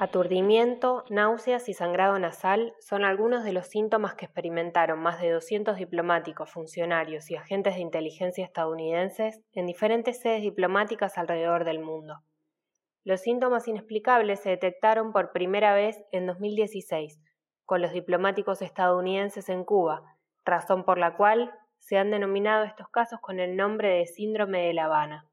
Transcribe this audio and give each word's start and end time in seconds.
Aturdimiento, 0.00 1.04
náuseas 1.10 1.68
y 1.68 1.74
sangrado 1.74 2.16
nasal 2.20 2.72
son 2.78 3.04
algunos 3.04 3.42
de 3.42 3.52
los 3.52 3.66
síntomas 3.66 4.14
que 4.14 4.26
experimentaron 4.26 5.00
más 5.00 5.20
de 5.20 5.32
200 5.32 5.76
diplomáticos, 5.76 6.52
funcionarios 6.52 7.30
y 7.32 7.36
agentes 7.36 7.74
de 7.74 7.80
inteligencia 7.80 8.44
estadounidenses 8.44 9.40
en 9.52 9.66
diferentes 9.66 10.20
sedes 10.20 10.42
diplomáticas 10.42 11.18
alrededor 11.18 11.64
del 11.64 11.80
mundo. 11.80 12.20
Los 13.02 13.22
síntomas 13.22 13.66
inexplicables 13.66 14.38
se 14.38 14.50
detectaron 14.50 15.12
por 15.12 15.32
primera 15.32 15.74
vez 15.74 16.00
en 16.12 16.26
2016 16.26 17.18
con 17.64 17.82
los 17.82 17.92
diplomáticos 17.92 18.62
estadounidenses 18.62 19.48
en 19.48 19.64
Cuba, 19.64 20.16
razón 20.44 20.84
por 20.84 20.98
la 20.98 21.16
cual 21.16 21.52
se 21.78 21.96
han 21.96 22.10
denominado 22.10 22.64
estos 22.64 22.88
casos 22.88 23.20
con 23.20 23.40
el 23.40 23.56
nombre 23.56 23.88
de 23.90 24.06
síndrome 24.06 24.66
de 24.66 24.74
La 24.74 24.84
Habana. 24.84 25.26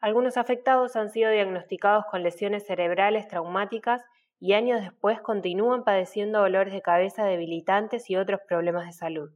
Algunos 0.00 0.36
afectados 0.36 0.94
han 0.96 1.10
sido 1.10 1.30
diagnosticados 1.30 2.04
con 2.06 2.22
lesiones 2.22 2.66
cerebrales 2.66 3.26
traumáticas 3.26 4.04
y 4.40 4.52
años 4.52 4.80
después 4.80 5.20
continúan 5.20 5.82
padeciendo 5.82 6.40
dolores 6.40 6.72
de 6.72 6.82
cabeza 6.82 7.24
debilitantes 7.24 8.08
y 8.08 8.16
otros 8.16 8.40
problemas 8.46 8.86
de 8.86 8.92
salud. 8.92 9.30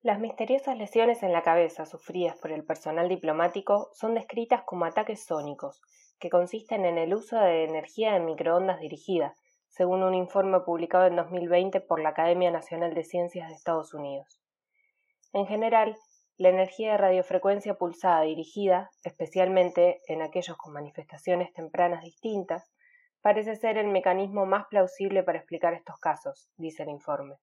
Las 0.00 0.20
misteriosas 0.20 0.78
lesiones 0.78 1.22
en 1.22 1.32
la 1.32 1.42
cabeza 1.42 1.84
sufridas 1.84 2.36
por 2.36 2.52
el 2.52 2.64
personal 2.64 3.08
diplomático 3.08 3.90
son 3.92 4.14
descritas 4.14 4.62
como 4.62 4.84
ataques 4.84 5.24
sónicos, 5.24 5.82
que 6.18 6.30
consisten 6.30 6.84
en 6.84 6.96
el 6.96 7.12
uso 7.12 7.38
de 7.38 7.64
energía 7.64 8.12
de 8.12 8.20
microondas 8.20 8.80
dirigida, 8.80 9.34
según 9.68 10.02
un 10.02 10.14
informe 10.14 10.60
publicado 10.60 11.06
en 11.06 11.16
2020 11.16 11.80
por 11.80 12.00
la 12.00 12.10
Academia 12.10 12.50
Nacional 12.50 12.94
de 12.94 13.04
Ciencias 13.04 13.48
de 13.48 13.54
Estados 13.54 13.92
Unidos. 13.92 14.40
En 15.32 15.46
general, 15.46 15.96
la 16.38 16.50
energía 16.50 16.92
de 16.92 16.98
radiofrecuencia 16.98 17.74
pulsada 17.74 18.22
dirigida, 18.22 18.90
especialmente 19.02 20.00
en 20.06 20.22
aquellos 20.22 20.56
con 20.56 20.72
manifestaciones 20.72 21.52
tempranas 21.52 22.02
distintas, 22.02 22.72
parece 23.22 23.56
ser 23.56 23.78
el 23.78 23.88
mecanismo 23.88 24.46
más 24.46 24.66
plausible 24.66 25.22
para 25.22 25.38
explicar 25.38 25.74
estos 25.74 25.98
casos, 25.98 26.50
dice 26.56 26.84
el 26.84 26.90
informe. 26.90 27.36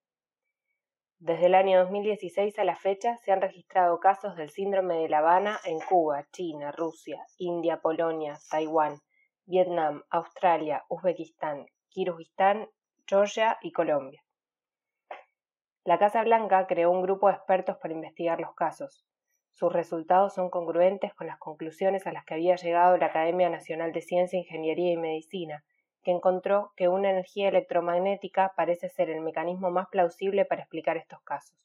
Desde 1.19 1.45
el 1.47 1.55
año 1.55 1.79
2016 1.79 2.59
a 2.59 2.63
la 2.63 2.75
fecha 2.75 3.17
se 3.17 3.31
han 3.31 3.41
registrado 3.41 3.99
casos 3.99 4.35
del 4.35 4.49
síndrome 4.49 4.97
de 4.97 5.09
La 5.09 5.19
Habana 5.19 5.59
en 5.65 5.79
Cuba, 5.79 6.25
China, 6.31 6.71
Rusia, 6.71 7.25
India, 7.37 7.81
Polonia, 7.81 8.39
Taiwán, 8.49 8.99
Vietnam, 9.45 10.03
Australia, 10.09 10.83
Uzbekistán, 10.89 11.65
Kirguistán, 11.89 12.69
Georgia 13.05 13.57
y 13.61 13.71
Colombia. 13.71 14.22
La 15.85 15.99
Casa 15.99 16.23
Blanca 16.23 16.65
creó 16.65 16.91
un 16.91 17.01
grupo 17.01 17.27
de 17.27 17.33
expertos 17.33 17.75
para 17.75 17.93
investigar 17.93 18.39
los 18.39 18.55
casos. 18.55 19.05
Sus 19.51 19.73
resultados 19.73 20.33
son 20.33 20.49
congruentes 20.49 21.13
con 21.13 21.27
las 21.27 21.37
conclusiones 21.37 22.07
a 22.07 22.13
las 22.13 22.23
que 22.23 22.35
había 22.35 22.55
llegado 22.55 22.95
la 22.95 23.07
Academia 23.07 23.49
Nacional 23.49 23.91
de 23.91 23.99
Ciencia, 23.99 24.39
Ingeniería 24.39 24.93
y 24.93 24.97
Medicina, 24.97 25.65
que 26.01 26.11
encontró 26.11 26.71
que 26.77 26.87
una 26.87 27.09
energía 27.09 27.49
electromagnética 27.49 28.53
parece 28.55 28.87
ser 28.87 29.09
el 29.09 29.19
mecanismo 29.19 29.71
más 29.71 29.89
plausible 29.89 30.45
para 30.45 30.61
explicar 30.61 30.95
estos 30.95 31.21
casos. 31.23 31.57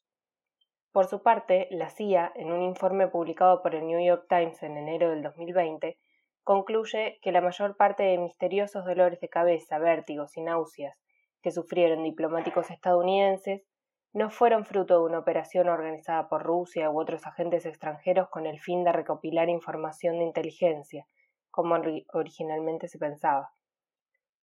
Por 0.91 1.07
su 1.07 1.23
parte, 1.23 1.69
la 1.71 1.89
CIA, 1.89 2.33
en 2.35 2.51
un 2.51 2.63
informe 2.63 3.07
publicado 3.07 3.63
por 3.63 3.77
el 3.77 3.87
New 3.87 4.05
York 4.05 4.27
Times 4.29 4.61
en 4.65 4.79
enero 4.79 5.11
del 5.11 5.23
2020, 5.23 5.97
concluye 6.43 7.21
que 7.23 7.31
la 7.31 7.41
mayor 7.41 7.77
parte 7.77 8.03
de 8.03 8.19
misteriosos 8.19 8.85
dolores 8.85 9.21
de 9.21 9.29
cabeza, 9.29 9.79
vértigos 9.79 10.37
y 10.37 10.41
náuseas 10.41 10.99
que 11.41 11.53
sufrieron 11.53 12.03
diplomáticos 12.03 12.69
estadounidenses 12.73 13.68
no 14.13 14.31
fueron 14.31 14.65
fruto 14.65 14.99
de 14.99 15.05
una 15.07 15.19
operación 15.19 15.69
organizada 15.69 16.29
por 16.29 16.43
Rusia 16.43 16.91
u 16.91 17.01
otros 17.01 17.27
agentes 17.27 17.67
extranjeros 17.67 18.29
con 18.29 18.47
el 18.47 18.59
fin 18.61 18.85
de 18.85 18.93
recopilar 18.93 19.49
información 19.49 20.19
de 20.19 20.25
inteligencia, 20.25 21.07
como 21.51 21.77
originalmente 22.13 22.89
se 22.89 22.99
pensaba. 22.99 23.53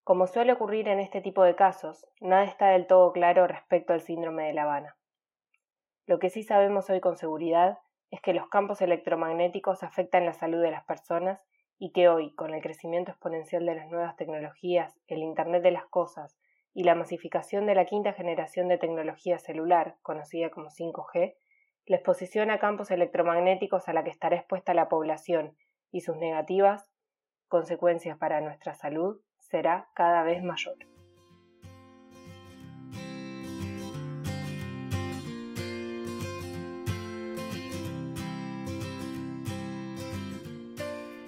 Como 0.04 0.28
suele 0.28 0.54
ocurrir 0.54 0.88
en 0.88 1.00
este 1.00 1.20
tipo 1.20 1.44
de 1.44 1.56
casos, 1.56 2.06
nada 2.22 2.44
está 2.44 2.68
del 2.70 2.86
todo 2.86 3.12
claro 3.12 3.48
respecto 3.48 3.94
al 3.94 4.02
síndrome 4.02 4.46
de 4.46 4.54
La 4.54 4.64
Habana. 4.64 4.96
Lo 6.06 6.20
que 6.20 6.30
sí 6.30 6.44
sabemos 6.44 6.90
hoy 6.92 7.02
con 7.02 7.18
seguridad 7.18 7.80
es 8.12 8.22
que 8.22 8.34
los 8.34 8.48
campos 8.50 8.82
electromagnéticos 8.82 9.82
afectan 9.82 10.26
la 10.26 10.34
salud 10.34 10.62
de 10.62 10.70
las 10.70 10.86
personas 10.86 11.42
y 11.80 11.92
que 11.92 12.08
hoy, 12.08 12.36
con 12.36 12.54
el 12.54 12.62
crecimiento 12.62 13.12
exponencial 13.12 13.66
de 13.66 13.76
las 13.76 13.90
nuevas 13.90 14.16
tecnologías, 14.16 14.96
el 15.08 15.24
Internet 15.24 15.64
de 15.64 15.72
las 15.72 15.88
Cosas 15.88 16.38
y 16.76 16.84
la 16.84 16.94
masificación 16.94 17.66
de 17.66 17.74
la 17.74 17.86
quinta 17.86 18.12
generación 18.12 18.68
de 18.68 18.78
tecnología 18.78 19.40
celular, 19.40 19.96
conocida 20.02 20.50
como 20.50 20.70
5G, 20.70 21.34
la 21.86 21.96
exposición 21.96 22.52
a 22.52 22.60
campos 22.60 22.92
electromagnéticos 22.92 23.88
a 23.88 23.94
la 23.94 24.04
que 24.04 24.10
estará 24.10 24.36
expuesta 24.36 24.74
la 24.74 24.90
población 24.90 25.56
y 25.92 26.02
sus 26.02 26.18
negativas 26.18 26.92
consecuencias 27.48 28.18
para 28.18 28.42
nuestra 28.42 28.74
salud 28.74 29.22
será 29.40 29.88
cada 29.96 30.24
vez 30.24 30.44
mayor. 30.44 30.76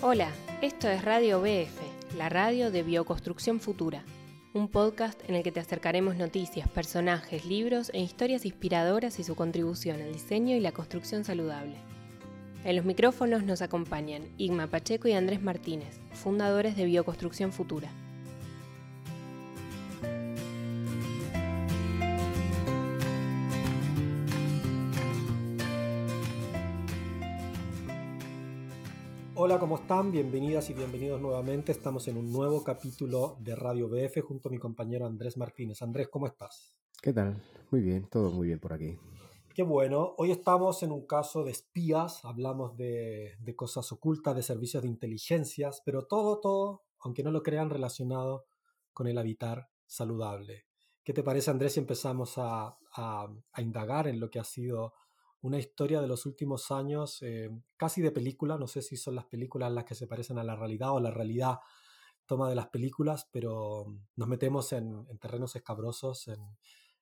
Hola, 0.02 0.30
esto 0.62 0.90
es 0.90 1.06
Radio 1.06 1.40
BF, 1.40 2.18
la 2.18 2.28
radio 2.28 2.69
de 2.69 2.84
Bioconstrucción 2.84 3.62
Futura 3.62 4.03
un 4.57 4.68
podcast 4.68 5.22
en 5.29 5.35
el 5.35 5.44
que 5.44 5.51
te 5.51 5.59
acercaremos 5.59 6.16
noticias, 6.16 6.68
personajes, 6.68 7.45
libros 7.45 7.91
e 7.94 8.00
historias 8.00 8.45
inspiradoras 8.45 9.19
y 9.19 9.23
su 9.23 9.35
contribución 9.35 10.01
al 10.01 10.12
diseño 10.12 10.56
y 10.56 10.59
la 10.59 10.72
construcción 10.72 11.23
saludable. 11.23 11.75
En 12.63 12.75
los 12.75 12.84
micrófonos 12.84 13.44
nos 13.44 13.62
acompañan 13.62 14.23
Igma 14.38 14.68
Pacheco 14.68 15.07
y 15.07 15.13
Andrés 15.13 15.41
Martínez, 15.41 16.00
fundadores 16.12 16.75
de 16.75 16.85
Bioconstrucción 16.85 17.53
Futura. 17.53 17.90
Hola, 29.47 29.59
¿cómo 29.59 29.78
están? 29.78 30.12
Bienvenidas 30.12 30.69
y 30.69 30.74
bienvenidos 30.74 31.22
nuevamente. 31.22 31.72
Estamos 31.72 32.06
en 32.09 32.18
un 32.18 32.34
nuevo 32.34 32.66
capítulo 32.66 33.38
de 33.40 33.56
Radio 33.56 33.88
BF 33.88 34.19
junto 34.19 34.50
a 34.50 34.52
mi 34.52 34.59
compañero 34.59 35.06
Andrés 35.06 35.38
Martínez. 35.38 35.81
Andrés, 35.81 36.09
¿cómo 36.09 36.28
estás? 36.28 36.75
¿Qué 37.02 37.13
tal? 37.13 37.41
Muy 37.72 37.80
bien, 37.80 38.09
todo 38.09 38.30
muy 38.30 38.47
bien 38.47 38.59
por 38.59 38.74
aquí. 38.74 39.00
Qué 39.56 39.63
bueno. 39.63 40.16
Hoy 40.18 40.31
estamos 40.31 40.84
en 40.84 40.91
un 40.91 41.07
caso 41.07 41.46
de 41.46 41.52
espías, 41.52 42.25
hablamos 42.25 42.75
de, 42.75 43.38
cosas 43.56 43.90
ocultas, 43.94 44.36
de 44.36 44.44
servicios 44.44 44.84
de 44.84 44.90
inteligencias, 44.90 45.81
pero 45.86 46.07
todo, 46.07 46.41
todo, 46.41 46.84
aunque 47.00 47.24
no 47.24 47.31
lo 47.31 47.41
crean, 47.41 47.69
relacionado 47.69 48.47
con 48.91 49.07
el 49.07 49.18
habitar 49.18 49.69
saludable. 49.86 50.66
¿Qué 51.06 51.13
te 51.13 51.24
parece, 51.24 51.52
Andrés, 51.52 51.72
si 51.72 51.80
empezamos 51.80 52.34
a 52.38 52.78
indagar 53.59 54.09
en 54.09 54.19
lo 54.19 54.30
que 54.30 54.40
ha 54.40 54.44
sido 54.44 54.91
una 55.42 55.59
historia 55.59 56.02
de 56.02 56.08
los 56.08 56.25
últimos 56.25 56.72
años, 56.72 57.22
eh, 57.22 57.50
casi 57.78 58.02
de 58.02 58.12
película, 58.12 58.58
no 58.58 58.68
sé 58.68 58.81
si 58.81 58.98
son 58.98 59.16
las 59.16 59.25
películas 59.25 59.72
las 59.72 59.86
que 59.86 59.96
se 59.96 60.08
parecen 60.08 60.38
a 60.40 60.44
la 60.44 60.56
realidad 60.56 60.92
o 60.94 61.00
la 61.00 61.12
realidad 61.12 61.59
toma 62.25 62.50
de 62.50 62.56
las 62.56 62.68
películas, 62.68 63.28
pero 63.31 63.86
nos 64.16 64.28
metemos 64.28 64.74
en, 64.74 65.06
terrenos 65.20 65.56
escabrosos, 65.56 66.28
en, 66.28 66.42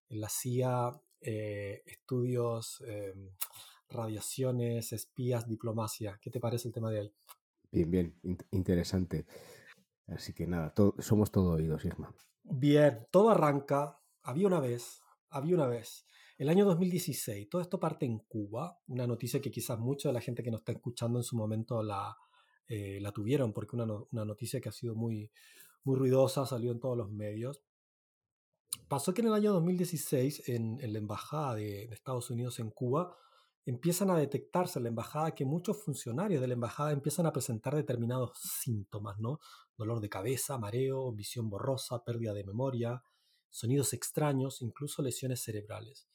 la 0.09 0.29
CIA, 0.29 0.91
eh, 1.19 1.81
estudios, 1.88 2.84
eh, 2.85 3.13
radiaciones, 3.90 4.94
espías, 4.94 5.47
diplomacia. 5.47 6.19
¿Qué 6.22 6.29
te 6.29 6.40
parece 6.40 6.67
el 6.67 6.73
tema 6.73 6.91
de 6.91 7.00
ahí? 7.00 7.13
Bien, 7.72 7.90
bien, 7.90 8.19
interesante. 8.52 9.25
Así 10.07 10.34
que 10.34 10.46
nada, 10.46 10.73
somos 11.00 11.31
todo 11.31 11.53
oídos, 11.53 11.84
Irma. 11.85 12.13
Bien, 12.44 13.07
todo 13.09 13.31
arranca, 13.31 14.00
había 14.22 14.46
una 14.46 14.59
vez, 14.59 15.02
había 15.29 15.56
una 15.56 15.66
vez 15.66 16.06
el 16.38 16.50
año 16.50 16.66
2016, 16.66 17.50
todo 17.50 17.62
esto 17.62 17.79
parte 17.79 18.06
en 18.06 18.19
Cuba, 18.19 18.78
una 18.88 19.07
noticia 19.07 19.40
que 19.40 19.51
quizás 19.51 19.79
mucha 19.79 20.09
de 20.09 20.13
la 20.13 20.22
gente 20.22 20.44
que 20.44 20.51
nos 20.51 20.62
está 20.62 20.73
escuchando 20.73 21.19
en 21.19 21.23
su 21.23 21.38
momento 21.38 21.81
la, 21.81 22.17
eh, 22.67 22.99
la 23.02 23.11
tuvieron, 23.11 23.53
porque 23.53 23.76
una, 23.76 23.85
una 24.11 24.26
noticia 24.26 24.59
que 24.59 24.70
ha 24.70 24.73
sido 24.73 24.96
muy, 24.96 25.32
muy 25.84 25.97
ruidosa, 25.97 26.46
salió 26.46 26.72
en 26.72 26.79
todos 26.79 26.97
los 26.97 27.09
medios. 27.09 27.61
Pasó 28.90 29.14
que 29.14 29.22
en 29.22 29.28
el 29.28 29.34
año 29.34 29.53
2016, 29.53 30.49
en, 30.49 30.78
la 30.82 30.99
embajada 30.99 31.55
de, 31.55 31.87
de, 31.87 31.93
Estados 31.93 32.29
Unidos 32.29 32.59
en 32.59 32.70
Cuba, 32.70 33.16
empiezan 33.66 34.09
a 34.09 34.17
detectarse 34.17 34.79
en 34.79 34.84
la 34.84 34.90
embajada 34.90 35.34
que 35.34 35.46
muchos 35.46 35.81
funcionarios 35.84 36.41
de 36.41 36.47
la 36.47 36.53
embajada 36.53 36.91
empiezan 36.91 37.26
a 37.28 37.31
presentar 37.31 37.76
determinados 37.76 38.31
síntomas, 38.38 39.17
¿no? 39.20 39.40
Dolor 39.78 40.02
de 40.02 40.09
cabeza, 40.09 40.58
mareo, 40.58 41.14
visión 41.14 41.49
borrosa, 41.49 42.03
pérdida 42.03 42.34
de 42.34 42.43
memoria, 42.43 43.02
sonidos 43.49 43.93
extraños, 43.93 44.61
incluso 44.61 45.01
lesiones 45.01 45.41
cerebrales. 45.41 46.07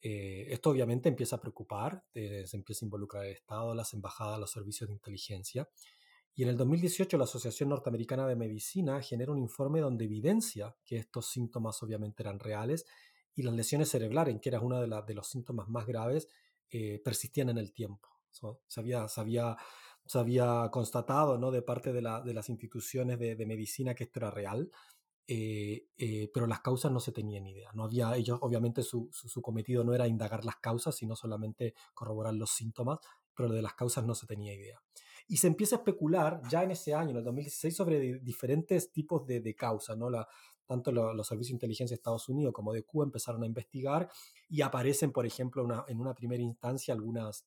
Eh, 0.00 0.46
esto 0.50 0.70
obviamente 0.70 1.08
empieza 1.08 1.36
a 1.36 1.40
preocupar, 1.40 2.04
eh, 2.12 2.44
se 2.46 2.56
empieza 2.56 2.84
a 2.84 2.86
involucrar 2.86 3.24
el 3.24 3.32
Estado, 3.32 3.74
las 3.74 3.94
embajadas, 3.94 4.38
los 4.38 4.50
servicios 4.50 4.88
de 4.88 4.94
inteligencia. 4.94 5.68
Y 6.34 6.42
en 6.42 6.50
el 6.50 6.56
2018 6.56 7.16
la 7.16 7.24
Asociación 7.24 7.70
Norteamericana 7.70 8.26
de 8.26 8.36
Medicina 8.36 9.00
genera 9.00 9.32
un 9.32 9.38
informe 9.38 9.80
donde 9.80 10.04
evidencia 10.04 10.76
que 10.84 10.96
estos 10.96 11.30
síntomas 11.30 11.82
obviamente 11.82 12.22
eran 12.22 12.38
reales 12.38 12.84
y 13.34 13.42
las 13.42 13.54
lesiones 13.54 13.88
cerebrales, 13.88 14.38
que 14.40 14.48
era 14.48 14.60
uno 14.60 14.80
de, 14.80 15.02
de 15.06 15.14
los 15.14 15.28
síntomas 15.28 15.68
más 15.68 15.86
graves, 15.86 16.28
eh, 16.76 17.00
persistían 17.04 17.50
en 17.50 17.58
el 17.58 17.72
tiempo. 17.72 18.08
se, 18.66 18.80
había, 18.80 19.06
se, 19.06 19.20
había, 19.20 19.56
se 20.04 20.18
había 20.18 20.68
constatado 20.72 21.38
¿no? 21.38 21.52
de 21.52 21.62
parte 21.62 21.92
de, 21.92 22.02
la, 22.02 22.20
de 22.20 22.34
las 22.34 22.48
instituciones 22.48 23.16
de, 23.18 23.46
medicina 23.46 23.94
que 23.94 24.04
esto 24.04 24.18
era 24.18 24.32
real, 24.32 24.72
eh, 25.26 25.86
eh, 25.96 26.30
pero 26.32 26.46
las 26.46 26.60
causas 26.60 26.92
no 26.92 27.00
se 27.00 27.12
tenían 27.12 27.46
idea. 27.46 27.70
No 27.74 27.84
había, 27.84 28.14
ellos, 28.16 28.38
obviamente, 28.42 28.82
su, 28.82 29.08
su, 29.12 29.40
cometido 29.42 29.84
no 29.84 29.94
era 29.94 30.06
indagar 30.06 30.44
las 30.44 30.56
causas, 30.56 30.94
sino 30.96 31.16
solamente 31.16 31.74
corroborar 31.94 32.34
los 32.34 32.50
síntomas, 32.50 32.98
pero 33.34 33.48
de 33.48 33.62
las 33.62 33.74
causas 33.74 34.04
no 34.04 34.14
se 34.14 34.26
tenía 34.26 34.52
idea. 34.52 34.80
Y 35.26 35.38
se 35.38 35.46
empieza 35.46 35.76
a 35.76 35.78
especular 35.78 36.42
ya 36.50 36.62
en 36.62 36.72
ese 36.72 36.94
año, 36.94 37.10
en 37.10 37.16
el 37.16 37.24
2016, 37.24 37.74
sobre 37.74 38.18
diferentes 38.20 38.92
tipos 38.92 39.26
de, 39.26 39.40
de 39.40 39.54
causas. 39.54 39.96
¿no? 39.96 40.10
La, 40.10 40.28
tanto 40.66 40.92
los 40.92 41.26
servicios 41.26 41.50
de 41.50 41.56
inteligencia 41.56 41.94
de 41.94 41.98
Estados 41.98 42.28
Unidos 42.28 42.52
como 42.52 42.72
de 42.72 42.84
Cuba 42.84 43.04
empezaron 43.04 43.42
a 43.42 43.46
investigar 43.46 44.08
y 44.48 44.62
aparecen, 44.62 45.12
por 45.12 45.26
ejemplo, 45.26 45.64
una, 45.64 45.84
en 45.88 46.00
una 46.00 46.14
primera 46.14 46.42
instancia 46.42 46.94
algunas 46.94 47.46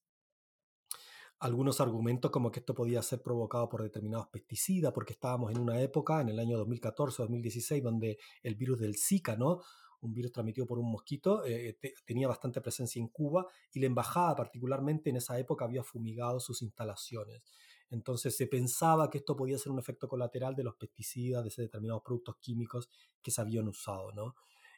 algunos 1.39 1.79
argumentos 1.81 2.31
como 2.31 2.51
que 2.51 2.59
esto 2.59 2.73
podía 2.73 3.01
ser 3.01 3.21
provocado 3.21 3.69
por 3.69 3.83
determinados 3.83 4.27
pesticidas, 4.27 4.91
porque 4.93 5.13
estábamos 5.13 5.51
en 5.51 5.59
una 5.59 5.81
época, 5.81 6.21
en 6.21 6.29
el 6.29 6.39
año 6.39 6.57
2014-2016, 6.65 7.81
donde 7.81 8.17
el 8.43 8.55
virus 8.55 8.79
del 8.79 8.95
Zika, 8.97 9.35
¿no? 9.35 9.61
un 10.01 10.13
virus 10.13 10.31
transmitido 10.31 10.67
por 10.67 10.79
un 10.79 10.91
mosquito, 10.91 11.43
eh, 11.45 11.77
tenía 12.05 12.27
bastante 12.27 12.61
presencia 12.61 12.99
en 12.99 13.07
Cuba 13.07 13.47
y 13.73 13.79
la 13.79 13.87
embajada 13.87 14.35
particularmente 14.35 15.09
en 15.09 15.17
esa 15.17 15.39
época 15.39 15.65
había 15.65 15.83
fumigado 15.83 16.39
sus 16.39 16.61
instalaciones. 16.61 17.41
Entonces 17.89 18.35
se 18.35 18.47
pensaba 18.47 19.09
que 19.09 19.19
esto 19.19 19.35
podía 19.35 19.57
ser 19.57 19.71
un 19.71 19.79
efecto 19.79 20.07
colateral 20.07 20.55
de 20.55 20.63
los 20.63 20.75
pesticidas, 20.75 21.43
de 21.43 21.63
determinados 21.63 22.03
productos 22.03 22.35
químicos 22.39 22.89
que 23.21 23.31
se 23.31 23.41
habían 23.41 23.67
usado. 23.67 24.11
¿no? 24.11 24.35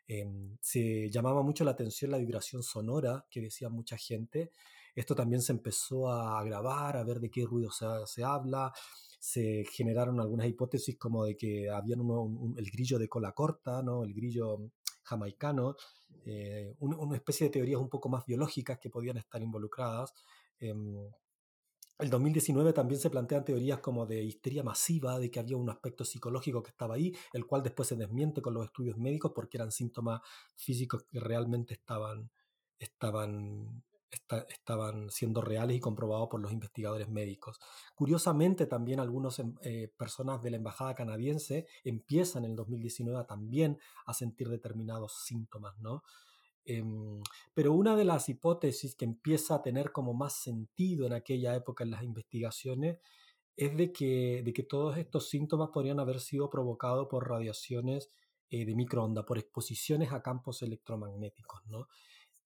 Em, 0.07 0.57
se 0.61 1.09
llamaba 1.09 1.41
mucho 1.41 1.63
la 1.63 1.71
atención 1.71 2.11
la 2.11 2.17
vibración 2.17 2.63
sonora 2.63 3.25
que 3.29 3.41
decía 3.41 3.69
mucha 3.69 3.97
gente 3.97 4.51
esto 4.99 5.15
también 5.15 5.41
se 5.41 5.53
empezó 5.53 6.09
a 6.11 6.43
grabar, 6.43 6.97
a 6.97 7.03
ver 7.03 7.21
de 7.21 7.31
qué 7.31 7.45
ruido 7.45 7.69
se, 7.71 8.23
habla. 8.23 8.73
Se 9.19 9.63
generaron 9.71 10.19
algunas 10.19 10.47
hipótesis 10.47 10.97
como 10.97 11.23
de 11.23 11.37
que 11.37 11.69
había 11.69 11.95
el 11.95 12.71
grillo 12.71 12.99
de 12.99 13.07
cola 13.07 13.31
corta, 13.31 13.81
¿no? 13.81 14.03
el 14.03 14.13
grillo 14.13 14.71
jamaicano, 15.03 15.75
eh, 16.25 16.75
una 16.79 17.15
especie 17.15 17.47
de 17.47 17.51
teorías 17.51 17.79
un 17.79 17.89
poco 17.89 18.09
más 18.09 18.25
biológicas 18.25 18.77
que 18.77 18.89
podían 18.89 19.17
estar 19.17 19.41
involucradas. 19.41 20.13
Em, 20.59 21.09
el 21.99 22.09
2019 22.09 22.73
también 22.73 22.99
se 22.99 23.09
plantean 23.09 23.45
teorías 23.45 23.79
como 23.79 24.05
de 24.05 24.21
histeria 24.21 24.63
masiva, 24.63 25.17
de 25.17 25.31
que 25.31 25.39
había 25.39 25.55
un 25.55 25.69
aspecto 25.69 26.03
psicológico 26.03 26.61
que 26.61 26.71
estaba 26.71 26.95
ahí, 26.95 27.13
el 27.31 27.45
cual 27.45 27.63
después 27.63 27.87
se 27.87 27.95
desmiente 27.95 28.41
con 28.41 28.53
los 28.53 28.65
estudios 28.65 28.97
médicos 28.97 29.31
porque 29.33 29.57
eran 29.57 29.71
síntomas 29.71 30.21
físicos 30.55 31.03
que 31.03 31.19
realmente 31.19 31.73
estaban, 31.73 32.29
estaban 32.77 33.83
estaban 34.49 35.09
siendo 35.09 35.41
reales 35.41 35.77
y 35.77 35.79
comprobados 35.79 36.29
por 36.29 36.39
los 36.39 36.51
investigadores 36.51 37.09
médicos. 37.09 37.59
Curiosamente, 37.95 38.65
también 38.65 38.99
algunas 38.99 39.39
em, 39.39 39.55
eh, 39.61 39.91
personas 39.97 40.41
de 40.41 40.51
la 40.51 40.57
embajada 40.57 40.95
canadiense 40.95 41.67
empiezan 41.83 42.45
en 42.45 42.51
el 42.51 42.55
2019 42.55 43.25
también 43.25 43.77
a 44.05 44.13
sentir 44.13 44.49
determinados 44.49 45.23
síntomas, 45.23 45.77
¿no? 45.79 46.03
Em, 46.65 47.21
pero 47.53 47.73
una 47.73 47.95
de 47.95 48.05
las 48.05 48.29
hipótesis 48.29 48.95
que 48.95 49.05
empieza 49.05 49.55
a 49.55 49.61
tener 49.61 49.91
como 49.91 50.13
más 50.13 50.33
sentido 50.41 51.05
en 51.07 51.13
aquella 51.13 51.55
época 51.55 51.83
en 51.83 51.91
las 51.91 52.03
investigaciones 52.03 52.99
es 53.55 53.75
de 53.75 53.91
que, 53.91 54.41
de 54.43 54.53
que 54.53 54.63
todos 54.63 54.97
estos 54.97 55.29
síntomas 55.29 55.69
podrían 55.73 55.99
haber 55.99 56.19
sido 56.19 56.49
provocados 56.49 57.07
por 57.09 57.27
radiaciones 57.27 58.09
eh, 58.51 58.65
de 58.65 58.75
microondas, 58.75 59.25
por 59.25 59.37
exposiciones 59.37 60.11
a 60.11 60.21
campos 60.21 60.61
electromagnéticos, 60.61 61.61
¿no? 61.67 61.87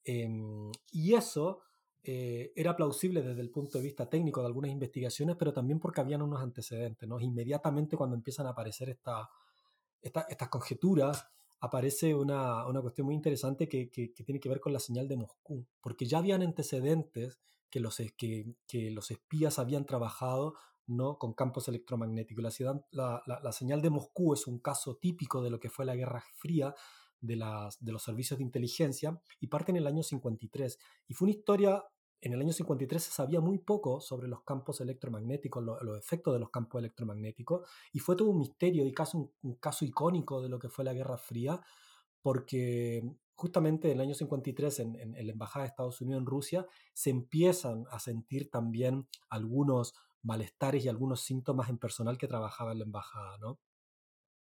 Em, 0.03 0.71
y 0.91 1.13
eso 1.13 1.61
eh, 2.03 2.51
era 2.55 2.75
plausible 2.75 3.21
desde 3.21 3.41
el 3.41 3.49
punto 3.49 3.77
de 3.77 3.83
vista 3.85 4.09
técnico 4.09 4.41
de 4.41 4.47
algunas 4.47 4.71
investigaciones, 4.71 5.37
pero 5.37 5.53
también 5.53 5.79
porque 5.79 6.01
habían 6.01 6.21
unos 6.21 6.41
antecedentes. 6.41 7.07
¿no? 7.07 7.19
Inmediatamente 7.19 7.95
cuando 7.95 8.15
empiezan 8.15 8.45
a 8.47 8.49
aparecer 8.49 8.89
esta, 8.89 9.29
estas 10.01 10.49
conjeturas, 10.49 11.25
aparece 11.61 12.13
una, 12.13 12.67
una 12.67 12.81
cuestión 12.81 13.05
muy 13.05 13.15
interesante 13.15 13.69
que, 13.69 13.89
que, 13.89 14.09
tiene 14.09 14.41
que 14.41 14.49
ver 14.49 14.59
con 14.59 14.73
la 14.73 14.79
señal 14.79 15.07
de 15.07 15.15
Moscú, 15.15 15.65
porque 15.79 16.05
ya 16.05 16.17
habían 16.17 16.41
antecedentes 16.41 17.39
que 17.69 17.79
los, 17.79 18.01
que, 18.17 18.53
que 18.67 18.91
los 18.91 19.11
espías 19.11 19.59
habían 19.59 19.85
trabajado 19.85 20.55
¿no? 20.87 21.17
con 21.17 21.33
campos 21.33 21.69
electromagnéticos. 21.69 22.59
La, 22.59 22.85
la, 22.91 23.23
la, 23.25 23.39
la, 23.39 23.51
señal 23.53 23.81
de 23.81 23.89
Moscú 23.89 24.33
es 24.33 24.45
un 24.45 24.59
caso 24.59 24.97
típico 24.97 25.41
de 25.41 25.51
lo 25.51 25.59
que 25.61 25.69
fue 25.69 25.85
la 25.85 25.95
Guerra 25.95 26.21
Fría, 26.35 26.75
de, 27.23 27.35
los 27.37 28.03
servicios 28.03 28.37
de 28.37 28.43
inteligencia 28.43 29.19
y 29.39 29.47
parte 29.47 29.71
en 29.71 29.77
el 29.77 29.87
año 29.87 30.03
53. 30.03 30.77
Y 31.07 31.13
fue 31.13 31.27
una 31.27 31.37
historia, 31.37 31.83
en 32.21 32.33
el 32.33 32.41
año 32.41 32.53
53 32.53 33.01
se 33.01 33.11
sabía 33.11 33.39
muy 33.41 33.59
poco 33.59 34.01
sobre 34.01 34.27
los 34.27 34.43
campos 34.43 34.81
electromagnéticos, 34.81 35.63
los 35.63 35.97
efectos 35.97 36.33
de 36.33 36.39
los 36.39 36.49
campos 36.49 36.79
electromagnéticos, 36.79 37.67
y 37.91 37.99
fue 37.99 38.15
todo 38.15 38.29
un 38.29 38.39
misterio 38.39 38.85
y 38.85 38.93
casi 38.93 39.17
un, 39.17 39.55
caso 39.55 39.85
icónico 39.85 40.41
de 40.41 40.49
lo 40.49 40.59
que 40.59 40.69
fue 40.69 40.85
la 40.85 40.93
Guerra 40.93 41.17
Fría, 41.17 41.61
porque 42.21 43.01
justamente 43.35 43.89
en 43.89 43.95
el 43.95 44.01
año 44.01 44.13
53 44.13 44.79
en, 44.79 44.95
en, 44.99 45.15
en 45.15 45.27
la 45.27 45.33
Embajada 45.33 45.63
de 45.63 45.69
Estados 45.69 45.99
Unidos 46.01 46.21
en 46.21 46.25
Rusia 46.25 46.67
se 46.93 47.09
empiezan 47.09 47.85
a 47.89 47.99
sentir 47.99 48.49
también 48.49 49.07
algunos 49.29 49.93
malestares 50.21 50.85
y 50.85 50.89
algunos 50.89 51.21
síntomas 51.21 51.69
en 51.69 51.77
personal 51.77 52.17
que 52.17 52.27
trabajaba 52.27 52.71
en 52.71 52.79
la 52.79 52.85
embajada, 52.85 53.37
¿no? 53.39 53.59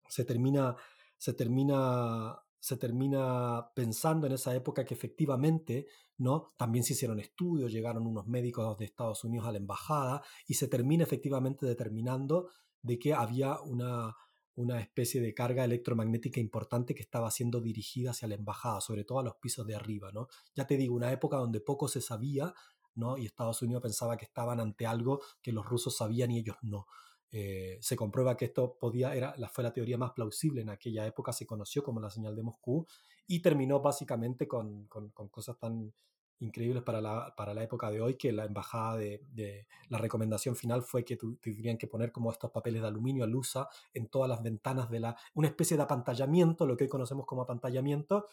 Se 0.09 0.25
termina, 0.25 0.75
se 1.17 1.33
termina 1.33 2.39
se 2.59 2.77
termina 2.77 3.71
pensando 3.75 4.27
en 4.27 4.33
esa 4.33 4.55
época 4.55 4.85
que 4.85 4.93
efectivamente 4.93 5.87
¿no? 6.17 6.53
también 6.57 6.83
se 6.83 6.93
hicieron 6.93 7.19
estudios, 7.19 7.71
llegaron 7.71 8.07
unos 8.07 8.27
médicos 8.27 8.77
de 8.77 8.85
Estados 8.85 9.23
Unidos 9.23 9.47
a 9.47 9.51
la 9.51 9.57
embajada 9.57 10.23
y 10.47 10.55
se 10.55 10.67
termina 10.67 11.03
efectivamente 11.03 11.65
determinando 11.65 12.49
de 12.81 12.97
que 12.97 13.13
había 13.13 13.59
una, 13.61 14.15
una 14.55 14.79
especie 14.79 15.21
de 15.21 15.33
carga 15.33 15.63
electromagnética 15.63 16.39
importante 16.39 16.95
que 16.95 17.03
estaba 17.03 17.29
siendo 17.29 17.61
dirigida 17.61 18.11
hacia 18.11 18.27
la 18.27 18.35
embajada, 18.35 18.81
sobre 18.81 19.03
todo 19.03 19.19
a 19.19 19.23
los 19.23 19.35
pisos 19.35 19.65
de 19.67 19.75
arriba. 19.75 20.11
¿no? 20.11 20.27
Ya 20.55 20.65
te 20.65 20.77
digo, 20.77 20.95
una 20.95 21.11
época 21.11 21.37
donde 21.37 21.61
poco 21.61 21.87
se 21.87 22.01
sabía 22.01 22.53
¿no? 22.95 23.17
y 23.17 23.25
Estados 23.27 23.61
Unidos 23.61 23.83
pensaba 23.83 24.17
que 24.17 24.25
estaban 24.25 24.59
ante 24.59 24.87
algo 24.87 25.21
que 25.41 25.51
los 25.51 25.65
rusos 25.65 25.95
sabían 25.95 26.31
y 26.31 26.39
ellos 26.39 26.57
no. 26.63 26.87
Eh, 27.31 27.77
se 27.81 27.95
comprueba 27.95 28.37
que 28.37 28.45
esto 28.45 28.77
podía, 28.79 29.13
era, 29.13 29.35
la, 29.37 29.49
fue 29.49 29.63
la 29.63 29.73
teoría 29.73 29.97
más 29.97 30.11
plausible 30.11 30.61
en 30.61 30.69
aquella 30.69 31.05
época, 31.05 31.33
se 31.33 31.45
conoció 31.45 31.83
como 31.83 31.99
la 31.99 32.09
señal 32.09 32.35
de 32.35 32.43
Moscú 32.43 32.87
y 33.27 33.41
terminó 33.41 33.81
básicamente 33.81 34.47
con, 34.47 34.87
con, 34.87 35.09
cosas 35.29 35.59
tan 35.59 35.93
increíbles 36.39 36.83
para 36.83 37.01
la, 37.01 37.33
para 37.35 37.53
la, 37.53 37.63
época 37.63 37.91
de 37.91 37.99
hoy 37.99 38.15
que 38.15 38.31
la 38.31 38.45
embajada 38.45 38.95
de, 38.95 39.25
de 39.33 39.67
la 39.89 39.97
recomendación 39.97 40.55
final 40.55 40.83
fue 40.83 41.03
que 41.03 41.17
tendrían 41.41 41.77
que 41.77 41.87
poner 41.87 42.11
como 42.11 42.31
estos 42.31 42.51
papeles 42.51 42.81
de 42.81 42.87
aluminio 42.87 43.23
a 43.23 43.27
lusa 43.27 43.67
en 43.93 44.07
todas 44.07 44.29
las 44.29 44.41
ventanas 44.41 44.89
de 44.89 44.99
la, 45.01 45.17
una 45.33 45.49
especie 45.49 45.75
de 45.75 45.83
apantallamiento, 45.83 46.65
lo 46.65 46.77
que 46.77 46.85
hoy 46.85 46.89
conocemos 46.89 47.25
como 47.25 47.41
apantallamiento, 47.41 48.25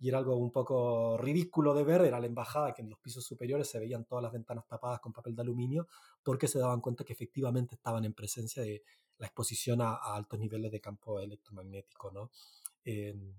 y 0.00 0.08
era 0.08 0.18
algo 0.18 0.36
un 0.36 0.50
poco 0.50 1.18
ridículo 1.18 1.74
de 1.74 1.84
ver, 1.84 2.00
era 2.00 2.18
la 2.18 2.26
embajada 2.26 2.72
que 2.72 2.80
en 2.80 2.88
los 2.88 2.98
pisos 2.98 3.24
superiores 3.24 3.68
se 3.68 3.78
veían 3.78 4.06
todas 4.06 4.22
las 4.22 4.32
ventanas 4.32 4.66
tapadas 4.66 4.98
con 4.98 5.12
papel 5.12 5.36
de 5.36 5.42
aluminio 5.42 5.86
porque 6.22 6.48
se 6.48 6.58
daban 6.58 6.80
cuenta 6.80 7.04
que 7.04 7.12
efectivamente 7.12 7.74
estaban 7.74 8.06
en 8.06 8.14
presencia 8.14 8.62
de 8.62 8.82
la 9.18 9.26
exposición 9.26 9.82
a, 9.82 9.96
altos 9.96 10.40
niveles 10.40 10.72
de 10.72 10.80
campo 10.80 11.20
electromagnético. 11.20 12.10
¿no? 12.10 12.30
Em, 12.82 13.34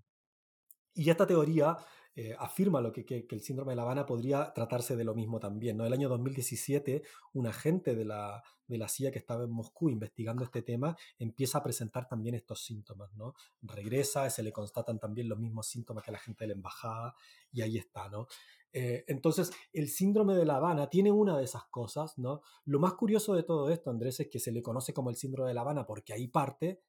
y 0.93 1.10
esta 1.10 1.25
teoría 1.25 1.77
eh, 2.13 2.36
afirma 2.38 2.81
lo 2.81 2.91
que, 2.91 3.05
que, 3.05 3.25
el 3.29 3.41
síndrome 3.41 3.71
de 3.71 3.77
La 3.77 3.83
Habana 3.83 4.05
podría 4.05 4.51
tratarse 4.53 4.98
de 4.98 5.05
lo 5.05 5.15
mismo 5.15 5.39
también. 5.39 5.77
¿no? 5.77 5.86
El 5.86 5.93
año 5.93 6.10
2017, 6.10 7.03
un 7.33 7.48
agente 7.48 7.95
de 7.95 8.03
la, 8.03 8.43
de 8.67 8.77
la 8.77 8.89
CIA 8.89 9.12
que 9.12 9.19
estaba 9.19 9.45
en 9.45 9.51
Moscú 9.51 9.89
investigando 9.89 10.43
este 10.43 10.62
tema 10.62 10.98
empieza 11.19 11.60
a 11.60 11.63
presentar 11.63 12.10
también 12.10 12.36
estos 12.36 12.65
síntomas. 12.65 13.13
¿no? 13.15 13.33
Regresa, 13.62 14.29
se 14.29 14.43
le 14.43 14.51
constatan 14.51 15.00
también 15.00 15.29
los 15.29 15.39
mismos 15.39 15.67
síntomas 15.67 16.03
que 16.03 16.12
la 16.12 16.19
gente 16.19 16.43
de 16.43 16.50
la 16.50 16.55
embajada 16.55 17.15
y 17.53 17.62
ahí 17.62 17.77
está. 17.77 18.10
¿no? 18.10 18.27
Eh, 18.74 19.05
entonces, 19.07 19.50
el 19.71 19.88
síndrome 19.88 20.36
de 20.36 20.45
La 20.45 20.57
Habana 20.57 20.89
tiene 20.89 21.13
una 21.13 21.38
de 21.38 21.45
esas 21.45 21.63
cosas. 21.65 22.17
¿no? 22.17 22.41
Lo 22.65 22.81
más 22.81 22.95
curioso 22.95 23.36
de 23.36 23.43
todo 23.43 23.69
esto, 23.69 23.89
Andrés, 23.89 24.19
es 24.19 24.27
que 24.27 24.39
se 24.39 24.51
le 24.51 24.62
conoce 24.62 24.93
como 24.93 25.10
el 25.10 25.15
síndrome 25.15 25.48
de 25.48 25.53
La 25.53 25.62
Habana 25.62 25.86
porque 25.86 26.12
ahí 26.12 26.27
parte 26.27 26.81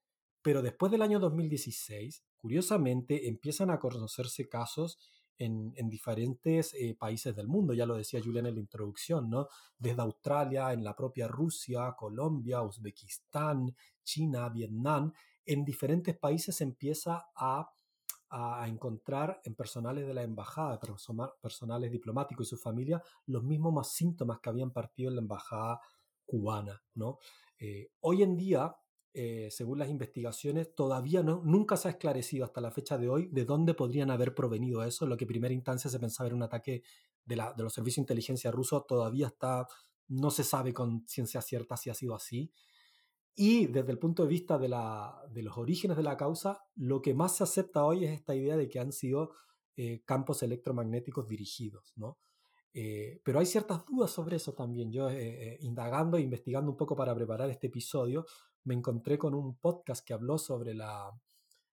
pero 0.43 0.63
después 0.63 0.91
del 0.91 1.03
año 1.03 1.21
2016, 1.21 2.25
curiosamente, 2.37 3.29
empiezan 3.29 3.71
a 3.71 3.79
conocerse 3.79 4.49
casos 4.49 4.99
en, 5.39 5.89
diferentes 5.89 6.75
eh, 6.75 6.95
países 6.95 7.35
del 7.35 7.49
mundo, 7.49 7.75
ya 7.75 7.87
lo 7.87 7.97
decía 7.97 8.21
Julián 8.23 8.47
en 8.47 8.55
la 8.55 8.61
introducción, 8.61 9.29
¿no? 9.29 9.49
Desde 9.77 10.03
Australia, 10.03 10.73
en 10.73 10.85
la 10.85 10.95
propia 10.95 11.27
Rusia, 11.27 11.95
Colombia, 11.97 12.63
Uzbekistán, 12.63 13.75
China, 14.05 14.49
Vietnam, 14.51 15.13
en 15.45 15.65
diferentes 15.65 16.17
países 16.17 16.57
se 16.57 16.65
empieza 16.65 17.27
a, 17.35 17.69
encontrar 18.67 19.43
en 19.45 19.55
personales 19.55 20.07
de 20.07 20.15
la 20.15 20.23
embajada, 20.23 20.81
personales 21.43 21.93
diplomáticos 21.93 22.47
y 22.47 22.51
su 22.51 22.57
familia, 22.57 23.03
los 23.27 23.45
mismos 23.45 23.93
síntomas 23.93 24.41
que 24.41 24.49
habían 24.49 24.71
partido 24.71 25.11
en 25.11 25.17
la 25.17 25.21
embajada 25.21 25.81
cubana, 26.25 26.83
¿no? 26.95 27.19
Eh, 27.59 27.91
hoy 28.01 28.23
en 28.23 28.39
día 28.39 28.75
eh, 29.15 29.49
según 29.51 29.79
las 29.79 29.91
investigaciones, 29.91 30.75
todavía 30.75 31.23
no, 31.23 31.43
nunca 31.45 31.77
se 31.77 31.89
ha 31.89 31.91
esclarecido 31.93 32.45
hasta 32.45 32.61
la 32.61 32.71
fecha 32.71 32.97
de 32.99 33.09
hoy 33.09 33.29
de 33.31 33.45
dónde 33.45 33.75
podrían 33.75 34.11
haber 34.11 34.35
provenido 34.35 34.83
eso. 34.85 35.07
Lo 35.07 35.17
que 35.17 35.25
en 35.25 35.29
primera 35.29 35.55
instancia 35.55 35.91
se 35.91 35.99
pensaba 35.99 36.29
era 36.29 36.37
un 36.37 36.43
ataque 36.43 36.83
de, 37.25 37.37
la, 37.37 37.53
de 37.53 37.63
los 37.63 37.73
servicios 37.73 37.97
de 37.97 38.03
inteligencia 38.03 38.51
rusos, 38.51 38.87
todavía 38.87 39.29
está 39.29 39.67
no 40.09 40.31
se 40.31 40.45
sabe 40.45 40.75
con 40.75 41.07
ciencia 41.07 41.41
cierta 41.41 41.77
si 41.77 41.91
ha 41.91 41.95
sido 41.95 42.15
así. 42.15 42.53
Y 43.35 43.67
desde 43.67 43.93
el 43.93 43.99
punto 43.99 44.23
de 44.23 44.29
vista 44.29 44.59
de, 44.59 44.69
los 44.69 45.57
orígenes 45.57 45.97
de 45.97 46.03
la 46.03 46.17
causa, 46.17 46.65
lo 46.75 47.01
que 47.01 47.15
más 47.15 47.37
se 47.37 47.45
acepta 47.45 47.85
hoy 47.85 48.05
es 48.05 48.13
esta 48.13 48.35
idea 48.35 48.57
de 48.57 48.69
que 48.69 48.79
han 48.79 48.93
sido 48.93 49.33
eh, 49.75 50.03
campos 50.05 50.43
electromagnéticos 50.43 51.27
dirigidos, 51.27 51.95
¿no? 51.97 52.19
Eh, 52.75 53.21
pero 53.25 53.39
hay 53.39 53.47
ciertas 53.47 53.85
dudas 53.87 54.11
sobre 54.11 54.37
eso 54.37 54.53
también. 54.53 54.93
Yo, 54.93 55.09
eh, 55.09 55.59
indagando 55.61 56.19
e 56.19 56.21
investigando 56.21 56.71
un 56.71 56.77
poco 56.77 56.95
para 56.95 57.15
preparar 57.15 57.49
este 57.49 57.69
episodio, 57.69 58.27
me 58.65 58.75
encontré 58.75 59.19
con 59.19 59.35
un 59.35 59.57
podcast 59.57 60.05
que 60.05 60.15
habló 60.15 60.39
sobre, 60.39 60.75
la, 60.75 61.11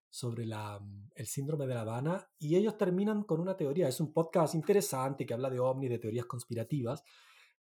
sobre 0.08 0.46
la, 0.46 0.80
el 1.14 1.26
síndrome 1.26 1.66
de 1.66 1.74
La 1.74 1.82
Habana 1.82 2.28
y 2.38 2.56
ellos 2.56 2.76
terminan 2.76 3.24
con 3.24 3.40
una 3.40 3.56
teoría. 3.56 3.88
Es 3.88 4.00
un 4.00 4.12
podcast 4.12 4.54
interesante 4.54 5.26
que 5.26 5.34
habla 5.34 5.50
de 5.50 5.60
ovni, 5.60 5.88
de 5.88 5.98
teorías 5.98 6.26
conspirativas, 6.26 7.02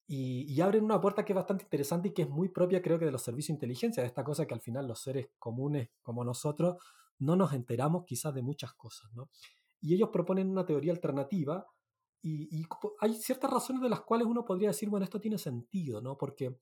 y, 0.09 0.61
abren 0.61 0.85
una 0.85 1.01
puerta 1.01 1.25
que 1.25 1.33
es 1.33 1.37
bastante 1.37 1.65
interesante 1.65 2.09
y 2.09 2.13
que 2.13 2.23
es 2.23 2.29
muy 2.29 2.49
propia, 2.49 2.81
creo 2.81 2.99
que, 2.99 3.07
de 3.07 3.11
los 3.11 3.23
servicios 3.23 3.49
de 3.49 3.55
inteligencia, 3.55 4.05
esta 4.05 4.23
cosa 4.23 4.47
que 4.47 4.55
al 4.55 4.61
final 4.61 4.87
los 4.87 5.01
seres 5.01 5.31
comunes 5.39 5.91
como 6.01 6.25
nosotros 6.25 6.77
no 7.19 7.35
nos 7.35 7.53
enteramos 7.53 8.05
quizás 8.05 8.33
de 8.33 8.43
muchas 8.43 8.73
cosas, 8.75 9.13
¿no? 9.15 9.31
Y 9.81 9.95
ellos 9.95 10.11
proponen 10.13 10.49
una 10.49 10.65
teoría 10.65 10.93
alternativa 10.93 11.67
y, 12.23 12.67
hay 13.01 13.15
ciertas 13.15 13.51
razones 13.51 13.83
de 13.83 13.89
las 13.89 14.03
cuales 14.03 14.29
uno 14.29 14.45
podría 14.45 14.69
decir, 14.69 14.89
bueno, 14.89 15.05
esto 15.05 15.21
tiene 15.21 15.39
sentido, 15.39 16.01
¿no? 16.01 16.17
Porque 16.17 16.57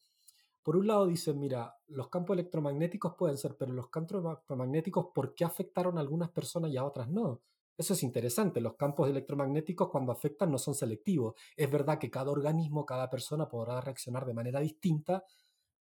por 0.64 0.76
un 0.78 0.87
lado 0.87 1.06
dicen, 1.06 1.38
mira, 1.38 1.76
los 1.88 2.09
campos 2.09 2.35
electromagnéticos 2.35 3.14
pueden 3.16 3.37
ser, 3.37 3.54
pero 3.56 3.73
los 3.73 3.90
campos 3.90 4.25
electromagnéticos, 4.25 5.09
¿por 5.14 5.35
qué 5.35 5.44
afectaron 5.44 5.99
a 5.99 6.00
algunas 6.00 6.30
personas 6.30 6.71
y 6.71 6.78
a 6.78 6.85
otras 6.85 7.11
no? 7.11 7.42
Eso 7.76 7.92
es 7.92 8.02
interesante. 8.02 8.62
Los 8.62 8.75
campos 8.75 9.11
electromagnéticos 9.11 9.90
cuando 9.90 10.11
afectan 10.11 10.50
no 10.50 10.56
son 10.56 10.75
selectivos. 10.75 11.35
Es 11.54 11.71
verdad 11.71 11.99
que 11.99 12.11
cada 12.11 12.30
organismo, 12.30 12.87
cada 12.87 13.11
persona 13.11 13.47
podrá 13.47 13.78
reaccionar 13.83 14.25
de 14.25 14.33
manera 14.33 14.61
distinta, 14.61 15.23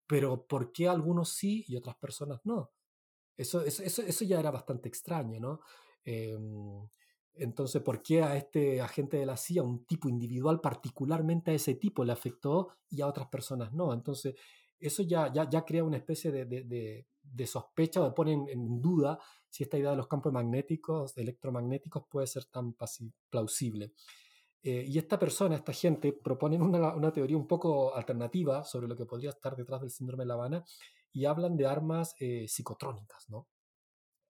pero 0.06 0.46
¿por 0.46 0.74
qué 0.74 0.90
algunos 0.90 1.30
sí 1.30 1.64
y 1.66 1.78
otras 1.78 1.96
personas 1.96 2.42
no? 2.44 2.72
Eso, 3.38 3.62
eso, 3.62 3.84
eso, 3.84 4.26
ya 4.26 4.40
era 4.40 4.52
bastante 4.52 4.90
extraño, 4.90 5.40
¿no? 5.40 5.62
Em, 6.04 6.90
entonces, 7.36 7.82
¿por 7.82 8.02
qué 8.02 8.22
a 8.22 8.36
este 8.36 8.82
agente 8.82 9.18
de 9.18 9.26
la 9.26 9.38
CIA, 9.38 9.64
un 9.64 9.86
tipo 9.86 10.10
individual, 10.10 10.62
particularmente 10.62 11.52
a 11.52 11.54
ese 11.56 11.76
tipo, 11.76 12.04
le 12.04 12.12
afectó 12.12 12.70
y 12.90 13.02
a 13.02 13.08
otras 13.08 13.28
personas 13.30 13.74
no? 13.74 13.94
Entonces, 13.94 14.36
eso 14.86 15.04
ya, 15.04 15.32
ya, 15.32 15.50
ya 15.50 15.64
crea 15.64 15.84
una 15.84 15.98
especie 15.98 16.32
de, 16.32 16.46
de, 16.46 17.06
de, 17.22 17.48
sospecha 17.48 18.02
o 18.02 18.14
pone 18.14 18.34
en 18.34 18.82
duda 18.82 19.20
si 19.50 19.64
esta 19.64 19.78
idea 19.78 19.92
de 19.92 19.98
los 19.98 20.08
campos 20.08 20.34
magnéticos, 20.34 21.18
electromagnéticos, 21.18 22.04
puede 22.10 22.28
ser 22.28 22.46
tan 22.46 22.76
plausible. 23.30 23.94
Eh, 24.64 24.86
y 24.88 24.98
esta 24.98 25.20
persona, 25.20 25.56
esta 25.56 25.74
gente, 25.74 26.14
proponen 26.14 26.62
una, 26.62 26.96
una, 26.96 27.12
teoría 27.12 27.36
un 27.36 27.48
poco 27.48 27.94
alternativa 27.94 28.64
sobre 28.64 28.88
lo 28.88 28.96
que 28.96 29.06
podría 29.06 29.30
estar 29.32 29.56
detrás 29.58 29.82
del 29.82 29.92
síndrome 29.92 30.24
de 30.24 30.28
La 30.28 30.36
Habana 30.36 30.66
y 31.12 31.26
hablan 31.26 31.58
de 31.58 31.68
armas 31.68 32.16
eh, 32.20 32.48
psicotrónicas, 32.48 33.30
¿no? 33.30 33.48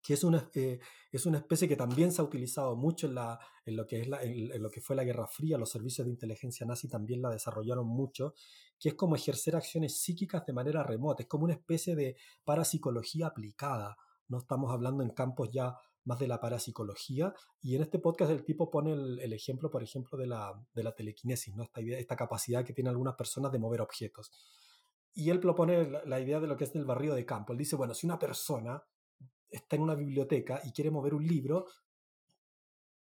Que 0.04 0.14
es 0.14 0.24
una, 0.24 0.50
eh, 0.54 0.80
es 1.12 1.26
una 1.26 1.38
especie 1.38 1.68
que 1.68 1.78
también 1.78 2.12
se 2.12 2.22
ha 2.22 2.26
utilizado 2.26 2.76
mucho 2.76 3.08
en, 3.08 3.16
lo 3.76 3.88
que 3.88 4.02
es 4.02 4.08
en, 4.22 4.62
lo 4.62 4.70
que 4.70 4.82
fue 4.82 4.96
la 4.96 5.06
Guerra 5.06 5.28
Fría, 5.28 5.58
los 5.58 5.70
servicios 5.70 6.06
de 6.06 6.12
inteligencia 6.12 6.66
nazi 6.66 6.90
también 6.90 7.22
la 7.22 7.30
desarrollaron 7.30 7.88
mucho, 7.88 8.36
que 8.78 8.90
es 8.90 8.96
como 8.96 9.16
ejercer 9.16 9.56
acciones 9.56 10.02
psíquicas 10.02 10.46
de 10.46 10.54
manera 10.54 10.84
remota, 10.84 11.24
es 11.24 11.30
como 11.30 11.46
una 11.46 11.54
especie 11.54 11.96
de 11.96 12.18
parapsicología 12.44 13.28
aplicada, 13.28 13.96
no 14.28 14.40
estamos 14.40 14.72
hablando 14.74 15.04
en 15.04 15.12
campos 15.12 15.50
ya 15.52 15.78
más 16.06 16.20
de 16.20 16.28
la 16.28 16.40
parapsicología. 16.40 17.34
Y 17.62 17.76
en 17.76 17.82
este 17.82 18.00
podcast 18.00 18.32
el 18.32 18.44
tipo 18.44 18.70
pone 18.70 18.94
el, 18.94 19.34
ejemplo, 19.34 19.70
por 19.70 19.84
ejemplo, 19.84 20.18
de 20.18 20.28
la, 20.28 20.54
de 20.74 20.84
la 20.84 20.94
telequinesis, 20.94 21.56
¿no? 21.56 21.64
esta, 21.64 21.82
idea, 21.82 21.98
esta 21.98 22.16
capacidad 22.16 22.66
que 22.66 22.74
tienen 22.74 22.92
algunas 22.92 23.16
personas 23.16 23.52
de 23.52 23.60
mover 23.60 23.82
objetos. 23.82 24.32
Y 25.14 25.30
él 25.30 25.40
propone 25.40 25.90
la, 26.06 26.20
idea 26.20 26.40
de 26.40 26.48
lo 26.48 26.58
que 26.58 26.64
es 26.64 26.76
el 26.76 26.86
barrio 26.86 27.14
de 27.14 27.26
campo. 27.26 27.54
Él 27.54 27.60
dice, 27.60 27.76
bueno, 27.76 27.94
si 27.94 28.08
una 28.08 28.18
persona 28.18 28.84
está 29.54 29.76
en 29.76 29.84
una 29.84 29.96
biblioteca 29.96 30.62
y 30.64 30.72
quiere 30.72 30.92
mover 30.92 31.14
un 31.14 31.26
libro, 31.26 31.68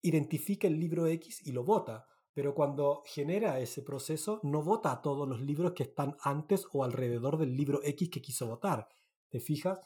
identifica 0.02 0.66
el 0.66 0.80
libro 0.80 1.06
X 1.06 1.46
y 1.46 1.52
lo 1.52 1.64
vota. 1.64 2.06
Pero 2.32 2.54
cuando 2.54 3.02
genera 3.06 3.58
ese 3.58 3.82
proceso, 3.82 4.40
no 4.44 4.62
vota 4.62 4.92
a 4.92 5.02
todos 5.02 5.28
los 5.28 5.40
libros 5.40 5.72
que 5.72 5.82
están 5.82 6.16
antes 6.22 6.66
o 6.72 6.84
alrededor 6.84 7.38
del 7.38 7.56
libro 7.56 7.80
X 7.82 8.08
que 8.08 8.22
quiso 8.22 8.46
votar. 8.46 8.88
¿Te 9.28 9.40
fijas? 9.40 9.80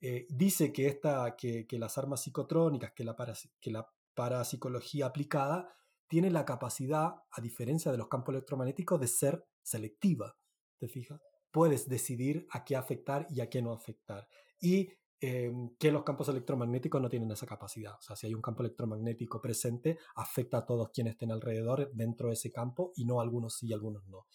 Eh, 0.00 0.26
dice 0.30 0.72
que, 0.72 0.86
esta, 0.86 1.36
que, 1.36 1.66
las 1.72 1.98
armas 1.98 2.22
psicotrónicas, 2.22 2.92
que 2.92 3.04
la, 3.04 3.16
que 3.60 3.70
la 3.70 3.86
parapsicología 4.14 5.06
aplicada, 5.06 5.68
tiene 6.08 6.30
la 6.30 6.44
capacidad, 6.44 7.14
a 7.30 7.40
diferencia 7.40 7.92
de 7.92 7.98
los 7.98 8.08
campos 8.08 8.34
electromagnéticos, 8.34 9.00
de 9.00 9.08
ser 9.08 9.44
selectiva. 9.62 10.36
¿Te 10.78 10.88
fijas? 10.88 11.20
Puedes 11.50 11.88
decidir 11.88 12.46
a 12.50 12.64
qué 12.64 12.76
afectar 12.76 13.26
y 13.30 13.40
a 13.40 13.50
qué 13.50 13.62
no 13.62 13.72
afectar. 13.72 14.26
Y 14.60 14.88
em, 15.20 15.76
que 15.78 15.92
los 15.92 16.02
campos 16.02 16.28
electromagnéticos 16.28 17.00
no 17.00 17.08
tienen 17.08 17.30
esa 17.30 17.46
capacidad. 17.46 17.94
O 17.98 18.00
sea, 18.00 18.16
si 18.16 18.26
hay 18.26 18.34
un 18.34 18.42
campo 18.42 18.62
electromagnético 18.62 19.40
presente, 19.40 19.98
afecta 20.16 20.58
a 20.58 20.66
todos 20.66 20.90
quienes 20.90 21.12
estén 21.12 21.32
alrededor 21.32 21.90
dentro 21.92 22.28
de 22.28 22.34
ese 22.34 22.50
campo 22.50 22.92
y 22.96 23.04
no 23.04 23.20
algunos 23.20 23.56
sí 23.56 23.68
y 23.68 23.72
algunos 23.72 24.06
no. 24.08 24.26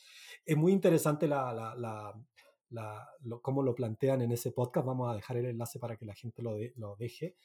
Es 0.45 0.55
muy 0.57 0.71
interesante 0.71 1.27
la, 1.27 2.15
lo, 3.23 3.41
cómo 3.41 3.63
lo 3.63 3.73
plantean 3.73 4.21
en 4.21 4.31
ese 4.31 4.51
podcast. 4.51 4.85
Vamos 4.85 5.11
a 5.11 5.15
dejar 5.15 5.37
el 5.37 5.45
enlace 5.45 5.79
para 5.79 5.97
que 5.97 6.05
la 6.05 6.13
gente 6.13 6.41
lo, 6.41 6.55
lo 6.75 6.95
deje. 6.95 7.35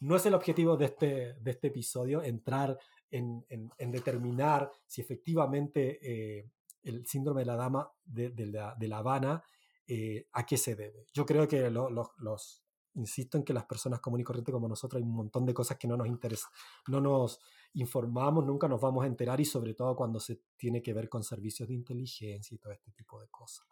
No 0.00 0.16
es 0.16 0.24
el 0.26 0.34
objetivo 0.34 0.76
de 0.76 0.86
este, 0.86 1.34
de 1.34 1.50
este 1.50 1.68
episodio 1.68 2.22
entrar 2.22 2.78
en, 3.10 3.44
en, 3.48 3.90
determinar 3.90 4.70
si 4.86 5.00
efectivamente 5.00 5.98
eh, 6.02 6.50
el 6.82 7.06
síndrome 7.06 7.42
de 7.42 7.46
la 7.46 7.56
dama 7.56 7.90
de, 8.04 8.30
de, 8.30 8.46
la, 8.46 8.74
de 8.78 8.88
la, 8.88 8.98
Habana 8.98 9.42
eh, 9.86 10.26
a 10.32 10.46
qué 10.46 10.56
se 10.56 10.74
debe. 10.74 11.06
Yo 11.12 11.26
creo 11.26 11.48
que 11.48 11.68
los, 11.70 12.64
insisto 12.94 13.38
en 13.38 13.44
que 13.44 13.52
las 13.52 13.64
personas 13.64 14.00
comunes 14.00 14.22
y 14.22 14.24
corrientes 14.24 14.52
como 14.52 14.68
nosotros 14.68 15.00
hay 15.00 15.08
un 15.08 15.14
montón 15.14 15.46
de 15.46 15.54
cosas 15.54 15.76
que 15.78 15.88
no 15.88 15.96
nos 15.96 16.06
interesan, 16.06 16.50
no 16.88 17.00
nos 17.00 17.40
informamos, 17.74 18.44
nunca 18.44 18.68
nos 18.68 18.80
vamos 18.80 19.04
a 19.04 19.06
enterar 19.06 19.40
y 19.40 19.44
sobre 19.44 19.74
todo 19.74 19.94
cuando 19.94 20.18
se 20.18 20.42
tiene 20.56 20.82
que 20.82 20.92
ver 20.92 21.08
con 21.08 21.22
servicios 21.22 21.68
de 21.68 21.74
inteligencia 21.74 22.54
y 22.54 22.58
todo 22.58 22.72
este 22.72 22.90
tipo 22.92 23.20
de 23.20 23.28
cosas. 23.28 23.66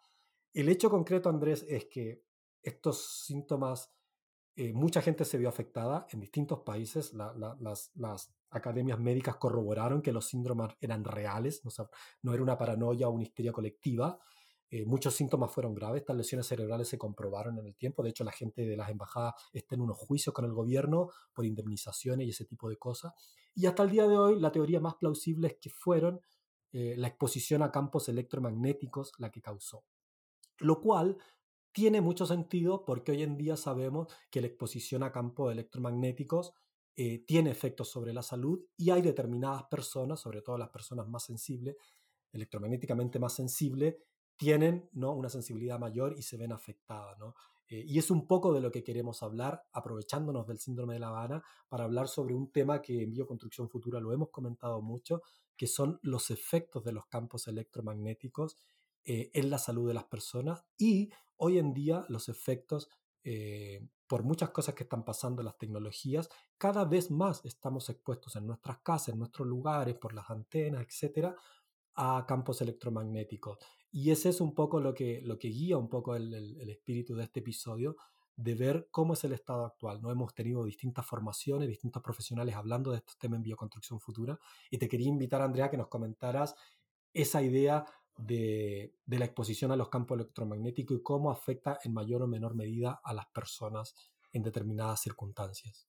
El 0.53 0.69
hecho 0.69 0.89
concreto, 0.89 1.29
Andrés, 1.29 1.65
es 1.67 1.85
que 1.85 2.23
estos 2.61 3.23
síntomas, 3.25 3.93
eh, 4.55 4.73
mucha 4.73 5.01
gente 5.01 5.25
se 5.25 5.37
vio 5.37 5.49
afectada 5.49 6.07
en 6.11 6.19
distintos 6.19 6.59
países. 6.61 7.13
las, 7.13 8.35
academias 8.51 8.99
médicas 8.99 9.35
corroboraron 9.35 10.01
que 10.01 10.11
los 10.11 10.25
síndromes 10.25 10.75
eran 10.81 11.03
reales, 11.03 11.61
no, 12.23 12.33
era 12.33 12.41
una 12.41 12.57
paranoia 12.57 13.07
o 13.07 13.11
una 13.11 13.23
histeria 13.23 13.51
colectiva. 13.51 14.19
Eh, 14.69 14.85
muchos 14.85 15.15
síntomas 15.15 15.51
fueron 15.51 15.73
graves, 15.73 16.01
estas 16.01 16.15
lesiones 16.15 16.47
cerebrales 16.47 16.87
se 16.87 16.97
comprobaron 16.97 17.57
en 17.57 17.65
el 17.65 17.75
tiempo. 17.75 18.03
De 18.03 18.09
hecho, 18.09 18.23
la 18.23 18.31
gente 18.31 18.65
de 18.65 18.77
las 18.77 18.89
embajadas 18.89 19.33
está 19.51 19.75
en 19.75 19.81
unos 19.81 19.97
juicios 19.97 20.33
con 20.33 20.45
el 20.45 20.53
gobierno 20.53 21.09
por 21.33 21.45
indemnizaciones 21.45 22.27
y 22.27 22.29
ese 22.29 22.45
tipo 22.45 22.69
de 22.69 22.77
cosas. 22.77 23.13
Y 23.55 23.65
hasta 23.65 23.83
el 23.83 23.89
día 23.89 24.07
de 24.07 24.17
hoy, 24.17 24.39
la 24.39 24.51
teoría 24.51 24.79
más 24.79 24.95
plausible 24.95 25.47
es 25.47 25.57
que 25.59 25.69
fueron 25.69 26.21
eh, 26.71 26.93
la 26.97 27.07
exposición 27.07 27.63
a 27.63 27.71
campos 27.71 28.09
electromagnéticos 28.09 29.11
la 29.17 29.31
que 29.31 29.41
causó 29.41 29.83
lo 30.59 30.81
cual 30.81 31.17
tiene 31.71 32.01
mucho 32.01 32.25
sentido 32.25 32.85
porque 32.85 33.11
hoy 33.11 33.23
en 33.23 33.37
día 33.37 33.55
sabemos 33.55 34.07
que 34.29 34.41
la 34.41 34.47
exposición 34.47 35.03
a 35.03 35.11
campos 35.11 35.51
electromagnéticos 35.51 36.53
eh, 36.95 37.19
tiene 37.25 37.51
efectos 37.51 37.89
sobre 37.89 38.13
la 38.13 38.23
salud 38.23 38.59
y 38.75 38.89
hay 38.89 39.01
determinadas 39.01 39.63
personas, 39.63 40.19
sobre 40.19 40.41
todo 40.41 40.57
las 40.57 40.69
personas 40.69 41.07
más 41.07 41.23
sensibles, 41.23 41.77
electromagnéticamente 42.31 43.19
más 43.19 43.33
sensibles, 43.33 43.95
tienen 44.39 44.89
¿no? 44.93 45.11
una 45.11 45.29
sensibilidad 45.29 45.77
mayor 45.77 46.15
y 46.17 46.21
se 46.21 46.37
ven 46.37 46.53
afectadas. 46.53 47.17
Eh, 47.67 47.83
y 47.85 47.99
es 47.99 48.09
un 48.09 48.25
poco 48.25 48.53
de 48.53 48.61
lo 48.61 48.71
que 48.71 48.85
queremos 48.85 49.21
hablar, 49.21 49.65
aprovechándonos 49.73 50.47
del 50.47 50.59
síndrome 50.59 50.93
de 50.93 51.01
La 51.01 51.09
Habana, 51.09 51.43
para 51.67 51.83
hablar 51.83 52.07
sobre 52.07 52.33
un 52.33 52.49
tema 52.49 52.81
que 52.81 53.03
en 53.03 53.11
Bioconstrucción 53.11 53.69
Futura 53.69 53.99
lo 53.99 54.13
hemos 54.13 54.29
comentado 54.29 54.81
mucho, 54.81 55.21
que 55.57 55.67
son 55.67 55.99
los 56.03 56.31
efectos 56.31 56.85
de 56.85 56.93
los 56.93 57.05
campos 57.07 57.49
electromagnéticos 57.49 58.57
eh, 59.03 59.29
en 59.33 59.49
la 59.49 59.57
salud 59.57 59.89
de 59.89 59.93
las 59.93 60.05
personas 60.05 60.63
y 60.77 61.11
hoy 61.35 61.57
en 61.57 61.73
día 61.73 62.05
los 62.07 62.29
efectos, 62.29 62.87
eh, 63.25 63.85
por 64.07 64.23
muchas 64.23 64.51
cosas 64.51 64.73
que 64.73 64.83
están 64.83 65.03
pasando 65.03 65.41
en 65.41 65.47
las 65.47 65.57
tecnologías, 65.57 66.29
cada 66.57 66.85
vez 66.85 67.11
más 67.11 67.43
estamos 67.43 67.89
expuestos 67.89 68.37
en 68.37 68.47
nuestras 68.47 68.79
casas, 68.79 69.09
en 69.09 69.19
nuestros 69.19 69.45
lugares, 69.45 69.95
por 69.95 70.13
las 70.13 70.29
antenas, 70.29 70.85
etcétera, 70.87 71.35
a 71.95 72.25
campos 72.25 72.61
electromagnéticos. 72.61 73.57
Y 73.91 74.11
ese 74.11 74.29
es 74.29 74.41
un 74.41 74.53
poco 74.53 74.79
lo 74.79 74.93
que, 74.93 75.21
lo 75.21 75.37
que 75.39 75.49
guía 75.49 75.77
un 75.77 75.89
poco 75.89 76.15
el, 76.15 76.33
el, 76.33 76.69
espíritu 76.69 77.15
de 77.15 77.23
este 77.23 77.39
episodio, 77.39 77.95
de 78.35 78.55
ver 78.55 78.87
cómo 78.91 79.13
es 79.13 79.23
el 79.23 79.33
estado 79.33 79.65
actual. 79.65 80.01
¿no? 80.01 80.11
Hemos 80.11 80.33
tenido 80.33 80.63
distintas 80.63 81.05
formaciones, 81.05 81.67
distintos 81.67 82.01
profesionales 82.01 82.55
hablando 82.55 82.91
de 82.91 82.97
estos 82.97 83.17
temas 83.17 83.37
en 83.37 83.43
bioconstrucción 83.43 83.99
futura. 83.99 84.39
Y 84.69 84.77
te 84.77 84.87
quería 84.87 85.09
invitar, 85.09 85.41
Andrea, 85.41 85.69
que 85.69 85.77
nos 85.77 85.87
comentaras 85.87 86.55
esa 87.13 87.41
idea 87.41 87.85
de, 88.17 88.93
la 89.07 89.25
exposición 89.25 89.71
a 89.71 89.75
los 89.75 89.89
campos 89.89 90.17
electromagnéticos 90.17 90.97
y 90.97 91.01
cómo 91.03 91.31
afecta 91.31 91.79
en 91.83 91.93
mayor 91.93 92.21
o 92.21 92.27
menor 92.27 92.55
medida 92.55 92.99
a 93.03 93.13
las 93.13 93.27
personas 93.27 93.95
en 94.31 94.43
determinadas 94.43 95.01
circunstancias. 95.01 95.87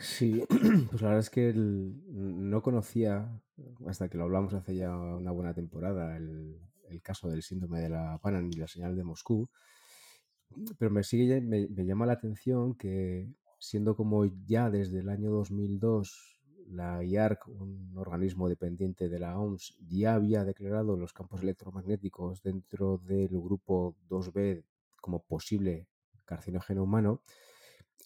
Sí, 0.00 0.42
pues 0.90 1.00
la 1.00 1.08
verdad 1.08 1.20
es 1.20 1.30
que 1.30 1.52
no 1.54 2.60
conocía, 2.62 3.40
hasta 3.86 4.08
que 4.08 4.18
lo 4.18 4.24
hablamos 4.24 4.52
hace 4.54 4.74
ya 4.74 4.94
una 4.96 5.30
buena 5.30 5.54
temporada, 5.54 6.16
el, 6.16 6.60
el 6.90 7.02
caso 7.02 7.28
del 7.28 7.42
síndrome 7.42 7.80
de 7.80 7.88
la 7.88 8.18
Panan 8.18 8.48
y 8.52 8.56
la 8.56 8.68
señal 8.68 8.96
de 8.96 9.04
Moscú, 9.04 9.48
pero 10.78 10.90
me 10.90 11.02
sigue 11.02 11.40
me, 11.40 11.68
me 11.68 11.84
llama 11.84 12.06
la 12.06 12.14
atención 12.14 12.74
que 12.74 13.28
siendo 13.58 13.96
como 13.96 14.24
ya 14.46 14.70
desde 14.70 15.00
el 15.00 15.08
año 15.08 15.30
2002 15.30 16.36
la 16.68 17.02
IARC, 17.04 17.46
un 17.48 17.92
organismo 17.96 18.48
dependiente 18.48 19.08
de 19.08 19.18
la 19.18 19.38
OMS, 19.38 19.76
ya 19.86 20.14
había 20.14 20.44
declarado 20.44 20.96
los 20.96 21.12
campos 21.12 21.42
electromagnéticos 21.42 22.42
dentro 22.42 22.98
del 22.98 23.28
grupo 23.28 23.94
2B 24.08 24.64
como 25.00 25.22
posible 25.22 25.86
carcinógeno 26.24 26.82
humano, 26.82 27.22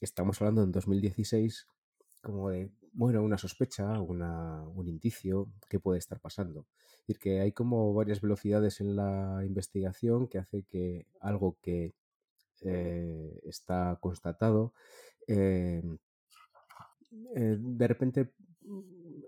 estamos 0.01 0.41
hablando 0.41 0.63
en 0.63 0.73
2016 0.73 1.67
como 2.23 2.51
de, 2.51 2.71
bueno, 2.93 3.23
una 3.23 3.39
sospecha, 3.39 4.01
una, 4.01 4.63
un 4.69 4.89
indicio, 4.89 5.49
¿qué 5.69 5.81
puede 5.81 5.99
estar 5.99 6.21
pasando? 6.21 6.67
Es 6.93 7.07
decir, 7.07 7.19
que 7.19 7.41
hay 7.41 7.53
como 7.53 7.95
varias 7.95 8.21
velocidades 8.21 8.81
en 8.81 8.97
la 8.97 9.43
investigación 9.45 10.29
que 10.29 10.39
hace 10.39 10.65
que 10.65 11.07
algo 11.21 11.57
que 11.63 11.95
eh, 12.63 13.41
está 13.45 13.97
constatado 14.01 14.75
eh, 15.27 15.83
eh, 17.35 17.57
de 17.59 17.89
repente 17.89 18.33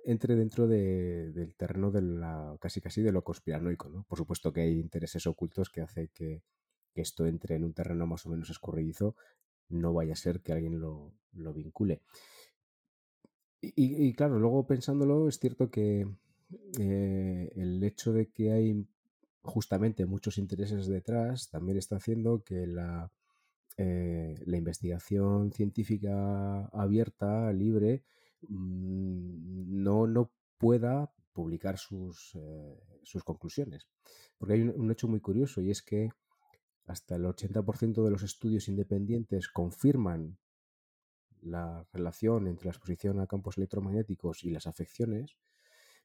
entre 0.04 0.34
dentro 0.36 0.66
del 0.66 1.54
terreno 1.56 1.90
de 1.90 2.02
la 2.02 2.56
casi 2.60 2.80
casi 2.80 3.02
de 3.02 3.12
lo 3.12 3.22
conspiranoico, 3.22 3.88
¿no? 3.88 4.04
Por 4.04 4.18
supuesto 4.18 4.52
que 4.52 4.62
hay 4.62 4.78
intereses 4.78 5.26
ocultos 5.26 5.70
que 5.70 5.80
hace 5.80 6.08
que, 6.08 6.42
esto 6.94 7.26
entre 7.26 7.54
en 7.56 7.64
un 7.64 7.72
terreno 7.72 8.06
más 8.06 8.26
o 8.26 8.30
menos 8.30 8.50
escurridizo, 8.50 9.16
no 9.68 9.94
vaya 9.94 10.12
a 10.12 10.16
ser 10.16 10.40
que 10.40 10.52
alguien 10.52 10.78
lo, 10.80 11.14
vincule. 11.32 12.02
Y, 13.64 14.12
claro, 14.14 14.40
luego 14.40 14.66
pensándolo, 14.66 15.28
es 15.28 15.38
cierto 15.38 15.70
que 15.70 16.04
eh, 16.80 17.52
el 17.54 17.82
hecho 17.84 18.12
de 18.12 18.26
que 18.28 18.50
hay 18.50 18.86
justamente 19.42 20.04
muchos 20.04 20.36
intereses 20.36 20.86
detrás 20.88 21.48
también 21.48 21.78
está 21.78 21.96
haciendo 21.96 22.42
que 22.42 22.66
la, 22.66 23.10
eh, 23.76 24.34
la 24.44 24.56
investigación 24.56 25.52
científica 25.52 26.66
abierta, 26.72 27.52
libre, 27.52 28.02
Mm, 28.48 29.82
no, 29.82 30.06
no 30.06 30.32
pueda 30.58 31.12
publicar 31.32 31.78
sus, 31.78 32.34
eh, 32.34 32.80
sus 33.02 33.24
conclusiones. 33.24 33.88
Porque 34.38 34.54
hay 34.54 34.62
un, 34.62 34.90
hecho 34.90 35.08
muy 35.08 35.20
curioso 35.20 35.60
y 35.60 35.70
es 35.70 35.82
que 35.82 36.10
hasta 36.86 37.16
el 37.16 37.24
80% 37.24 38.04
de 38.04 38.10
los 38.10 38.22
estudios 38.22 38.68
independientes 38.68 39.48
confirman 39.48 40.36
la 41.42 41.86
relación 41.92 42.46
entre 42.46 42.66
la 42.66 42.72
exposición 42.72 43.20
a 43.20 43.26
campos 43.26 43.58
electromagnéticos 43.58 44.44
y 44.44 44.50
las 44.50 44.66
afecciones, 44.66 45.36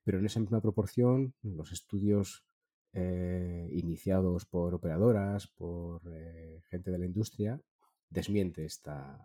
pero 0.04 0.20
en 0.20 0.26
esa 0.26 0.40
misma 0.40 0.62
proporción 0.62 1.34
los 1.44 1.72
estudios 1.72 2.46
eh, 2.94 3.70
iniciados 3.72 4.46
por 4.46 4.74
operadoras, 4.74 5.48
por 5.48 6.02
eh, 6.12 6.62
gente 6.70 6.92
de 6.92 6.98
la 6.98 7.06
industria, 7.06 7.62
desmiente 8.10 8.66
esta, 8.66 9.24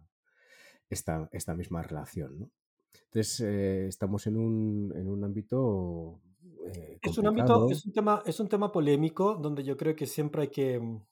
esta, 0.90 1.28
esta 1.32 1.54
misma 1.54 1.82
relación. 1.82 2.38
¿no? 2.40 2.50
Entonces, 3.04 3.40
eh, 3.40 3.86
estamos 3.86 4.26
en 4.26 4.36
un, 4.36 4.92
en 4.96 5.08
un 5.08 5.24
ámbito... 5.24 6.20
Es 7.00 7.18
un 7.18 7.26
ámbito, 7.26 7.70
es 7.70 7.84
un, 7.86 7.92
tema, 7.92 8.22
es 8.24 8.40
un 8.40 8.48
tema 8.48 8.72
polémico 8.72 9.34
donde 9.34 9.64
yo 9.64 9.76
creo 9.76 9.94
que 9.94 10.06
siempre 10.06 10.42
hay 10.42 10.48
que 10.48 10.78
mm, 10.78 11.02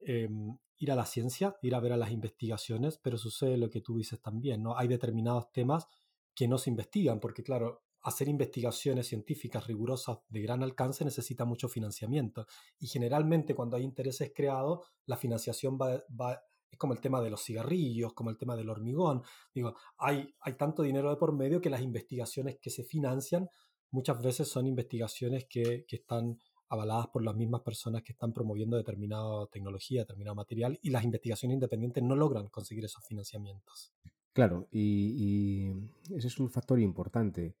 em, 0.00 0.56
ir 0.78 0.92
a 0.92 0.94
la 0.94 1.06
ciencia, 1.06 1.56
ir 1.62 1.74
a 1.74 1.80
ver 1.80 1.92
a 1.92 1.96
las 1.96 2.10
investigaciones, 2.10 2.98
pero 2.98 3.18
sucede 3.18 3.56
lo 3.56 3.70
que 3.70 3.80
tú 3.80 3.96
dices 3.96 4.20
también, 4.20 4.62
¿no? 4.62 4.76
Hay 4.76 4.88
determinados 4.88 5.52
temas 5.52 5.86
que 6.34 6.48
no 6.48 6.58
se 6.58 6.70
investigan, 6.70 7.20
porque 7.20 7.42
claro, 7.42 7.84
hacer 8.02 8.28
investigaciones 8.28 9.06
científicas 9.06 9.66
rigurosas 9.66 10.18
de 10.28 10.42
gran 10.42 10.62
alcance 10.62 11.04
necesita 11.04 11.44
mucho 11.44 11.68
financiamiento. 11.68 12.46
Y 12.78 12.86
generalmente 12.88 13.54
cuando 13.54 13.76
hay 13.76 13.84
intereses 13.84 14.32
creados, 14.34 14.86
la 15.06 15.16
financiación 15.16 15.78
va, 15.80 16.02
va 16.20 16.42
es 16.70 16.78
como 16.78 16.92
el 16.92 17.00
tema 17.00 17.22
de 17.22 17.30
los 17.30 17.42
cigarrillos, 17.42 18.12
como 18.12 18.30
el 18.30 18.36
tema 18.36 18.56
del 18.56 18.68
hormigón. 18.68 19.22
Digo, 19.54 19.74
hay, 19.96 20.34
hay 20.40 20.54
tanto 20.54 20.82
dinero 20.82 21.08
de 21.08 21.16
por 21.16 21.32
medio 21.32 21.60
que 21.60 21.70
las 21.70 21.80
investigaciones 21.80 22.58
que 22.60 22.70
se 22.70 22.84
financian 22.84 23.48
muchas 23.90 24.20
veces 24.20 24.48
son 24.48 24.66
investigaciones 24.66 25.46
que, 25.48 25.84
que 25.86 25.96
están 25.96 26.40
avaladas 26.68 27.08
por 27.08 27.22
las 27.22 27.36
mismas 27.36 27.62
personas 27.62 28.02
que 28.02 28.12
están 28.12 28.32
promoviendo 28.32 28.76
determinada 28.76 29.46
tecnología, 29.48 30.02
determinado 30.02 30.34
material, 30.34 30.78
y 30.82 30.90
las 30.90 31.04
investigaciones 31.04 31.54
independientes 31.54 32.02
no 32.02 32.16
logran 32.16 32.48
conseguir 32.48 32.84
esos 32.84 33.04
financiamientos. 33.04 33.94
Claro, 34.32 34.66
y, 34.72 35.70
ese 36.10 36.26
es 36.26 36.38
un 36.40 36.50
factor 36.50 36.80
importante. 36.80 37.54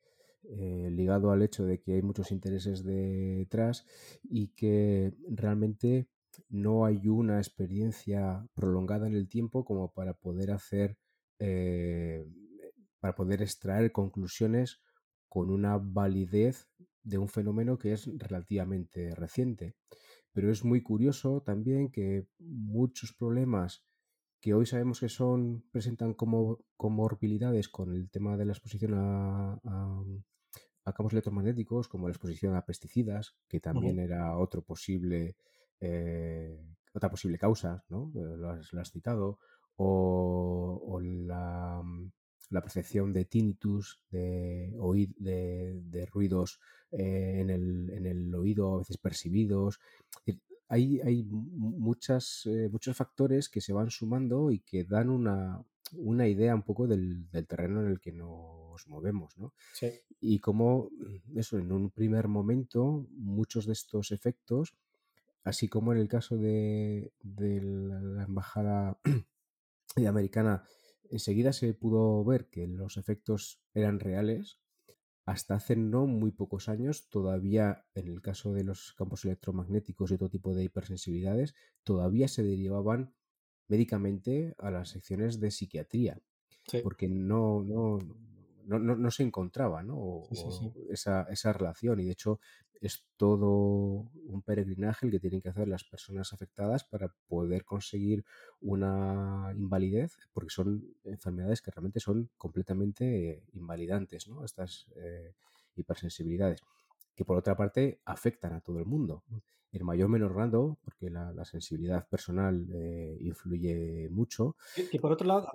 Eh, 0.46 0.90
ligado 0.90 1.30
al 1.30 1.40
hecho 1.40 1.64
de 1.64 1.80
que 1.80 1.94
hay 1.94 2.02
muchos 2.02 2.30
intereses 2.30 2.84
detrás 2.84 3.86
y 4.22 4.48
que 4.48 5.14
realmente 5.30 6.10
no 6.50 6.84
hay 6.84 7.08
una 7.08 7.38
experiencia 7.38 8.46
prolongada 8.52 9.06
en 9.06 9.14
el 9.14 9.26
tiempo 9.28 9.64
como 9.64 9.92
para 9.92 10.12
poder 10.12 10.50
hacer, 10.50 10.98
eh, 11.38 12.26
para 13.00 13.14
poder 13.14 13.40
extraer 13.40 13.90
conclusiones 13.92 14.82
con 15.28 15.50
una 15.50 15.78
validez 15.78 16.68
de 17.04 17.18
un 17.18 17.28
fenómeno 17.28 17.78
que 17.78 17.92
es 17.92 18.10
relativamente 18.18 19.14
reciente. 19.14 19.76
Pero 20.32 20.50
es 20.50 20.64
muy 20.64 20.82
curioso 20.82 21.42
también 21.42 21.90
que 21.90 22.26
muchos 22.38 23.12
problemas 23.12 23.84
que 24.40 24.52
hoy 24.52 24.66
sabemos 24.66 25.00
que 25.00 25.08
son, 25.08 25.64
presentan 25.70 26.12
como 26.12 26.58
comorbilidades 26.76 27.68
con 27.68 27.94
el 27.94 28.10
tema 28.10 28.36
de 28.36 28.44
la 28.44 28.52
exposición 28.52 28.94
a, 28.94 29.60
campos 30.84 31.12
electromagnéticos, 31.12 31.88
como 31.88 32.08
la 32.08 32.12
exposición 32.12 32.54
a 32.56 32.66
pesticidas, 32.66 33.36
que 33.48 33.60
también 33.60 33.98
era 34.00 34.36
otro 34.36 34.62
posible 34.62 35.36
eh, 35.80 36.58
otra 36.94 37.10
posible 37.10 37.38
causa, 37.38 37.84
¿no? 37.88 38.12
Eh, 38.14 38.36
lo, 38.36 38.50
has, 38.50 38.90
citado, 38.90 39.38
o, 39.76 41.00
la, 41.02 41.82
la, 42.50 42.60
percepción 42.60 43.12
de 43.12 43.24
tinnitus, 43.24 44.00
de, 44.10 44.72
de, 45.18 46.06
ruidos 46.06 46.60
eh, 46.90 47.40
en, 47.40 47.50
el, 47.50 48.34
oído, 48.34 48.74
a 48.74 48.78
veces 48.78 48.98
percibidos. 48.98 49.80
Hay, 50.68 51.00
hay 51.00 51.24
muchas, 51.24 52.48
muchos 52.70 52.96
factores 52.96 53.48
que 53.48 53.60
se 53.60 53.72
van 53.72 53.90
sumando 53.90 54.50
y 54.50 54.60
que 54.60 54.84
dan 54.84 55.10
una, 55.10 55.62
una 55.92 56.26
idea 56.26 56.54
un 56.54 56.62
poco 56.62 56.86
del, 56.86 57.28
terreno 57.46 57.82
en 57.82 57.88
el 57.88 58.00
que 58.00 58.12
nos 58.12 58.86
movemos, 58.88 59.36
¿no? 59.36 59.52
Y 60.20 60.40
como 60.40 60.88
eso, 61.36 61.58
en 61.58 61.70
un 61.70 61.90
primer 61.90 62.28
momento, 62.28 63.06
muchos 63.10 63.66
de 63.66 63.74
estos 63.74 64.10
efectos 64.10 64.74
así 65.44 65.68
como 65.68 65.92
en 65.92 65.98
el 65.98 66.08
caso 66.08 66.36
de, 66.36 67.12
la 67.22 68.24
embajada 68.24 68.98
americana, 70.08 70.64
enseguida 71.10 71.52
se 71.52 71.72
pudo 71.74 72.24
ver 72.24 72.48
que 72.48 72.66
los 72.66 72.96
efectos 72.96 73.60
eran 73.74 74.00
reales. 74.00 74.60
Hasta 75.26 75.54
hace 75.54 75.74
no 75.74 76.06
muy 76.06 76.32
pocos 76.32 76.68
años, 76.68 77.08
todavía 77.08 77.86
en 77.94 78.08
el 78.08 78.20
caso 78.20 78.52
de 78.52 78.64
los 78.64 78.92
campos 78.92 79.24
electromagnéticos 79.24 80.10
y 80.10 80.14
otro 80.14 80.28
tipo 80.28 80.54
de 80.54 80.64
hipersensibilidades, 80.64 81.54
todavía 81.82 82.28
se 82.28 82.42
derivaban 82.42 83.14
médicamente 83.68 84.54
a 84.58 84.70
las 84.70 84.90
secciones 84.90 85.40
de 85.40 85.50
psiquiatría, 85.50 86.20
porque 86.82 87.08
no, 87.08 87.62
no, 87.62 87.98
no, 88.64 88.78
no, 88.78 89.10
se 89.10 89.22
encontraba 89.22 89.82
¿no? 89.82 90.22
Esa, 90.90 91.22
esa, 91.30 91.52
relación 91.52 92.00
y 92.00 92.04
de 92.04 92.12
hecho 92.12 92.40
es 92.80 93.04
todo 93.16 94.10
un 94.26 94.42
peregrinaje 94.44 95.06
el 95.06 95.12
que 95.12 95.20
tienen 95.20 95.40
que 95.40 95.48
hacer 95.48 95.68
las 95.68 95.84
personas 95.84 96.32
afectadas 96.32 96.84
para 96.84 97.08
poder 97.28 97.64
conseguir 97.64 98.24
una 98.60 99.52
invalidez 99.56 100.16
porque 100.32 100.50
son 100.50 100.84
enfermedades 101.04 101.62
que 101.62 101.70
realmente 101.70 102.00
son 102.00 102.30
completamente 102.36 103.42
invalidantes 103.52 104.28
¿no? 104.28 104.44
estas 104.44 104.86
eh, 104.96 105.34
hipersensibilidades 105.76 106.60
que 107.14 107.24
por 107.24 107.36
otra 107.36 107.56
parte 107.56 108.00
afectan 108.04 108.54
a 108.54 108.60
todo 108.60 108.78
el 108.78 108.86
mundo 108.86 109.24
en 109.74 109.84
mayor 109.84 110.06
o 110.06 110.08
menor 110.08 110.34
grado, 110.34 110.78
porque 110.84 111.10
la, 111.10 111.44
sensibilidad 111.44 112.08
personal 112.08 112.68
eh, 112.72 113.18
influye 113.20 114.08
mucho. 114.10 114.56
Y, 114.92 114.98
por 115.00 115.12
otro 115.12 115.26
lado, 115.26 115.48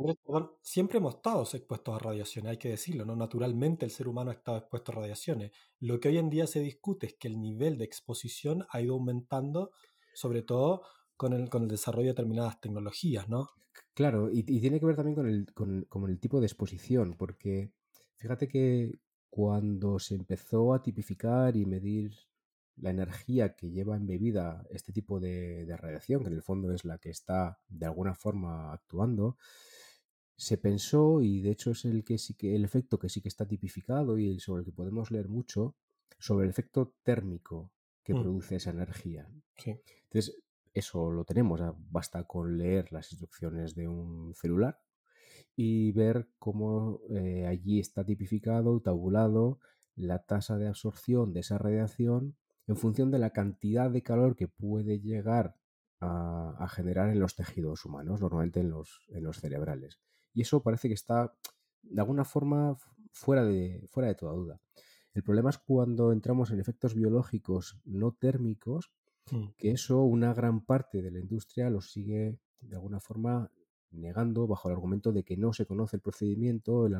siempre 0.61 0.97
hemos 0.97 1.15
estado 1.15 1.43
expuestos 1.43 1.95
a 1.95 1.99
radiaciones, 1.99 2.51
hay 2.51 2.57
que 2.57 2.69
decirlo, 2.69 3.05
¿no? 3.05 3.15
Naturalmente 3.15 3.85
el 3.85 3.91
ser 3.91 4.09
humano 4.09 4.31
ha 4.31 4.33
estado 4.33 4.57
expuesto 4.57 4.91
a 4.91 4.95
radiaciones. 4.95 5.51
Lo 5.79 5.99
que 5.99 6.09
hoy 6.09 6.17
en 6.17 6.29
día 6.29 6.47
se 6.47 6.59
discute 6.59 7.07
es 7.07 7.13
que 7.13 7.29
el 7.29 7.39
nivel 7.39 7.77
de 7.77 7.85
exposición 7.85 8.65
ha 8.71 8.81
ido 8.81 8.95
aumentando, 8.95 9.71
sobre 10.13 10.41
todo 10.41 10.81
con 11.15 11.31
el, 11.31 11.49
con 11.49 11.63
el 11.63 11.69
desarrollo 11.69 12.07
de 12.07 12.11
determinadas 12.11 12.59
tecnologías, 12.59 13.29
¿no? 13.29 13.51
Claro, 13.93 14.29
y, 14.29 14.43
tiene 14.43 14.81
que 14.81 14.85
ver 14.85 14.97
también 14.97 15.15
con 15.15 15.27
el, 15.27 15.87
con 15.87 16.09
el 16.09 16.19
tipo 16.19 16.41
de 16.41 16.47
exposición, 16.47 17.15
porque 17.17 17.71
fíjate 18.17 18.49
que 18.49 18.99
cuando 19.29 19.99
se 19.99 20.15
empezó 20.15 20.73
a 20.73 20.81
tipificar 20.81 21.55
y 21.55 21.65
medir 21.65 22.13
la 22.77 22.91
energía 22.91 23.55
que 23.55 23.69
lleva 23.69 23.97
embebida 23.97 24.65
este 24.69 24.91
tipo 24.93 25.19
de, 25.19 25.65
radiación, 25.77 26.21
que 26.21 26.29
en 26.29 26.35
el 26.35 26.41
fondo 26.41 26.73
es 26.73 26.85
la 26.85 26.97
que 26.97 27.09
está 27.09 27.59
de 27.67 27.85
alguna 27.85 28.15
forma 28.15 28.71
actuando, 28.73 29.37
se 30.35 30.57
pensó, 30.57 31.21
y 31.21 31.41
de 31.41 31.51
hecho 31.51 31.71
es 31.71 31.83
el, 31.83 32.03
que 32.05 32.17
sí 32.17 32.33
que, 32.33 32.55
el 32.55 32.63
efecto 32.63 32.97
que 32.97 33.09
sí 33.09 33.21
que 33.21 33.27
está 33.27 33.45
tipificado 33.45 34.17
y 34.17 34.39
sobre 34.39 34.61
el 34.61 34.65
que 34.65 34.71
podemos 34.71 35.11
leer 35.11 35.27
mucho, 35.27 35.75
sobre 36.17 36.45
el 36.45 36.51
efecto 36.51 36.95
térmico 37.03 37.71
que 38.03 38.13
Mm. 38.13 38.21
produce 38.21 38.55
esa 38.55 38.71
energía. 38.71 39.29
Sí. 39.57 39.79
Entonces, 40.03 40.41
eso 40.73 41.11
lo 41.11 41.25
tenemos, 41.25 41.61
basta 41.89 42.23
con 42.23 42.57
leer 42.57 42.91
las 42.91 43.11
instrucciones 43.11 43.75
de 43.75 43.87
un 43.87 44.33
celular 44.33 44.79
y 45.61 45.91
ver 45.91 46.29
cómo 46.39 47.01
eh, 47.09 47.45
allí 47.45 47.81
está 47.81 48.05
tipificado, 48.05 48.79
tabulado 48.79 49.59
la 49.93 50.19
tasa 50.19 50.57
de 50.57 50.69
absorción 50.69 51.33
de 51.33 51.41
esa 51.41 51.57
radiación 51.57 52.37
en 52.65 52.77
función 52.77 53.11
de 53.11 53.19
la 53.19 53.31
cantidad 53.31 53.91
de 53.91 54.01
calor 54.01 54.37
que 54.37 54.47
puede 54.47 55.01
llegar 55.01 55.57
a, 55.99 56.55
a 56.57 56.69
generar 56.69 57.09
en 57.09 57.19
los 57.19 57.35
tejidos 57.35 57.83
humanos, 57.83 58.21
normalmente 58.21 58.61
en 58.61 58.69
los, 58.69 59.01
en 59.09 59.23
los 59.23 59.41
cerebrales. 59.41 59.99
Y 60.33 60.43
eso 60.43 60.63
parece 60.63 60.87
que 60.87 60.93
está 60.93 61.33
de 61.81 61.99
alguna 61.99 62.23
forma 62.23 62.77
fuera 63.11 63.43
de, 63.43 63.85
fuera 63.89 64.07
de 64.07 64.15
toda 64.15 64.31
duda. 64.31 64.61
El 65.13 65.23
problema 65.23 65.49
es 65.49 65.57
cuando 65.57 66.13
entramos 66.13 66.51
en 66.51 66.61
efectos 66.61 66.93
biológicos 66.95 67.81
no 67.83 68.13
térmicos, 68.13 68.93
Mm. 69.31 69.49
que 69.57 69.71
eso 69.71 70.01
una 70.03 70.33
gran 70.33 70.65
parte 70.65 71.01
de 71.01 71.11
la 71.11 71.19
industria 71.19 71.69
lo 71.69 71.81
sigue 71.81 72.39
de 72.61 72.75
alguna 72.75 72.99
forma 72.99 73.51
negando 73.91 74.47
bajo 74.47 74.69
el 74.69 74.75
argumento 74.75 75.11
de 75.11 75.23
que 75.23 75.37
no 75.37 75.53
se 75.53 75.65
conoce 75.65 75.97
el 75.97 76.01
procedimiento, 76.01 76.85
el, 76.87 76.95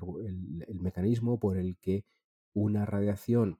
el- 0.67 0.79
mecanismo 0.79 1.39
por 1.39 1.57
el 1.57 1.77
que 1.77 2.05
una 2.53 2.85
radiación 2.85 3.59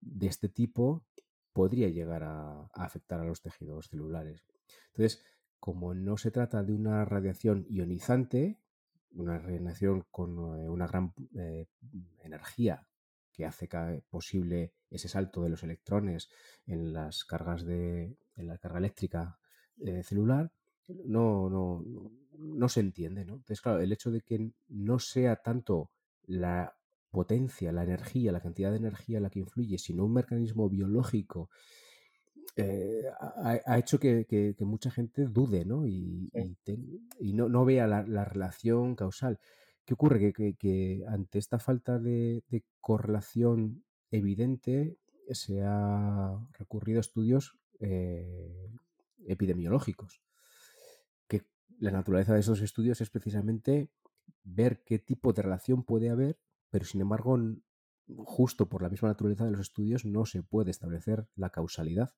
de 0.00 0.26
este 0.26 0.48
tipo 0.48 1.04
podría 1.52 1.88
llegar 1.88 2.22
a, 2.22 2.66
afectar 2.74 3.20
a 3.20 3.24
los 3.24 3.40
tejidos 3.40 3.88
celulares. 3.88 4.44
Entonces, 4.88 5.22
como 5.58 5.94
no 5.94 6.16
se 6.16 6.30
trata 6.30 6.62
de 6.62 6.74
una 6.74 7.04
radiación 7.04 7.66
ionizante, 7.70 8.58
una 9.12 9.38
radiación 9.38 10.04
con 10.10 10.30
eh, 10.58 10.68
una 10.68 10.86
gran 10.86 11.12
eh, 11.34 11.66
energía 12.22 12.86
que 13.32 13.46
hace 13.46 13.68
posible 14.10 14.72
ese 14.90 15.08
salto 15.08 15.42
de 15.42 15.50
los 15.50 15.62
electrones 15.62 16.28
en 16.66 16.92
las 16.92 17.24
cargas 17.24 17.64
de 17.64 18.16
en 18.36 18.46
la 18.46 18.58
carga 18.58 18.78
eléctrica 18.78 19.38
eh, 19.80 20.02
celular, 20.02 20.52
no, 20.88 21.48
no, 21.50 21.84
no- 22.38 22.68
se 22.68 22.80
entiende, 22.80 23.24
¿no? 23.24 23.34
Entonces, 23.34 23.60
claro, 23.60 23.80
el 23.80 23.92
hecho 23.92 24.10
de 24.10 24.20
que 24.20 24.50
no 24.68 24.98
sea 24.98 25.36
tanto 25.36 25.90
la 26.26 26.74
potencia, 27.10 27.72
la 27.72 27.84
energía, 27.84 28.32
la 28.32 28.40
cantidad 28.40 28.70
de 28.70 28.76
energía 28.78 29.20
la 29.20 29.30
que 29.30 29.38
influye, 29.40 29.78
sino 29.78 30.04
un 30.04 30.12
mecanismo 30.14 30.68
biológico, 30.68 31.48
eh, 32.56 33.02
ha, 33.20 33.60
ha 33.66 33.78
hecho 33.78 33.98
que, 33.98 34.24
que- 34.26 34.54
que 34.56 34.64
mucha 34.64 34.90
gente 34.90 35.24
dude, 35.26 35.64
¿no? 35.64 35.86
Y, 35.86 36.30
Sí. 36.32 36.40
y 36.50 36.54
te- 36.64 36.78
y 37.20 37.32
no, 37.34 37.48
no 37.48 37.64
vea 37.64 37.86
la, 37.86 38.02
la 38.06 38.24
relación 38.24 38.94
causal. 38.96 39.38
¿Qué 39.84 39.94
ocurre? 39.94 40.32
Que, 40.32 41.04
ante 41.08 41.38
esta 41.38 41.58
falta 41.58 41.98
de, 41.98 42.42
de 42.48 42.64
correlación 42.80 43.84
evidente 44.10 44.96
se 45.30 45.62
ha 45.62 46.38
recurrido 46.58 46.98
a 46.98 47.02
estudios 47.02 47.56
eh, 47.80 48.68
epidemiológicos 49.26 50.20
la 51.78 51.90
naturaleza 51.90 52.34
de 52.34 52.40
esos 52.40 52.60
estudios 52.60 53.00
es 53.00 53.10
precisamente 53.10 53.90
ver 54.42 54.82
qué 54.84 54.98
tipo 54.98 55.32
de 55.32 55.42
relación 55.42 55.84
puede 55.84 56.10
haber, 56.10 56.38
pero 56.70 56.84
sin 56.84 57.00
embargo, 57.00 57.38
justo 58.18 58.68
por 58.68 58.82
la 58.82 58.88
misma 58.88 59.08
naturaleza 59.08 59.44
de 59.44 59.50
los 59.50 59.60
estudios 59.60 60.04
no 60.04 60.26
se 60.26 60.42
puede 60.42 60.70
establecer 60.70 61.28
la 61.34 61.50
causalidad 61.50 62.14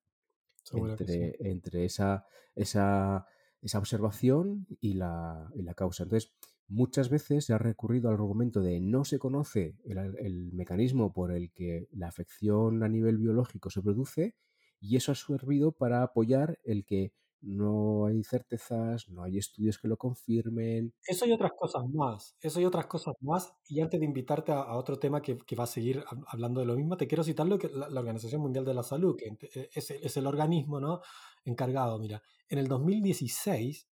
sí. 0.63 0.77
entre, 0.77 1.35
entre 1.39 1.85
esa, 1.85 2.25
esa, 2.55 3.25
esa 3.61 3.79
observación 3.79 4.67
y 4.79 4.93
la, 4.93 5.49
y 5.55 5.63
la 5.63 5.73
causa. 5.73 6.03
Entonces, 6.03 6.31
muchas 6.67 7.09
veces 7.09 7.45
se 7.45 7.53
ha 7.53 7.57
recurrido 7.57 8.09
al 8.09 8.15
argumento 8.15 8.61
de 8.61 8.79
no 8.79 9.03
se 9.03 9.17
conoce 9.17 9.75
el, 9.85 9.97
el 10.19 10.53
mecanismo 10.53 11.11
por 11.11 11.31
el 11.31 11.51
que 11.51 11.87
la 11.91 12.07
afección 12.07 12.83
a 12.83 12.87
nivel 12.87 13.17
biológico 13.17 13.69
se 13.69 13.81
produce 13.81 14.35
y 14.79 14.95
eso 14.95 15.11
ha 15.11 15.15
servido 15.15 15.71
para 15.71 16.03
apoyar 16.03 16.59
el 16.63 16.85
que 16.85 17.13
no 17.41 18.05
hay 18.05 18.23
certezas, 18.23 19.07
no 19.09 19.23
hay 19.23 19.37
estudios 19.37 19.77
que 19.77 19.87
lo 19.87 19.97
confirmen. 19.97 20.93
Eso 21.05 21.25
y 21.25 21.31
otras 21.31 21.51
cosas 21.57 21.83
más, 21.93 22.35
eso 22.41 22.59
y 22.59 22.65
otras 22.65 22.87
cosas 22.87 23.15
más. 23.21 23.53
Y 23.67 23.79
antes 23.81 23.99
de 23.99 24.05
invitarte 24.05 24.51
a, 24.51 24.75
otro 24.75 24.99
tema 24.99 25.21
que, 25.21 25.37
que 25.37 25.55
va 25.55 25.63
a 25.63 25.67
seguir 25.67 26.03
hab- 26.05 26.25
hablando 26.27 26.59
de 26.59 26.65
lo 26.65 26.75
mismo, 26.75 26.97
te 26.97 27.07
quiero 27.07 27.23
citar 27.23 27.47
lo 27.47 27.57
que 27.57 27.69
la, 27.69 27.87
Organización 27.99 28.41
Mundial 28.41 28.65
de 28.65 28.73
la 28.73 28.83
Salud, 28.83 29.15
que 29.15 29.37
eh, 29.55 29.69
es, 29.73 29.91
el- 29.91 30.03
es 30.03 30.17
el 30.17 30.27
organismo 30.27 30.79
¿no? 30.79 31.01
encargado. 31.45 31.99
Mira, 31.99 32.21
en 32.49 32.59
el 32.59 32.67
2016, 32.67 33.87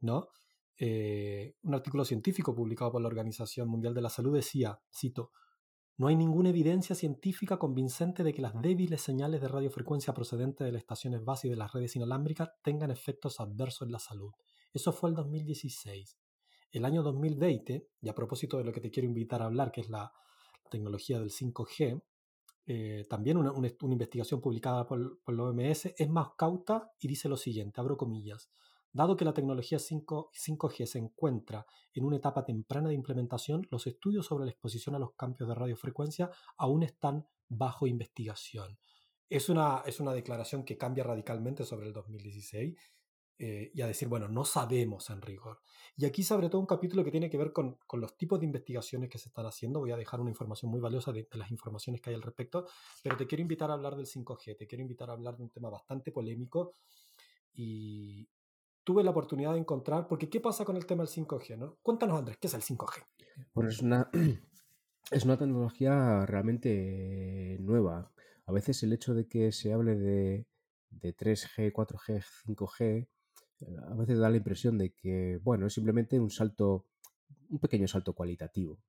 ¿no? 0.00 0.28
Eh, 0.78 1.54
un 1.62 1.74
artículo 1.74 2.04
científico 2.04 2.54
publicado 2.54 2.92
por 2.92 3.02
la 3.02 3.08
Organización 3.08 3.68
Mundial 3.68 3.94
de 3.94 4.02
la 4.02 4.10
Salud 4.10 4.34
decía, 4.34 4.80
cito, 4.92 5.30
no 5.98 6.08
hay 6.08 6.16
ninguna 6.16 6.48
evidencia 6.48 6.96
científica 6.96 7.58
convincente 7.58 8.24
de 8.24 8.32
que 8.32 8.42
las 8.42 8.60
débiles 8.60 9.02
señales 9.02 9.40
de 9.40 9.48
radiofrecuencia 9.48 10.14
procedentes 10.14 10.64
de 10.64 10.72
las 10.72 10.80
estaciones 10.80 11.24
base 11.24 11.46
y 11.46 11.50
de 11.50 11.56
las 11.56 11.72
redes 11.72 11.94
inalámbricas 11.96 12.50
tengan 12.62 12.90
efectos 12.90 13.40
adversos 13.40 13.86
en 13.86 13.92
la 13.92 13.98
salud. 13.98 14.32
Eso 14.72 14.92
fue 14.92 15.10
el 15.10 15.16
2016. 15.16 16.18
El 16.72 16.84
año 16.86 17.02
2020, 17.02 17.88
y 18.00 18.08
a 18.08 18.14
propósito 18.14 18.56
de 18.56 18.64
lo 18.64 18.72
que 18.72 18.80
te 18.80 18.90
quiero 18.90 19.06
invitar 19.06 19.42
a 19.42 19.46
hablar, 19.46 19.70
que 19.70 19.82
es 19.82 19.90
la 19.90 20.12
tecnología 20.70 21.18
del 21.18 21.30
5G, 21.30 22.02
eh, 22.64 23.04
también 23.10 23.36
una, 23.36 23.52
investigación 23.82 24.40
publicada 24.40 24.86
por, 24.86 25.20
por 25.22 25.34
la 25.34 25.44
OMS 25.44 25.86
es 25.96 26.08
más 26.08 26.28
cauta 26.38 26.90
y 27.00 27.08
dice 27.08 27.28
lo 27.28 27.36
siguiente, 27.36 27.80
abro 27.80 27.96
comillas. 27.96 28.50
Dado 28.92 29.16
que 29.16 29.24
la 29.24 29.32
tecnología 29.32 29.78
5, 29.78 30.32
5G 30.34 30.86
se 30.86 30.98
encuentra 30.98 31.64
en 31.94 32.04
una 32.04 32.16
etapa 32.16 32.44
temprana 32.44 32.90
de 32.90 32.94
implementación, 32.94 33.66
los 33.70 33.86
estudios 33.86 34.26
sobre 34.26 34.44
la 34.44 34.50
exposición 34.50 34.94
a 34.94 34.98
los 34.98 35.14
cambios 35.14 35.48
de 35.48 35.54
radiofrecuencia 35.54 36.30
aún 36.58 36.82
están 36.82 37.26
bajo 37.48 37.86
investigación. 37.86 38.78
Es 39.30 39.48
una, 39.48 39.82
es 39.86 39.98
una 39.98 40.12
declaración 40.12 40.62
que 40.62 40.76
cambia 40.76 41.04
radicalmente 41.04 41.64
sobre 41.64 41.86
el 41.86 41.94
2016 41.94 42.76
eh, 43.38 43.70
y 43.74 43.80
a 43.80 43.86
decir, 43.86 44.08
bueno, 44.08 44.28
no 44.28 44.44
sabemos 44.44 45.08
en 45.08 45.22
rigor. 45.22 45.62
Y 45.96 46.04
aquí 46.04 46.22
se 46.22 46.34
abre 46.34 46.50
todo 46.50 46.60
un 46.60 46.66
capítulo 46.66 47.02
que 47.02 47.10
tiene 47.10 47.30
que 47.30 47.38
ver 47.38 47.50
con, 47.50 47.78
con, 47.86 47.98
los 47.98 48.16
tipos 48.18 48.38
de 48.38 48.44
investigaciones 48.44 49.08
que 49.08 49.18
se 49.18 49.30
están 49.30 49.46
haciendo. 49.46 49.80
Voy 49.80 49.90
a 49.92 49.96
dejar 49.96 50.20
una 50.20 50.28
información 50.28 50.70
muy 50.70 50.80
valiosa 50.80 51.12
de, 51.12 51.26
de, 51.30 51.38
las 51.38 51.50
informaciones 51.50 52.02
que 52.02 52.10
hay 52.10 52.16
al 52.16 52.22
respecto, 52.22 52.66
pero 53.02 53.16
te 53.16 53.26
quiero 53.26 53.40
invitar 53.40 53.70
a 53.70 53.74
hablar 53.74 53.96
del 53.96 54.06
5G, 54.06 54.58
te 54.58 54.66
quiero 54.66 54.82
invitar 54.82 55.08
a 55.08 55.14
hablar 55.14 55.38
de 55.38 55.44
un 55.44 55.50
tema 55.50 55.70
bastante 55.70 56.12
polémico 56.12 56.76
y 57.54 58.28
tuve 58.84 59.04
la 59.04 59.10
oportunidad 59.10 59.52
de 59.52 59.60
encontrar, 59.60 60.08
porque 60.08 60.28
¿qué 60.28 60.40
pasa 60.40 60.64
con 60.64 60.76
el 60.76 60.86
tema 60.86 61.04
del 61.04 61.12
5G? 61.12 61.56
¿no? 61.56 61.76
Cuéntanos, 61.82 62.18
Andrés, 62.18 62.38
¿qué 62.38 62.46
es 62.48 62.54
el 62.54 62.62
5G? 62.62 63.04
Bueno, 63.54 63.70
es 63.70 63.80
una, 63.80 64.10
es 65.10 65.24
una 65.24 65.38
tecnología 65.38 66.26
realmente 66.26 67.58
nueva. 67.60 68.12
A 68.46 68.52
veces 68.52 68.82
el 68.82 68.92
hecho 68.92 69.14
de 69.14 69.26
que 69.28 69.52
se 69.52 69.72
hable 69.72 69.96
de, 69.96 70.46
de 70.90 71.16
3G, 71.16 71.72
4G, 71.72 72.24
5G, 72.46 73.08
a 73.90 73.94
veces 73.94 74.18
da 74.18 74.30
la 74.30 74.36
impresión 74.36 74.78
de 74.78 74.92
que, 74.92 75.38
bueno, 75.42 75.66
es 75.66 75.74
simplemente 75.74 76.18
un 76.18 76.30
salto, 76.30 76.86
un 77.48 77.58
pequeño 77.58 77.86
salto 77.86 78.12
cualitativo. 78.14 78.80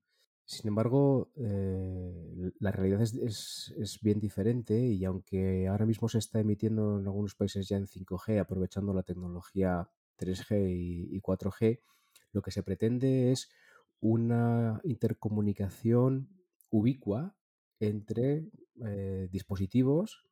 Sin 0.45 0.67
embargo, 0.67 1.32
eh, 1.38 2.51
la 2.60 2.71
realidad 2.71 3.01
es, 3.01 3.73
es, 3.77 3.99
bien 4.01 4.19
diferente 4.19 4.77
y 4.77 5.06
aunque 5.06 5.67
ahora 5.67 5.86
mismo 5.86 6.10
se 6.10 6.17
está 6.17 6.39
emitiendo 6.39 6.99
en 6.99 7.06
algunos 7.06 7.36
países 7.36 7.67
ya 7.67 7.77
en 7.77 7.88
5G, 7.88 8.39
aprovechando 8.39 8.93
la 8.93 9.03
tecnología 9.03 9.89
3G 10.17 10.69
y, 10.69 11.15
y 11.15 11.21
4G, 11.21 11.79
lo 12.34 12.41
que 12.41 12.51
se 12.51 12.63
pretende 12.63 13.32
es 13.32 13.49
una 14.01 14.82
intercomunicación 14.84 16.27
ubicua 16.69 17.36
entre 17.79 18.49
eh, 18.86 19.29
dispositivos 19.32 20.25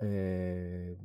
eh, 0.00 0.96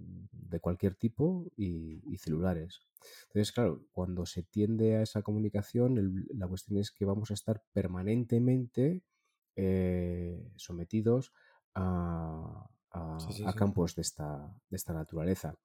de 0.53 0.59
cualquier 0.59 0.95
tipo 0.95 1.45
y, 1.57 2.01
y, 2.05 2.17
celulares. 2.17 2.81
Entonces, 3.27 3.51
claro, 3.51 3.85
cuando 3.91 4.25
se 4.25 4.43
tiende 4.43 4.95
a 4.95 5.01
esa 5.01 5.21
comunicación, 5.21 5.97
el, 5.97 6.25
la 6.33 6.47
cuestión 6.47 6.79
es 6.79 6.91
que 6.91 7.05
vamos 7.05 7.31
a 7.31 7.33
estar 7.33 7.61
permanentemente 7.73 9.01
eh, 9.55 10.51
sometidos 10.55 11.33
a, 11.75 12.69
a, 12.91 13.19
sí, 13.19 13.33
sí, 13.33 13.43
a 13.45 13.51
sí. 13.51 13.57
campos 13.57 13.95
de 13.95 14.03
esta, 14.03 14.53
de 14.69 14.77
esta 14.77 14.93
naturaleza 14.93 15.57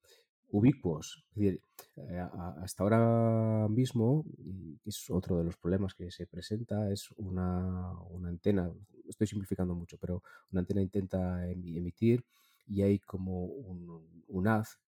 ubicuos. 0.51 1.27
Es 1.31 1.35
decir, 1.37 1.63
eh, 1.97 2.27
hasta 2.63 2.83
ahora 2.83 3.69
mismo, 3.69 4.25
y 4.39 4.79
es 4.85 5.11
otro 5.11 5.37
de 5.39 5.45
los 5.45 5.57
problemas 5.57 5.95
que 5.95 6.11
se 6.11 6.27
presenta, 6.27 6.91
es 6.91 7.11
una, 7.17 7.93
una 8.11 8.29
antena, 8.29 8.73
estoy 9.07 9.27
simplificando 9.27 9.75
mucho, 9.75 9.99
pero 9.99 10.23
una 10.51 10.61
antena 10.61 10.81
intenta 10.81 11.47
emitir 11.51 12.25
y 12.69 12.83
hay 12.83 12.99
como 12.99 13.45
un, 13.45 14.25
un 14.29 14.49
haz 14.49 14.79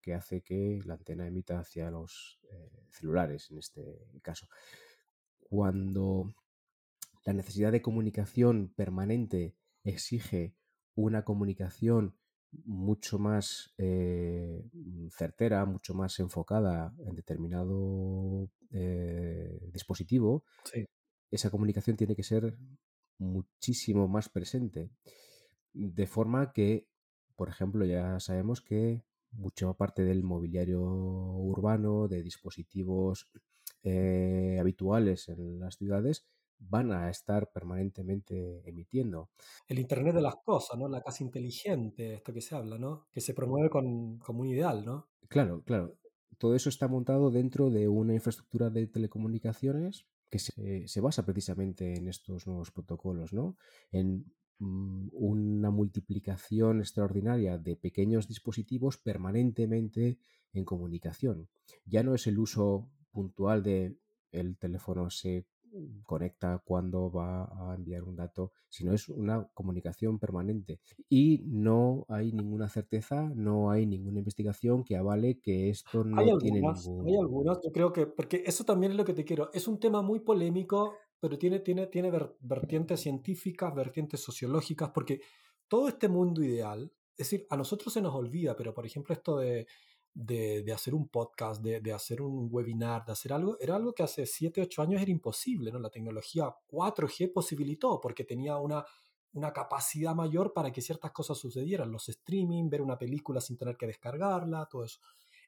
que 0.00 0.14
hace 0.14 0.42
que 0.42 0.80
la 0.84 0.94
antena 0.94 1.26
emita 1.26 1.58
hacia 1.58 1.90
los 1.90 2.38
eh, 2.50 2.70
celulares, 2.90 3.50
en 3.50 3.58
este 3.58 4.08
caso. 4.22 4.48
Cuando 5.40 6.34
la 7.24 7.32
necesidad 7.32 7.72
de 7.72 7.82
comunicación 7.82 8.72
permanente 8.76 9.56
exige 9.82 10.54
una 10.94 11.24
comunicación 11.24 12.16
mucho 12.64 13.18
más 13.18 13.74
eh, 13.78 14.64
certera, 15.10 15.64
mucho 15.64 15.92
más 15.92 16.18
enfocada 16.20 16.94
en 17.04 17.16
determinado 17.16 18.48
eh, 18.70 19.58
dispositivo, 19.72 20.44
sí. 20.72 20.86
esa 21.32 21.50
comunicación 21.50 21.96
tiene 21.96 22.14
que 22.14 22.22
ser 22.22 22.56
muchísimo 23.18 24.06
más 24.06 24.28
presente. 24.28 24.90
De 25.72 26.06
forma 26.06 26.52
que 26.52 26.86
por 27.36 27.48
ejemplo, 27.48 27.84
ya 27.84 28.18
sabemos 28.20 28.60
que 28.60 29.02
mucha 29.32 29.72
parte 29.74 30.02
del 30.02 30.22
mobiliario 30.22 30.80
urbano, 30.82 32.08
de 32.08 32.22
dispositivos 32.22 33.30
eh, 33.82 34.56
habituales 34.58 35.28
en 35.28 35.60
las 35.60 35.76
ciudades, 35.76 36.26
van 36.58 36.90
a 36.92 37.10
estar 37.10 37.50
permanentemente 37.52 38.62
emitiendo. 38.68 39.30
El 39.68 39.78
Internet 39.78 40.14
de 40.14 40.22
las 40.22 40.36
cosas, 40.36 40.78
¿no? 40.78 40.88
La 40.88 41.02
casa 41.02 41.22
inteligente, 41.22 42.14
esto 42.14 42.32
que 42.32 42.40
se 42.40 42.54
habla, 42.54 42.78
¿no? 42.78 43.06
Que 43.12 43.20
se 43.20 43.34
promueve 43.34 43.68
con, 43.68 44.18
como 44.18 44.40
un 44.40 44.46
ideal, 44.46 44.84
¿no? 44.84 45.08
Claro, 45.28 45.62
claro. 45.64 45.98
Todo 46.38 46.54
eso 46.54 46.68
está 46.68 46.88
montado 46.88 47.30
dentro 47.30 47.70
de 47.70 47.88
una 47.88 48.14
infraestructura 48.14 48.70
de 48.70 48.86
telecomunicaciones 48.86 50.06
que 50.30 50.38
se, 50.38 50.88
se 50.88 51.00
basa 51.00 51.24
precisamente 51.24 51.94
en 51.94 52.08
estos 52.08 52.46
nuevos 52.46 52.70
protocolos, 52.70 53.32
¿no? 53.32 53.56
En 53.90 54.32
una 54.58 55.70
multiplicación 55.70 56.80
extraordinaria 56.80 57.58
de 57.58 57.76
pequeños 57.76 58.26
dispositivos 58.28 58.96
permanentemente 58.98 60.18
en 60.52 60.64
comunicación. 60.64 61.48
Ya 61.84 62.02
no 62.02 62.14
es 62.14 62.26
el 62.26 62.38
uso 62.38 62.88
puntual 63.10 63.62
de 63.62 63.96
el 64.32 64.56
teléfono 64.56 65.10
se 65.10 65.46
conecta 66.04 66.62
cuando 66.64 67.10
va 67.10 67.44
a 67.44 67.74
enviar 67.74 68.02
un 68.02 68.16
dato, 68.16 68.52
sino 68.68 68.92
es 68.92 69.08
una 69.08 69.48
comunicación 69.52 70.18
permanente. 70.18 70.80
Y 71.08 71.42
no 71.46 72.06
hay 72.08 72.32
ninguna 72.32 72.68
certeza, 72.68 73.30
no 73.34 73.70
hay 73.70 73.86
ninguna 73.86 74.18
investigación 74.18 74.84
que 74.84 74.96
avale 74.96 75.38
que 75.40 75.70
esto 75.70 76.04
no 76.04 76.20
hay 76.20 76.30
tiene 76.38 76.60
ningún... 76.60 77.06
Hay 77.06 77.16
algunas, 77.16 77.58
yo 77.62 77.72
creo 77.72 77.92
que, 77.92 78.06
porque 78.06 78.42
eso 78.46 78.64
también 78.64 78.92
es 78.92 78.98
lo 78.98 79.04
que 79.04 79.14
te 79.14 79.24
quiero, 79.24 79.50
es 79.52 79.68
un 79.68 79.78
tema 79.78 80.02
muy 80.02 80.20
polémico, 80.20 80.94
pero 81.28 81.38
tiene, 81.38 81.60
tiene, 81.60 81.86
tiene 81.88 82.10
vertientes 82.40 83.00
científicas, 83.00 83.74
vertientes 83.74 84.20
sociológicas, 84.20 84.90
porque 84.90 85.20
todo 85.68 85.88
este 85.88 86.08
mundo 86.08 86.42
ideal, 86.42 86.92
es 87.16 87.30
decir, 87.30 87.46
a 87.50 87.56
nosotros 87.56 87.92
se 87.92 88.00
nos 88.00 88.14
olvida, 88.14 88.54
pero 88.56 88.72
por 88.72 88.86
ejemplo 88.86 89.12
esto 89.12 89.38
de 89.38 89.66
de, 90.16 90.72
hacer 90.72 90.94
un 90.94 91.08
podcast, 91.08 91.62
de, 91.62 91.80
de, 91.80 91.92
hacer 91.92 92.22
un 92.22 92.48
webinar, 92.50 93.04
de 93.04 93.12
hacer 93.12 93.34
algo, 93.34 93.58
era 93.60 93.76
algo 93.76 93.92
que 93.92 94.02
hace 94.02 94.24
7, 94.24 94.62
8 94.62 94.82
años 94.82 95.02
era 95.02 95.10
imposible, 95.10 95.70
¿no? 95.70 95.78
La 95.78 95.90
tecnología 95.90 96.46
4G 96.68 97.32
posibilitó 97.34 98.00
porque 98.00 98.24
tenía 98.24 98.56
una, 98.56 98.82
una 99.34 99.52
capacidad 99.52 100.14
mayor 100.14 100.54
para 100.54 100.72
que 100.72 100.80
ciertas 100.80 101.12
cosas 101.12 101.36
sucedieran, 101.36 101.92
los 101.92 102.08
streaming, 102.08 102.70
ver 102.70 102.80
una 102.80 102.96
película 102.96 103.42
sin 103.42 103.58
tener 103.58 103.76
que 103.76 103.86
descargarla, 103.86 104.66
todo 104.70 104.84
eso. 104.84 105.00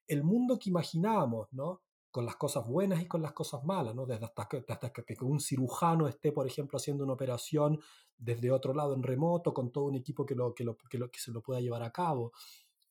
El 0.07 0.23
mundo 0.23 0.59
que 0.59 0.69
imaginábamos, 0.69 1.49
¿no? 1.53 1.81
Con 2.19 2.27
las 2.27 2.35
cosas 2.35 2.67
buenas 2.67 3.01
y 3.01 3.07
con 3.07 3.23
las 3.23 3.33
cosas 3.33 3.63
malas, 3.63 3.95
¿no? 3.95 4.05
Desde 4.05 4.25
hasta 4.25 4.49
que, 4.49 4.65
que 5.05 5.25
un 5.25 5.39
cirujano 5.39 6.09
esté, 6.09 6.33
por 6.33 6.49
ejemplo, 6.49 6.77
haciendo 6.77 7.05
una 7.05 7.13
operación 7.13 7.79
desde 8.17 8.51
otro 8.51 8.75
lado 8.75 8.93
en 8.93 9.05
remoto, 9.05 9.55
con 9.55 9.71
todo 9.71 9.85
un 9.85 9.95
equipo 9.95 10.27
que, 10.27 10.35
lo, 10.35 10.53
que, 10.53 10.65
lo, 10.65 10.77
que, 10.77 10.99
lo, 10.99 11.09
que 11.13 11.21
se 11.21 11.31
lo 11.31 11.41
pueda 11.43 11.61
llevar 11.61 11.85
a 11.85 11.93
cabo 11.93 12.33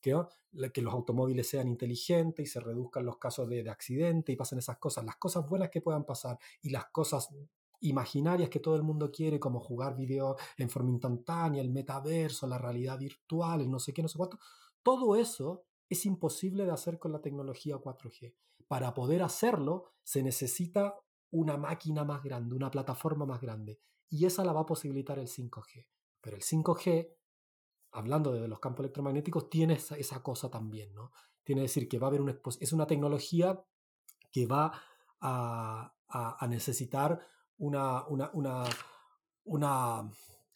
que, 0.01 0.17
que 0.73 0.81
los 0.81 0.93
automóviles 0.93 1.45
sean 1.49 1.67
inteligentes 1.67 2.47
y 2.47 2.49
se 2.49 2.61
reduzcan 2.61 3.05
los 3.05 3.17
casos 3.17 3.49
de, 3.49 3.63
de 3.63 3.69
accidente 3.69 4.31
y 4.31 4.37
pasen 4.37 4.59
esas 4.59 4.77
cosas, 4.77 5.03
las 5.03 5.17
cosas 5.17 5.45
buenas 5.45 5.71
que 5.71 5.81
puedan 5.81 6.05
pasar 6.05 6.39
y 6.61 6.69
las 6.69 6.85
cosas 6.85 7.27
imaginarias 7.81 8.49
que 8.49 8.61
todo 8.61 8.77
el 8.77 8.83
mundo 8.83 9.11
quiere, 9.11 9.41
como 9.41 9.59
jugar 9.59 9.97
video 9.97 10.37
en 10.57 10.69
forma 10.69 10.91
instantánea, 10.91 11.61
el 11.61 11.69
metaverso, 11.69 12.47
la 12.47 12.57
realidad 12.57 12.97
virtual, 12.97 13.59
el 13.59 13.69
no 13.69 13.79
sé 13.79 13.93
qué, 13.93 14.01
no 14.01 14.07
sé 14.07 14.17
cuánto, 14.17 14.39
todo 14.81 15.17
eso 15.17 15.65
es 15.89 16.05
imposible 16.05 16.63
de 16.63 16.71
hacer 16.71 16.97
con 16.97 17.11
la 17.11 17.19
tecnología 17.19 17.75
4G. 17.75 18.33
Para 18.67 18.93
poder 18.93 19.23
hacerlo 19.23 19.85
se 20.03 20.23
necesita 20.23 20.95
una 21.31 21.57
máquina 21.57 22.03
más 22.03 22.23
grande, 22.23 22.55
una 22.55 22.71
plataforma 22.71 23.25
más 23.25 23.41
grande, 23.41 23.79
y 24.09 24.25
esa 24.25 24.43
la 24.43 24.53
va 24.53 24.61
a 24.61 24.65
posibilitar 24.65 25.19
el 25.19 25.27
5G. 25.27 25.87
Pero 26.21 26.37
el 26.37 26.43
5G 26.43 27.17
hablando 27.91 28.31
de 28.31 28.47
los 28.47 28.59
campos 28.59 28.83
electromagnéticos, 28.83 29.49
tiene 29.49 29.73
esa, 29.73 30.21
cosa 30.21 30.49
también, 30.49 30.93
¿no? 30.93 31.11
Tiene 31.43 31.61
que 31.61 31.63
decir 31.63 31.87
que 31.87 31.99
va 31.99 32.07
a 32.07 32.09
haber 32.09 32.21
una 32.21 32.39
es 32.59 32.73
una 32.73 32.87
tecnología 32.87 33.63
que 34.31 34.45
va 34.45 34.71
a, 35.21 35.93
necesitar 36.47 37.19
una, 37.57 38.05
una, 38.07 38.29
una, 38.33 38.63
una, 39.45 40.11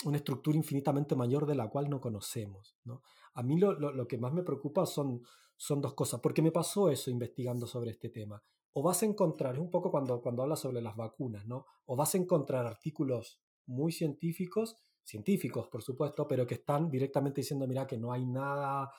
una, 0.06 0.18
estructura 0.18 0.56
infinitamente 0.56 1.16
mayor 1.16 1.46
de 1.46 1.56
la 1.56 1.70
cual 1.70 1.90
no 1.90 2.00
conocemos, 2.00 2.78
¿no? 2.84 3.02
A 3.34 3.44
mí 3.44 3.58
lo, 3.58 3.74
lo, 3.74 3.92
lo, 3.92 4.08
que 4.08 4.18
más 4.18 4.34
me 4.34 4.44
preocupa 4.44 4.86
son, 4.86 5.24
son 5.62 5.80
dos 5.80 5.94
cosas, 5.94 6.20
porque 6.22 6.42
me 6.42 6.52
pasó 6.52 6.90
eso 6.90 7.12
investigando 7.12 7.68
sobre 7.68 7.92
este 7.92 8.10
tema. 8.10 8.42
O 8.74 8.82
vas 8.82 9.04
a 9.04 9.06
encontrar, 9.06 9.54
es 9.54 9.62
un 9.62 9.70
poco 9.70 9.92
cuando, 9.92 10.20
cuando 10.20 10.42
hablas 10.42 10.60
sobre 10.60 10.82
las 10.82 10.96
vacunas, 10.96 11.46
¿no? 11.46 11.68
O 11.86 11.96
vas 11.96 12.16
a 12.16 12.18
encontrar 12.18 12.66
artículos 12.66 13.40
muy 13.68 13.92
científicos 13.92 14.78
científicos, 15.04 15.68
por 15.68 15.84
supuesto, 15.84 16.28
pero 16.28 16.48
que 16.48 16.56
están 16.56 16.90
directamente 16.90 17.42
diciendo, 17.42 17.68
mira, 17.68 17.86
que 17.86 17.98
no 17.98 18.12
hay 18.12 18.26
nada 18.26 18.92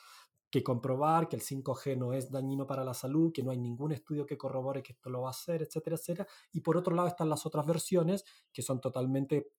que 0.50 0.62
comprobar, 0.62 1.28
que 1.28 1.36
el 1.36 1.42
5G 1.42 1.96
no 1.96 2.12
es 2.12 2.30
dañino 2.30 2.66
para 2.66 2.84
la 2.84 2.92
salud, 2.92 3.32
que 3.32 3.42
no 3.42 3.50
hay 3.50 3.58
ningún 3.58 3.92
estudio 3.92 4.26
que 4.26 4.36
corrobore 4.36 4.82
que 4.82 4.92
esto 4.92 5.08
lo 5.08 5.22
va 5.22 5.28
a 5.28 5.30
hacer, 5.30 5.62
etcétera, 5.62 5.96
etcétera. 5.96 6.28
Y 6.52 6.60
por 6.60 6.76
otro 6.76 6.94
lado 6.94 7.08
están 7.08 7.30
las 7.30 7.46
otras 7.46 7.64
versiones 7.66 8.24
que 8.52 8.62
son 8.62 8.80
totalmente 8.80 9.52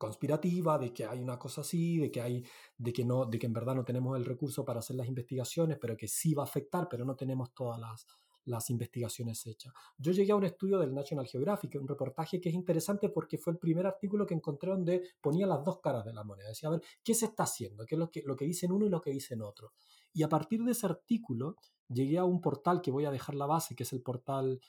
conspirativas, 0.00 0.80
de 0.80 0.94
que 0.94 1.04
hay 1.04 1.20
una 1.20 1.38
cosa 1.38 1.60
así, 1.60 1.98
de 1.98 2.10
que 2.10 2.22
hay, 2.22 2.42
de 2.78 2.90
que 2.90 3.04
no, 3.04 3.26
de 3.26 3.38
que 3.38 3.44
en 3.46 3.52
verdad 3.52 3.74
no 3.74 3.84
tenemos 3.84 4.16
el 4.16 4.24
recurso 4.24 4.64
para 4.64 4.78
hacer 4.78 4.96
las 4.96 5.06
investigaciones, 5.06 5.76
pero 5.78 5.94
que 5.94 6.08
sí 6.08 6.32
va 6.32 6.42
a 6.42 6.46
afectar, 6.46 6.88
pero 6.88 7.04
no 7.04 7.14
tenemos 7.14 7.52
todas 7.52 7.78
las, 7.78 8.06
las 8.46 8.70
investigaciones 8.70 9.46
hechas. 9.46 9.74
Yo 9.98 10.12
llegué 10.12 10.32
a 10.32 10.36
un 10.36 10.44
estudio 10.44 10.78
del 10.78 10.94
National 10.94 11.26
Geographic, 11.26 11.74
un 11.78 11.86
reportaje 11.86 12.40
que 12.40 12.48
es 12.48 12.54
interesante 12.54 13.10
porque 13.10 13.36
fue 13.36 13.52
el 13.52 13.58
primer 13.58 13.86
artículo 13.86 14.26
que 14.26 14.32
encontré 14.32 14.70
donde 14.70 15.02
ponía 15.20 15.46
las 15.46 15.62
dos 15.62 15.80
caras 15.80 16.06
de 16.06 16.14
la 16.14 16.24
moneda. 16.24 16.48
Decía, 16.48 16.70
a 16.70 16.72
ver, 16.72 16.82
¿qué 17.04 17.12
se 17.12 17.26
está 17.26 17.42
haciendo? 17.42 17.84
¿Qué 17.84 17.96
es 17.96 17.98
lo 17.98 18.10
que, 18.10 18.22
lo 18.24 18.36
que 18.36 18.46
dicen 18.46 18.72
uno 18.72 18.86
y 18.86 18.88
lo 18.88 19.02
que 19.02 19.10
dicen 19.10 19.42
otro? 19.42 19.74
Y 20.14 20.22
a 20.22 20.30
partir 20.30 20.64
de 20.64 20.72
ese 20.72 20.86
artículo 20.86 21.56
llegué 21.88 22.16
a 22.16 22.24
un 22.24 22.40
portal 22.40 22.80
que 22.80 22.90
voy 22.90 23.04
a 23.04 23.10
dejar 23.10 23.34
la 23.34 23.44
base, 23.44 23.76
que 23.76 23.82
es 23.82 23.92
el 23.92 24.00
portal 24.00 24.60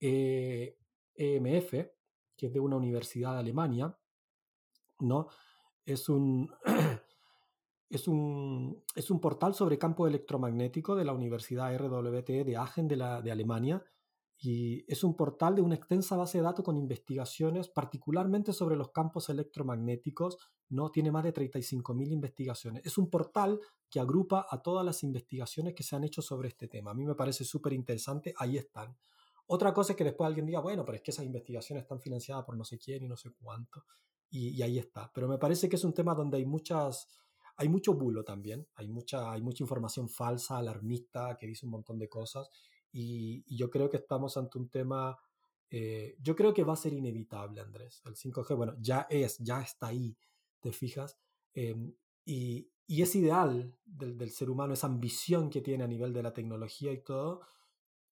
EMF, 0.00 1.74
que 2.36 2.46
es 2.46 2.52
de 2.52 2.58
una 2.58 2.76
universidad 2.76 3.34
de 3.34 3.38
Alemania, 3.38 3.96
¿no? 5.00 5.28
Es 5.84 6.08
un... 6.08 6.50
Es 7.92 8.06
un, 8.06 8.84
es 8.94 9.10
un 9.10 9.20
portal 9.20 9.52
sobre 9.52 9.76
campo 9.76 10.06
electromagnético 10.06 10.94
de 10.94 11.04
la 11.04 11.12
Universidad 11.12 11.76
RWTE 11.76 12.44
de 12.44 12.56
Aachen 12.56 12.86
de, 12.86 12.94
la, 12.94 13.20
de 13.20 13.32
Alemania 13.32 13.82
y 14.42 14.90
es 14.90 15.04
un 15.04 15.14
portal 15.14 15.54
de 15.54 15.60
una 15.60 15.74
extensa 15.74 16.16
base 16.16 16.38
de 16.38 16.44
datos 16.44 16.64
con 16.64 16.78
investigaciones, 16.78 17.68
particularmente 17.68 18.54
sobre 18.54 18.74
los 18.74 18.90
campos 18.90 19.28
electromagnéticos. 19.28 20.38
No 20.70 20.90
tiene 20.90 21.12
más 21.12 21.24
de 21.24 21.34
35.000 21.34 22.10
investigaciones. 22.10 22.86
Es 22.86 22.96
un 22.96 23.10
portal 23.10 23.60
que 23.90 24.00
agrupa 24.00 24.46
a 24.48 24.62
todas 24.62 24.84
las 24.86 25.02
investigaciones 25.02 25.74
que 25.74 25.82
se 25.82 25.94
han 25.94 26.04
hecho 26.04 26.22
sobre 26.22 26.48
este 26.48 26.68
tema. 26.68 26.92
A 26.92 26.94
mí 26.94 27.04
me 27.04 27.14
parece 27.14 27.44
súper 27.44 27.74
interesante. 27.74 28.32
Ahí 28.38 28.56
están. 28.56 28.96
Otra 29.46 29.74
cosa 29.74 29.92
es 29.92 29.98
que 29.98 30.04
después 30.04 30.26
alguien 30.26 30.46
diga, 30.46 30.60
bueno, 30.60 30.86
pero 30.86 30.96
es 30.96 31.02
que 31.02 31.10
esas 31.10 31.26
investigaciones 31.26 31.82
están 31.82 32.00
financiadas 32.00 32.44
por 32.44 32.56
no 32.56 32.64
sé 32.64 32.78
quién 32.78 33.04
y 33.04 33.08
no 33.08 33.18
sé 33.18 33.32
cuánto. 33.32 33.84
Y, 34.30 34.50
y 34.50 34.62
ahí 34.62 34.78
está. 34.78 35.10
Pero 35.12 35.28
me 35.28 35.38
parece 35.38 35.68
que 35.68 35.76
es 35.76 35.84
un 35.84 35.92
tema 35.92 36.14
donde 36.14 36.38
hay 36.38 36.46
muchas 36.46 37.08
hay 37.60 37.68
mucho 37.68 37.92
bulo 37.92 38.24
también, 38.24 38.66
hay 38.76 38.88
mucha, 38.88 39.30
hay 39.30 39.42
mucha 39.42 39.62
información 39.62 40.08
falsa, 40.08 40.56
alarmista, 40.56 41.36
que 41.38 41.46
dice 41.46 41.66
un 41.66 41.72
montón 41.72 41.98
de 41.98 42.08
cosas. 42.08 42.48
Y, 42.90 43.44
yo 43.54 43.68
creo 43.68 43.90
que 43.90 43.98
estamos 43.98 44.38
ante 44.38 44.56
un 44.56 44.70
tema, 44.70 45.18
eh, 45.68 46.16
yo 46.22 46.34
creo 46.34 46.54
que 46.54 46.64
va 46.64 46.72
a 46.72 46.76
ser 46.76 46.94
inevitable, 46.94 47.60
Andrés. 47.60 48.00
El 48.06 48.16
5G, 48.16 48.56
bueno, 48.56 48.74
ya 48.80 49.06
es, 49.10 49.36
ya 49.40 49.60
está 49.60 49.88
ahí, 49.88 50.16
¿te 50.60 50.72
fijas? 50.72 51.18
Em, 51.52 51.94
y, 52.24 52.70
y, 52.86 53.02
es 53.02 53.14
ideal 53.14 53.76
del, 53.84 54.16
del, 54.16 54.30
ser 54.30 54.48
humano, 54.48 54.72
esa 54.72 54.86
ambición 54.86 55.50
que 55.50 55.60
tiene 55.60 55.84
a 55.84 55.86
nivel 55.86 56.14
de 56.14 56.22
la 56.22 56.32
tecnología 56.32 56.92
y 56.92 57.02
todo. 57.02 57.42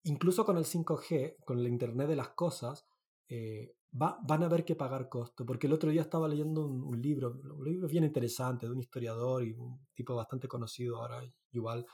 Incluso 0.02 0.44
con 0.44 0.58
el 0.58 0.66
5G, 0.66 1.36
con 1.46 1.58
el 1.58 1.68
Internet 1.68 2.08
de 2.08 2.16
las 2.16 2.28
Cosas, 2.30 2.86
eh, 3.30 3.77
van 3.90 4.42
a 4.42 4.46
haber 4.46 4.64
que 4.64 4.76
pagar 4.76 5.08
costo, 5.08 5.46
porque 5.46 5.66
el 5.66 5.72
otro 5.72 5.90
día 5.90 6.02
estaba 6.02 6.28
leyendo 6.28 6.66
un, 6.66 7.00
libro, 7.00 7.40
un 7.42 7.64
libro 7.64 7.88
bien 7.88 8.04
interesante 8.04 8.66
de 8.66 8.72
un 8.72 8.80
historiador 8.80 9.44
y 9.44 9.52
un 9.52 9.86
tipo 9.94 10.14
bastante 10.14 10.46
conocido 10.46 10.98
ahora, 10.98 11.22
Yuval 11.50 11.86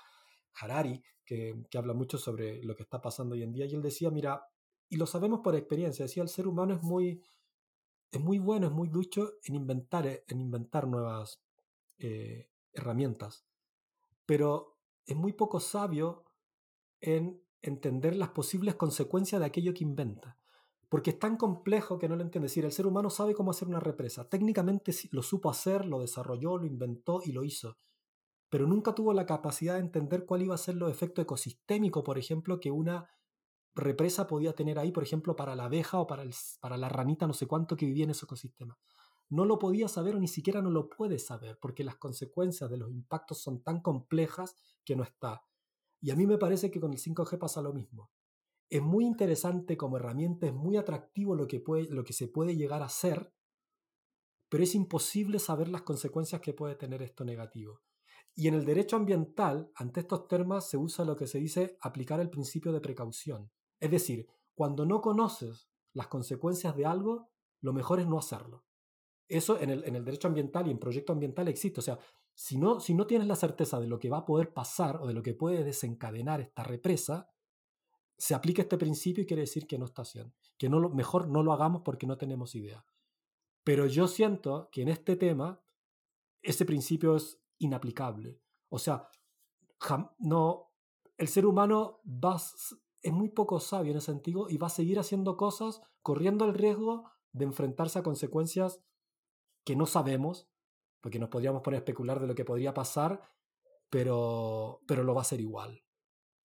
Harari, 0.61 1.03
que, 1.25 1.65
que 1.71 1.79
habla 1.79 1.95
mucho 1.95 2.19
sobre 2.19 2.63
lo 2.63 2.75
que 2.75 2.83
está 2.83 3.01
pasando 3.01 3.35
hoy 3.35 3.43
en 3.43 3.53
día, 3.53 3.67
y 3.67 3.75
él 3.75 3.83
decía, 3.83 4.11
mira, 4.11 4.45
y 4.89 4.97
lo 4.97 5.07
sabemos 5.07 5.41
por 5.41 5.55
experiencia, 5.55 6.05
decía, 6.05 6.23
el 6.23 6.29
ser 6.29 6.49
humano 6.49 6.75
es 6.75 6.83
muy, 6.83 7.23
es 8.11 8.21
muy 8.21 8.39
bueno, 8.39 8.67
es 8.67 8.73
muy 8.73 8.89
ducho 8.89 9.35
en 9.45 9.55
inventar, 9.55 10.07
en 10.07 10.41
inventar 10.41 10.87
nuevas 10.89 11.41
eh, 11.99 12.51
herramientas, 12.73 13.47
pero 14.27 14.79
es 15.07 15.17
muy 15.17 15.33
poco 15.33 15.61
sabio 15.61 16.25
en 17.01 17.41
entender 17.63 18.17
las 18.17 18.31
posibles 18.31 18.75
consecuencias 18.75 19.41
de 19.41 19.47
aquello 19.47 19.73
que 19.75 19.85
inventa 19.85 20.39
porque 20.95 21.11
es 21.11 21.19
tan 21.19 21.37
complejo 21.37 21.99
que 21.99 22.09
no 22.09 22.15
lo 22.15 22.23
entiende. 22.23 22.47
Es 22.47 22.53
decir, 22.53 22.65
el 22.65 22.71
ser 22.71 22.87
humano 22.87 23.11
sabe 23.11 23.35
cómo 23.35 23.51
hacer 23.51 23.67
una 23.67 23.81
represa. 23.81 24.29
Técnicamente 24.29 24.93
lo 25.11 25.25
supo 25.25 25.51
hacer, 25.51 25.87
lo 25.87 25.99
desarrolló, 25.99 26.57
lo 26.57 26.67
inventó 26.67 27.21
y 27.25 27.33
lo 27.33 27.43
hizo. 27.43 27.79
Pero 28.49 28.69
nunca 28.69 28.95
tuvo 28.95 29.13
la 29.13 29.27
capacidad 29.27 29.75
de 29.75 29.81
entender 29.81 30.25
cuál 30.25 30.43
iba 30.43 30.55
a 30.55 30.59
ser 30.59 30.77
los 30.77 30.89
efectos 30.93 31.25
ecosistémicos, 31.25 32.05
por 32.05 32.17
ejemplo, 32.17 32.61
que 32.61 32.71
una 32.71 33.11
represa 33.75 34.29
podía 34.29 34.53
tener 34.53 34.79
ahí, 34.79 34.93
por 34.93 35.03
ejemplo, 35.03 35.35
para 35.35 35.57
la 35.57 35.65
abeja 35.65 35.99
o 35.99 36.07
para, 36.07 36.27
la 36.77 36.89
ranita, 36.89 37.27
no 37.27 37.35
sé 37.35 37.49
cuánto 37.49 37.75
que 37.75 37.87
vivía 37.87 38.05
en 38.05 38.11
ese 38.11 38.27
ecosistema. 38.27 38.79
no 39.31 39.47
lo 39.47 39.59
podía 39.59 39.89
saber 39.89 40.15
o 40.15 40.21
ni 40.21 40.29
siquiera 40.29 40.63
no 40.63 40.71
lo 40.71 40.89
puede 40.89 41.19
saber, 41.19 41.59
porque 41.61 41.83
las 41.83 41.97
consecuencias 41.97 42.71
de 42.71 42.77
los 42.77 42.93
impactos 42.93 43.43
son 43.43 43.65
tan 43.65 43.81
complejas 43.81 44.55
que 44.85 44.95
no 44.95 45.03
está. 45.03 45.43
Y 46.01 46.13
a 46.13 46.15
mí 46.15 46.25
me 46.25 46.39
parece 46.39 46.71
que 46.71 46.79
con 46.79 46.93
el 46.93 47.01
5G 47.01 47.37
pasa 47.37 47.63
lo 47.63 47.73
mismo. 47.73 48.13
Es 48.75 48.83
muy 48.83 49.07
interesante 49.07 49.77
como 49.77 49.99
herramienta, 49.99 50.49
es 50.49 50.53
muy 50.53 50.77
atractivo 50.77 51.37
lo 51.37 51.47
que, 51.47 52.13
se 52.13 52.27
puede 52.27 52.57
llegar 52.57 52.83
a 52.83 52.87
hacer, 52.87 53.33
pero 54.49 54.65
es 54.65 54.75
imposible 54.75 55.39
saber 55.39 55.69
las 55.69 55.83
consecuencias 55.83 56.41
que 56.41 56.55
puede 56.55 56.75
tener 56.75 57.01
esto 57.01 57.25
negativo. 57.25 57.83
Y 58.35 58.49
en 58.49 58.55
el 58.55 58.65
derecho 58.65 58.97
ambiental, 58.97 59.71
ante 59.77 60.01
estos 60.01 60.27
temas, 60.27 60.69
se 60.69 60.77
usa 60.77 61.05
lo 61.05 61.15
que 61.15 61.29
se 61.29 61.39
dice 61.39 61.79
aplicar 61.83 62.19
el 62.19 62.31
principio 62.31 62.73
de 62.73 62.81
precaución. 62.81 63.53
Es 63.79 63.93
decir, 63.93 64.27
cuando 64.57 64.85
no 64.85 65.01
conoces 65.01 65.69
las 65.93 66.09
consecuencias 66.09 66.75
de 66.75 66.87
algo, 66.87 67.31
lo 67.61 67.73
mejor 67.73 68.01
es 68.01 68.09
no 68.09 68.19
hacerlo. 68.19 68.65
Eso 69.29 69.61
en 69.61 69.71
el, 69.71 69.85
en 69.85 69.95
el 69.95 70.05
derecho 70.05 70.27
ambiental 70.27 70.67
y 70.67 70.73
en 70.73 70.81
proyecto 70.81 71.13
ambiental 71.13 71.47
existe. 71.47 71.79
O 71.79 71.85
sea, 71.85 72.01
si 72.35 72.59
no, 72.59 72.81
si 72.81 72.95
no 72.95 73.07
tienes 73.07 73.29
la 73.29 73.37
certeza 73.37 73.79
de 73.79 73.87
lo 73.87 74.01
que 74.01 74.11
va 74.11 74.19
a 74.19 74.27
poder 74.27 74.53
pasar 74.53 74.97
o 74.97 75.07
de 75.07 75.15
lo 75.15 75.23
que 75.23 75.35
puede 75.35 75.63
desencadenar 75.63 76.41
esta 76.41 76.65
represa, 76.65 77.31
se 78.17 78.35
aplica 78.35 78.63
este 78.63 78.79
principio 78.79 79.23
y 79.23 79.27
quiere 79.27 79.43
decir 79.43 79.67
que 79.67 79.79
no 79.79 79.85
está 79.85 80.03
haciendo. 80.03 80.35
Que 80.59 80.69
no 80.69 80.79
lo, 80.81 80.91
mejor 80.91 81.29
no 81.29 81.43
lo 81.43 81.53
hagamos 81.53 81.83
porque 81.85 82.07
no 82.07 82.17
tenemos 82.17 82.55
idea. 82.55 82.85
Pero 83.65 83.87
yo 83.87 84.07
siento 84.09 84.69
que 84.71 84.83
en 84.83 84.89
este 84.89 85.17
tema 85.17 85.63
ese 86.43 86.65
principio 86.65 87.17
es 87.17 87.43
inaplicable. 87.59 88.41
O 88.69 88.79
sea, 88.79 89.09
no, 90.19 90.73
el 91.17 91.29
ser 91.29 91.47
humano 91.47 92.01
va, 92.07 92.37
es 92.37 93.13
muy 93.13 93.31
poco 93.31 93.61
sabio 93.61 93.93
en 93.93 93.99
ese 93.99 94.13
sentido 94.13 94.49
y 94.49 94.59
va 94.59 94.67
a 94.67 94.71
seguir 94.71 94.99
haciendo 94.99 95.37
cosas 95.37 95.81
corriendo 96.03 96.45
el 96.45 96.55
riesgo 96.55 97.11
de 97.33 97.45
enfrentarse 97.45 97.99
a 97.99 98.03
consecuencias 98.03 98.83
que 99.65 99.77
no 99.77 99.87
sabemos, 99.87 100.49
porque 101.01 101.19
nos 101.19 101.31
podríamos 101.31 101.63
poner 101.63 101.79
a 101.79 101.83
especular 101.83 102.21
de 102.21 102.27
lo 102.27 102.35
que 102.35 102.45
podría 102.45 102.75
pasar, 102.75 103.23
pero, 103.91 104.83
pero 104.87 105.03
lo 105.03 105.15
va 105.15 105.23
a 105.23 105.25
ser 105.25 105.41
igual. 105.41 105.84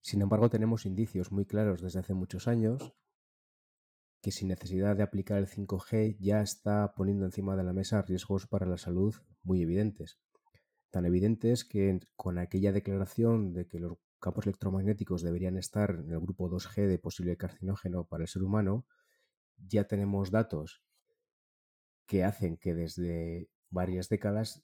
Sin 0.00 0.22
embargo, 0.22 0.48
tenemos 0.48 0.86
indicios 0.86 1.30
muy 1.30 1.44
claros 1.44 1.82
desde 1.82 2.00
hace 2.00 2.14
muchos 2.14 2.48
años 2.48 2.94
que 4.20 4.32
sin 4.32 4.48
necesidad 4.48 4.96
de 4.96 5.02
aplicar 5.02 5.38
el 5.38 5.46
5G 5.46 6.16
ya 6.18 6.42
está 6.42 6.94
poniendo 6.94 7.24
encima 7.24 7.56
de 7.56 7.64
la 7.64 7.72
mesa 7.72 8.02
riesgos 8.02 8.46
para 8.46 8.66
la 8.66 8.76
salud 8.76 9.14
muy 9.42 9.62
evidentes. 9.62 10.18
Tan 10.90 11.06
evidentes 11.06 11.64
que 11.64 12.00
con 12.16 12.38
aquella 12.38 12.72
declaración 12.72 13.52
de 13.54 13.66
que 13.66 13.78
los 13.78 13.98
campos 14.18 14.46
electromagnéticos 14.46 15.22
deberían 15.22 15.56
estar 15.56 15.90
en 15.90 16.10
el 16.10 16.20
grupo 16.20 16.50
2G 16.50 16.86
de 16.86 16.98
posible 16.98 17.36
carcinógeno 17.36 18.04
para 18.04 18.24
el 18.24 18.28
ser 18.28 18.42
humano, 18.42 18.86
ya 19.56 19.84
tenemos 19.84 20.30
datos 20.30 20.82
que 22.06 22.24
hacen 22.24 22.56
que 22.56 22.74
desde 22.74 23.48
varias 23.70 24.08
décadas 24.08 24.62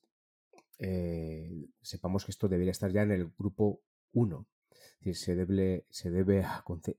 eh, 0.79 1.69
sepamos 1.81 2.25
que 2.25 2.33
esto 2.33 2.49
debería 2.49 2.73
estar 2.73 2.93
ya 2.93 3.03
en 3.03 3.13
el 3.13 3.33
grupo 3.39 3.81
1. 4.13 4.47
Se 5.15 5.35
debe, 5.35 5.85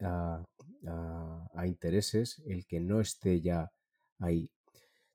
a, 0.01 1.65
intereses 1.65 2.41
el 2.45 2.65
que 2.65 2.79
no 2.79 3.01
esté 3.01 3.41
ya 3.41 3.71
ahí. 4.19 4.51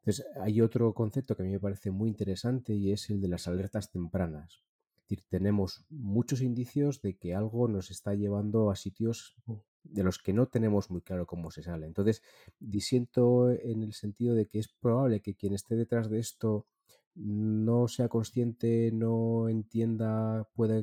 Entonces, 0.01 0.27
hay 0.41 0.61
otro 0.61 0.93
concepto 0.95 1.37
que 1.37 1.43
a 1.43 1.47
mí 1.47 1.53
me 1.53 1.61
parece 1.61 1.91
muy 1.91 2.09
interesante 2.09 2.75
y 2.75 2.93
es 2.93 3.09
el 3.11 3.21
de 3.21 3.29
las 3.29 3.47
alertas 3.47 3.91
tempranas. 3.91 4.63
Es 4.97 5.03
decir, 5.09 5.25
tenemos 5.29 5.85
muchos 5.91 6.43
indicios 6.43 7.01
de 7.03 7.17
que 7.17 7.35
algo 7.35 7.69
nos 7.69 7.91
está 7.91 8.15
llevando 8.15 8.71
a 8.71 8.77
sitios 8.77 9.37
de 9.85 10.03
los 10.03 10.19
que 10.19 10.33
no 10.33 10.47
tenemos 10.47 10.91
muy 10.91 11.03
claro 11.03 11.27
cómo 11.27 11.51
se 11.51 11.63
sale. 11.63 11.87
Entonces, 11.87 12.23
disiento 12.59 13.51
en 13.51 13.83
el 13.83 13.93
sentido 13.93 14.35
de 14.35 14.47
que 14.47 14.59
es 14.59 14.69
probable 14.69 15.21
que 15.21 15.35
quien 15.35 15.55
esté 15.55 15.77
detrás 15.77 16.11
de 16.11 16.19
esto 16.19 16.67
no 17.15 17.89
sea 17.89 18.09
consciente, 18.09 18.91
no 18.93 19.49
entienda, 19.49 20.49
pueda, 20.55 20.83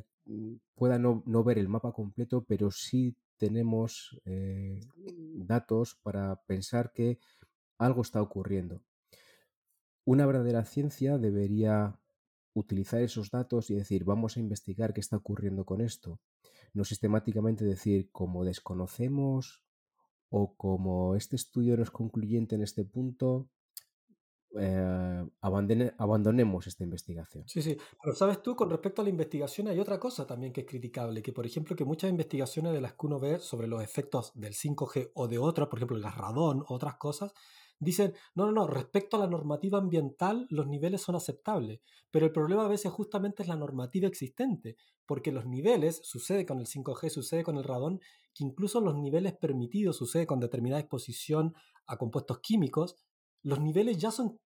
pueda 0.74 0.98
no, 0.98 1.44
ver 1.44 1.58
el 1.58 1.68
mapa 1.68 1.92
completo, 1.92 2.44
pero 2.46 2.70
sí 2.70 3.16
tenemos 3.36 4.20
eh, 4.24 4.80
datos 5.34 5.98
para 6.02 6.36
pensar 6.46 6.92
que 6.92 7.18
algo 7.78 8.02
está 8.02 8.20
ocurriendo. 8.20 8.82
Una 10.04 10.26
verdadera 10.26 10.64
ciencia 10.64 11.18
debería 11.18 11.98
utilizar 12.52 13.00
esos 13.00 13.30
datos 13.30 13.70
y 13.70 13.74
decir, 13.74 14.04
vamos 14.04 14.36
a 14.36 14.40
investigar 14.40 14.92
qué 14.92 15.00
está 15.00 15.16
ocurriendo 15.16 15.64
con 15.64 15.80
esto. 15.80 16.20
No 16.74 16.84
sistemáticamente 16.84 17.64
decir, 17.64 18.10
como 18.10 18.44
desconocemos 18.44 19.62
o 20.28 20.54
como 20.54 21.16
este 21.16 21.36
estudio 21.36 21.76
no 21.76 21.82
es 21.82 21.90
concluyente 21.90 22.54
en 22.54 22.62
este 22.62 22.84
punto, 22.84 23.48
eh, 24.58 25.24
abandonemos 25.40 26.66
esta 26.66 26.82
investigación. 26.82 27.44
Sí, 27.46 27.62
sí, 27.62 27.76
pero 28.02 28.16
sabes 28.16 28.42
tú, 28.42 28.56
con 28.56 28.68
respecto 28.68 29.00
a 29.00 29.04
la 29.04 29.10
investigación 29.10 29.68
hay 29.68 29.78
otra 29.78 30.00
cosa 30.00 30.26
también 30.26 30.52
que 30.52 30.62
es 30.62 30.66
criticable, 30.66 31.22
que 31.22 31.32
por 31.32 31.46
ejemplo 31.46 31.76
que 31.76 31.84
muchas 31.84 32.10
investigaciones 32.10 32.72
de 32.72 32.80
las 32.80 32.94
que 32.94 33.06
uno 33.06 33.20
ve 33.20 33.38
sobre 33.38 33.68
los 33.68 33.82
efectos 33.82 34.32
del 34.34 34.54
5G 34.54 35.12
o 35.14 35.28
de 35.28 35.38
otras, 35.38 35.68
por 35.68 35.78
ejemplo 35.78 35.96
el 35.96 36.02
radón 36.02 36.64
o 36.66 36.74
otras 36.74 36.96
cosas, 36.96 37.32
dicen, 37.78 38.12
no, 38.34 38.46
no, 38.46 38.52
no, 38.52 38.66
respecto 38.66 39.16
a 39.16 39.20
la 39.20 39.26
normativa 39.26 39.78
ambiental 39.78 40.46
los 40.50 40.66
niveles 40.66 41.00
son 41.00 41.14
aceptables, 41.14 41.80
pero 42.10 42.26
el 42.26 42.32
problema 42.32 42.64
a 42.64 42.68
veces 42.68 42.92
justamente 42.92 43.42
es 43.42 43.48
la 43.48 43.56
normativa 43.56 44.08
existente, 44.08 44.76
porque 45.06 45.32
los 45.32 45.46
niveles, 45.46 46.00
sucede 46.04 46.44
con 46.44 46.58
el 46.60 46.66
5G, 46.66 47.08
sucede 47.08 47.42
con 47.42 47.56
el 47.56 47.64
radón, 47.64 48.00
que 48.34 48.44
incluso 48.44 48.80
los 48.80 48.96
niveles 48.96 49.32
permitidos, 49.36 49.96
sucede 49.96 50.26
con 50.26 50.40
determinada 50.40 50.80
exposición 50.80 51.54
a 51.86 51.96
compuestos 51.96 52.40
químicos, 52.40 52.96
los 53.42 53.60
niveles 53.60 53.98
ya 53.98 54.10
son 54.10 54.38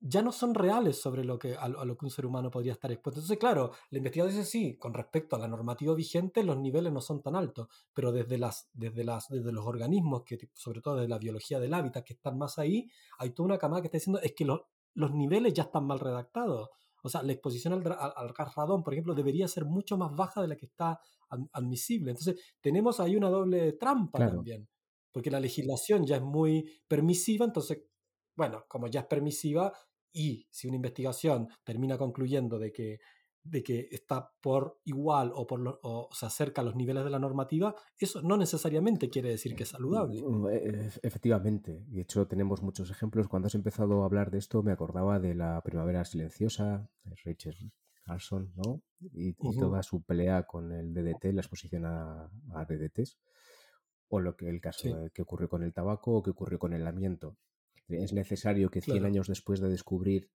ya 0.00 0.22
no 0.22 0.30
son 0.32 0.54
reales 0.54 1.00
sobre 1.00 1.24
lo 1.24 1.38
que, 1.38 1.56
a, 1.56 1.68
lo 1.68 1.96
que 1.96 2.06
un 2.06 2.10
ser 2.10 2.24
humano 2.24 2.50
podría 2.50 2.72
estar 2.72 2.90
expuesto. 2.92 3.20
Entonces, 3.20 3.38
claro, 3.38 3.72
la 3.90 3.98
investigación 3.98 4.36
dice 4.36 4.48
sí, 4.48 4.76
con 4.76 4.94
respecto 4.94 5.34
a 5.34 5.38
la 5.38 5.48
normativa 5.48 5.94
vigente, 5.94 6.44
los 6.44 6.56
niveles 6.56 6.92
no 6.92 7.00
son 7.00 7.20
tan 7.20 7.34
altos, 7.34 7.68
pero 7.92 8.12
desde, 8.12 8.38
las, 8.38 8.68
desde, 8.72 9.04
las, 9.04 9.28
desde 9.28 9.52
los 9.52 9.66
organismos, 9.66 10.22
que, 10.24 10.38
sobre 10.54 10.80
todo 10.80 10.96
desde 10.96 11.08
la 11.08 11.18
biología 11.18 11.58
del 11.58 11.74
hábitat, 11.74 12.04
que 12.04 12.12
están 12.14 12.38
más 12.38 12.58
ahí, 12.58 12.88
hay 13.18 13.30
toda 13.30 13.46
una 13.46 13.58
camada 13.58 13.82
que 13.82 13.88
está 13.88 13.98
diciendo 13.98 14.20
es 14.22 14.34
que 14.34 14.44
los 14.44 15.14
niveles 15.14 15.52
ya 15.52 15.64
están 15.64 15.84
mal 15.84 15.98
redactados. 15.98 16.68
O 17.02 17.08
sea, 17.08 17.22
la 17.22 17.32
exposición 17.32 17.72
al, 17.74 17.84
al, 17.86 18.34
radón, 18.54 18.82
por 18.82 18.92
ejemplo, 18.92 19.14
debería 19.14 19.48
ser 19.48 19.64
mucho 19.64 19.96
más 19.96 20.14
baja 20.14 20.42
de 20.42 20.48
la 20.48 20.56
que 20.56 20.66
está 20.66 21.00
admisible. 21.52 22.10
Entonces, 22.10 22.36
tenemos 22.60 23.00
ahí 23.00 23.16
una 23.16 23.30
doble 23.30 23.72
trampa 23.72 24.18
también 24.18 24.68
porque 25.12 25.30
la 25.30 25.40
legislación 25.40 26.06
ya 26.06 26.16
es 26.16 26.22
muy 26.22 26.70
permisiva, 26.86 27.44
entonces, 27.44 27.82
bueno, 28.36 28.64
como 28.68 28.88
ya 28.88 29.00
es 29.00 29.06
permisiva 29.06 29.72
y 30.12 30.46
si 30.50 30.68
una 30.68 30.76
investigación 30.76 31.48
termina 31.64 31.98
concluyendo 31.98 32.58
de 32.58 32.72
que, 32.72 33.00
de 33.42 33.62
que 33.62 33.88
está 33.90 34.32
por 34.40 34.80
igual 34.84 35.32
o, 35.34 35.46
por 35.46 35.80
o 35.82 36.08
se 36.12 36.26
acerca 36.26 36.60
a 36.60 36.64
los 36.64 36.76
niveles 36.76 37.04
de 37.04 37.10
la 37.10 37.18
normativa, 37.18 37.74
eso 37.98 38.22
no 38.22 38.36
necesariamente 38.36 39.08
quiere 39.08 39.30
decir 39.30 39.54
que 39.54 39.62
es 39.64 39.70
saludable. 39.70 40.22
Mm, 40.22 40.48
e, 40.48 40.90
efectivamente, 41.02 41.84
de 41.86 42.00
hecho 42.00 42.26
tenemos 42.26 42.62
muchos 42.62 42.90
ejemplos. 42.90 43.28
Cuando 43.28 43.46
has 43.46 43.54
empezado 43.54 44.02
a 44.02 44.06
hablar 44.06 44.30
de 44.30 44.38
esto 44.38 44.62
me 44.62 44.72
acordaba 44.72 45.18
de 45.18 45.34
la 45.34 45.60
primavera 45.62 46.04
silenciosa, 46.04 46.88
de 47.04 47.16
Rachel 47.24 47.72
Carson, 48.04 48.52
¿no? 48.56 48.82
Y, 49.12 49.34
toda 49.34 49.82
su 49.82 50.02
pelea 50.02 50.44
con 50.44 50.72
el 50.72 50.92
DDT, 50.92 51.32
la 51.32 51.40
exposición 51.40 51.84
a, 51.84 52.30
a 52.54 52.64
DDTs 52.64 53.18
o 54.08 54.20
lo 54.20 54.36
que 54.36 54.48
el 54.48 54.60
caso 54.60 55.10
que 55.12 55.22
ocurrió 55.22 55.48
con 55.48 55.62
el 55.62 55.72
tabaco 55.72 56.16
o 56.16 56.22
que 56.22 56.30
ocurrió 56.30 56.58
con 56.58 56.72
el 56.72 56.86
amianto. 56.86 57.36
Es 57.88 58.12
necesario 58.12 58.70
que 58.70 58.80
100 58.80 59.04
años 59.04 59.28
después 59.28 59.60
de 59.60 59.68
descubrir 59.68 60.30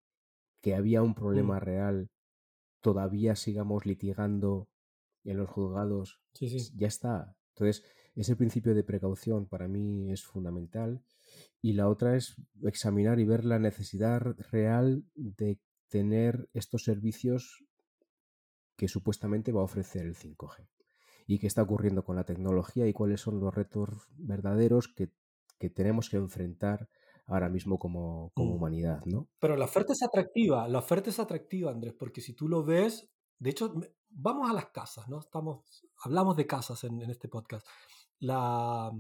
que 0.61 0.75
había 0.75 1.01
un 1.01 1.11
mm. 1.11 1.15
problema 1.15 1.59
real, 1.59 2.09
todavía 2.81 3.35
sigamos 3.35 3.85
litigando 3.85 4.69
en 5.23 5.37
los 5.37 5.49
juzgados. 5.49 6.21
Ya 6.75 6.87
está. 6.87 7.35
Entonces, 7.55 7.83
ese 8.15 8.35
principio 8.35 8.73
de 8.73 8.83
precaución 8.83 9.47
para 9.47 9.67
mí 9.67 10.11
es 10.11 10.23
fundamental. 10.23 11.03
Y 11.61 11.73
la 11.73 11.89
otra 11.89 12.15
es 12.15 12.35
examinar 12.63 13.19
y 13.19 13.25
ver 13.25 13.45
la 13.45 13.59
necesidad 13.59 14.21
real 14.51 15.05
de 15.15 15.59
tener 15.89 16.49
estos 16.53 16.83
servicios 16.83 17.63
que 18.75 18.87
supuestamente 18.87 19.51
va 19.51 19.61
a 19.61 19.65
ofrecer 19.65 20.05
el 20.05 20.15
5G 20.15 20.72
y 21.25 21.39
qué 21.39 21.47
está 21.47 21.61
ocurriendo 21.61 22.03
con 22.03 22.15
la 22.15 22.25
tecnología 22.25 22.87
y 22.87 22.93
cuáles 22.93 23.21
son 23.21 23.39
los 23.39 23.53
retos 23.53 23.89
verdaderos 24.17 24.87
que, 24.87 25.09
tenemos 25.69 26.09
que 26.09 26.17
enfrentar 26.17 26.89
ahora 27.25 27.47
mismo 27.47 27.79
como, 27.79 28.31
como, 28.33 28.51
mm. 28.51 28.55
humanidad, 28.55 29.05
¿no? 29.05 29.29
Pero 29.39 29.55
la 29.55 29.63
oferta 29.63 29.93
es 29.93 30.03
atractiva, 30.03 30.67
la 30.67 30.79
oferta 30.79 31.09
es 31.09 31.19
atractiva, 31.19 31.71
Andrés, 31.71 31.93
porque 31.97 32.19
si 32.19 32.33
tú 32.33 32.49
lo 32.49 32.65
ves, 32.65 33.09
de 33.39 33.49
hecho, 33.49 33.73
vamos 34.09 34.49
a 34.49 34.53
las 34.53 34.67
casas, 34.67 35.07
¿no? 35.07 35.19
Estamos, 35.19 35.63
hablamos 36.03 36.35
de 36.35 36.45
casas 36.45 36.83
en, 36.83 37.01
este 37.03 37.27
podcast. 37.27 37.65
La, 38.19 38.91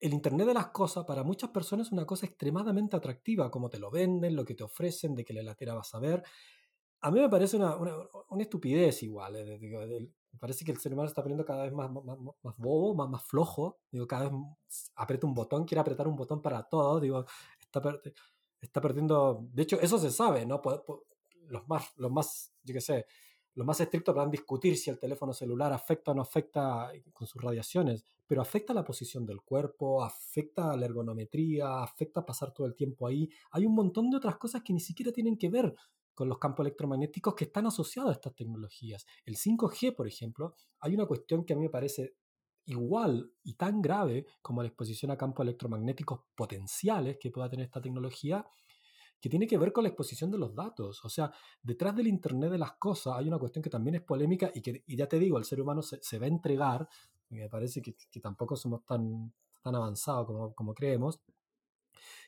el 0.00 0.12
Internet 0.12 0.46
de 0.46 0.54
las 0.54 0.68
cosas 0.68 1.04
para 1.04 1.24
muchas 1.24 1.50
personas 1.50 1.88
es 1.88 1.92
una 1.92 2.06
cosa 2.06 2.26
extremadamente 2.26 2.96
atractiva, 2.96 3.50
como 3.50 3.68
te 3.68 3.78
lo 3.78 3.90
venden, 3.90 4.36
lo 4.36 4.44
que 4.44 4.54
te 4.54 4.64
ofrecen, 4.64 5.14
de 5.14 5.24
qué 5.24 5.34
latera 5.34 5.74
vas 5.74 5.94
a 5.94 5.98
ver. 5.98 6.22
A 7.00 7.10
mí 7.10 7.20
me 7.20 7.28
parece 7.28 7.56
una, 7.56 7.76
una, 7.76 8.42
estupidez 8.42 9.02
igual. 9.02 9.36
Me 10.36 10.40
parece 10.40 10.66
que 10.66 10.72
el 10.72 10.76
ser 10.76 10.92
humano 10.92 11.08
está 11.08 11.22
poniendo 11.22 11.46
cada 11.46 11.62
vez 11.62 11.72
más, 11.72 11.90
más, 11.90 12.04
más 12.42 12.56
bobo, 12.58 12.94
más, 12.94 13.08
más 13.08 13.24
flojo. 13.24 13.78
Digo, 13.90 14.06
cada 14.06 14.28
vez 14.28 14.38
aprieta 14.94 15.26
un 15.26 15.32
botón, 15.32 15.64
quiere 15.64 15.80
apretar 15.80 16.06
un 16.06 16.14
botón 16.14 16.42
para 16.42 16.62
todo. 16.62 17.00
Digo, 17.00 17.24
está, 17.58 17.80
está 18.60 18.80
perdiendo, 18.82 19.48
de 19.50 19.62
hecho, 19.62 19.80
eso 19.80 19.98
se 19.98 20.10
sabe, 20.10 20.44
¿no? 20.44 20.60
Los 21.48 21.66
más, 21.66 21.90
los 21.96 22.12
más, 22.12 22.52
yo 22.62 22.74
qué 22.74 22.82
sé, 22.82 23.06
los 23.54 23.66
más 23.66 23.80
estrictos 23.80 24.14
a 24.14 24.26
discutir 24.26 24.76
si 24.76 24.90
el 24.90 24.98
teléfono 24.98 25.32
celular 25.32 25.72
afecta 25.72 26.10
o 26.10 26.14
no 26.14 26.20
afecta 26.20 26.92
con 27.14 27.26
sus 27.26 27.40
radiaciones, 27.40 28.04
pero 28.26 28.42
afecta 28.42 28.74
la 28.74 28.84
posición 28.84 29.24
del 29.24 29.40
cuerpo, 29.40 30.04
afecta 30.04 30.76
la 30.76 30.84
ergonometría, 30.84 31.82
afecta 31.82 32.26
pasar 32.26 32.52
todo 32.52 32.66
el 32.66 32.74
tiempo 32.74 33.06
ahí. 33.06 33.30
Hay 33.52 33.64
un 33.64 33.74
montón 33.74 34.10
de 34.10 34.18
otras 34.18 34.36
cosas 34.36 34.60
que 34.62 34.74
ni 34.74 34.80
siquiera 34.80 35.10
tienen 35.12 35.38
que 35.38 35.48
ver 35.48 35.74
con 36.16 36.30
los 36.30 36.38
campos 36.38 36.64
electromagnéticos 36.64 37.34
que 37.34 37.44
están 37.44 37.66
asociados 37.66 38.08
a 38.10 38.14
estas 38.14 38.34
tecnologías. 38.34 39.06
El 39.26 39.36
5G, 39.36 39.94
por 39.94 40.08
ejemplo, 40.08 40.54
hay 40.80 40.94
una 40.94 41.04
cuestión 41.04 41.44
que 41.44 41.52
a 41.52 41.56
mí 41.56 41.62
me 41.62 41.68
parece 41.68 42.16
igual 42.64 43.30
y 43.44 43.54
tan 43.54 43.82
grave 43.82 44.24
como 44.40 44.62
la 44.62 44.68
exposición 44.68 45.10
a 45.10 45.18
campos 45.18 45.44
electromagnéticos 45.44 46.20
potenciales 46.34 47.18
que 47.20 47.30
pueda 47.30 47.50
tener 47.50 47.66
esta 47.66 47.82
tecnología, 47.82 48.44
que 49.20 49.28
tiene 49.28 49.46
que 49.46 49.58
ver 49.58 49.74
con 49.74 49.84
la 49.84 49.90
exposición 49.90 50.30
de 50.30 50.38
los 50.38 50.54
datos. 50.54 51.04
O 51.04 51.10
sea, 51.10 51.30
detrás 51.62 51.94
del 51.94 52.06
Internet 52.06 52.50
de 52.50 52.58
las 52.58 52.72
cosas 52.78 53.14
hay 53.18 53.28
una 53.28 53.38
cuestión 53.38 53.62
que 53.62 53.70
también 53.70 53.96
es 53.96 54.02
polémica 54.02 54.50
y 54.54 54.62
que, 54.62 54.84
ya 54.88 55.06
te 55.06 55.18
digo, 55.18 55.36
el 55.36 55.44
ser 55.44 55.60
humano 55.60 55.82
se, 55.82 56.18
va 56.18 56.24
a 56.24 56.28
entregar, 56.30 56.88
me 57.28 57.50
parece 57.50 57.82
que, 57.82 57.94
tampoco 58.22 58.56
somos 58.56 58.86
tan, 58.86 59.34
tan 59.62 59.74
avanzados 59.74 60.26
como, 60.26 60.54
como 60.54 60.72
creemos, 60.72 61.20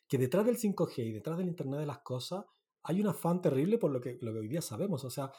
que 0.07 0.19
detrás 0.19 0.45
del 0.45 0.59
5G 0.59 1.07
y 1.07 1.13
detrás 1.13 1.39
del 1.39 1.49
Internet 1.49 1.81
de 1.81 1.87
las 1.87 2.01
cosas 2.01 2.45
hay 2.83 3.01
un 3.01 3.09
afán 3.09 3.41
terrible 3.41 3.79
por 3.79 3.91
lo 3.91 4.01
que, 4.01 4.19
lo 4.21 4.33
que 4.33 4.39
hoy 4.41 4.49
día 4.49 4.63
sabemos. 4.63 5.05
O 5.05 5.11
sea, 5.11 5.31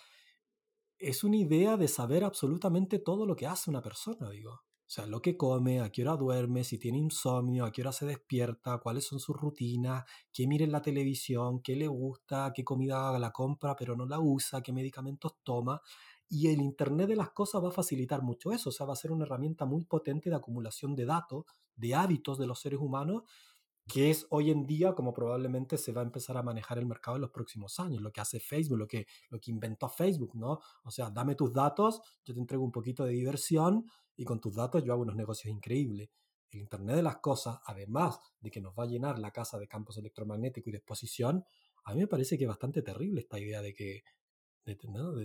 es 0.97 1.23
una 1.23 1.37
idea 1.37 1.77
de 1.77 1.87
saber 1.87 2.23
absolutamente 2.23 2.99
todo 2.99 3.25
lo 3.25 3.35
que 3.35 3.47
hace 3.47 3.69
una 3.69 3.81
persona, 3.81 4.29
digo. 4.29 4.51
O 4.89 4.91
sea, 4.91 5.05
lo 5.05 5.21
que 5.21 5.37
come, 5.37 5.81
a 5.81 5.91
qué 5.91 6.01
hora 6.01 6.17
duerme, 6.17 6.63
si 6.63 6.79
tiene 6.79 6.97
insomnio, 6.97 7.63
a 7.63 7.71
qué 7.71 7.81
hora 7.81 7.91
se 7.91 8.07
despierta, 8.07 8.79
cuáles 8.79 9.05
son 9.05 9.19
sus 9.19 9.37
rutinas, 9.37 10.03
qué 10.33 10.47
mira 10.47 10.65
en 10.65 10.71
la 10.71 10.81
televisión, 10.81 11.61
qué 11.61 11.75
le 11.75 11.87
gusta, 11.87 12.51
qué 12.55 12.63
comida 12.63 13.17
la 13.19 13.31
compra 13.31 13.75
pero 13.75 13.95
no 13.95 14.07
la 14.07 14.19
usa, 14.19 14.63
qué 14.63 14.73
medicamentos 14.73 15.35
toma. 15.43 15.79
Y 16.27 16.47
el 16.47 16.59
Internet 16.59 17.07
de 17.07 17.15
las 17.15 17.29
cosas 17.29 17.63
va 17.63 17.69
a 17.69 17.71
facilitar 17.71 18.23
mucho 18.23 18.51
eso. 18.51 18.69
O 18.69 18.71
sea, 18.71 18.87
va 18.87 18.93
a 18.93 18.95
ser 18.95 19.11
una 19.11 19.25
herramienta 19.25 19.65
muy 19.65 19.85
potente 19.85 20.31
de 20.31 20.35
acumulación 20.35 20.95
de 20.95 21.05
datos, 21.05 21.45
de 21.75 21.93
hábitos 21.93 22.39
de 22.39 22.47
los 22.47 22.59
seres 22.59 22.79
humanos, 22.79 23.23
que 23.89 24.11
es 24.11 24.27
hoy 24.29 24.51
en 24.51 24.65
día 24.67 24.93
como 24.93 25.13
probablemente 25.13 25.77
se 25.77 25.91
va 25.91 26.01
a 26.01 26.05
empezar 26.05 26.37
a 26.37 26.43
manejar 26.43 26.77
el 26.77 26.85
mercado 26.85 27.17
en 27.17 27.21
los 27.21 27.31
próximos 27.31 27.79
años, 27.79 28.01
lo 28.01 28.11
que 28.11 28.21
hace 28.21 28.39
Facebook, 28.39 28.77
lo 28.77 28.87
que, 28.87 29.07
lo 29.29 29.39
que 29.39 29.51
inventó 29.51 29.89
Facebook, 29.89 30.35
¿no? 30.35 30.59
O 30.83 30.91
sea, 30.91 31.09
dame 31.09 31.35
tus 31.35 31.51
datos, 31.51 31.99
yo 32.23 32.33
te 32.33 32.39
entrego 32.39 32.63
un 32.63 32.71
poquito 32.71 33.03
de 33.03 33.13
diversión 33.13 33.85
y 34.15 34.23
con 34.23 34.39
tus 34.39 34.55
datos 34.55 34.83
yo 34.83 34.93
hago 34.93 35.01
unos 35.01 35.15
negocios 35.15 35.53
increíbles. 35.53 36.09
El 36.51 36.61
Internet 36.61 36.97
de 36.97 37.03
las 37.03 37.17
Cosas, 37.17 37.59
además 37.65 38.19
de 38.39 38.51
que 38.51 38.61
nos 38.61 38.73
va 38.73 38.83
a 38.83 38.87
llenar 38.87 39.17
la 39.17 39.31
casa 39.31 39.57
de 39.57 39.67
campos 39.67 39.97
electromagnéticos 39.97 40.67
y 40.67 40.71
de 40.71 40.77
exposición, 40.77 41.43
a 41.83 41.93
mí 41.93 42.01
me 42.01 42.07
parece 42.07 42.37
que 42.37 42.43
es 42.43 42.47
bastante 42.47 42.81
terrible 42.81 43.21
esta 43.21 43.39
idea 43.39 43.61
de 43.61 43.73
que 43.73 44.03
de, 44.65 44.75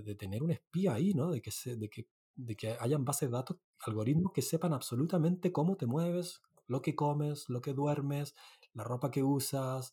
de, 0.03 0.15
tener 0.15 0.43
un 0.43 0.53
espía 0.53 0.95
ahí, 0.95 1.13
¿no? 1.13 1.31
De 1.31 1.43
que, 1.43 1.51
se, 1.51 1.77
de, 1.77 1.91
que, 1.91 2.07
de 2.35 2.57
que 2.57 2.77
hayan 2.81 3.05
bases 3.05 3.29
de 3.29 3.35
datos, 3.35 3.59
algoritmos 3.81 4.33
que 4.33 4.41
sepan 4.41 4.73
absolutamente 4.73 5.53
cómo 5.53 5.77
te 5.77 5.87
mueves, 5.87 6.41
lo 6.67 6.83
que 6.83 6.95
comes, 6.95 7.49
lo 7.49 7.61
que 7.61 7.73
duermes, 7.73 8.35
la 8.73 8.85
ropa 8.85 9.11
que 9.11 9.23
usas, 9.23 9.93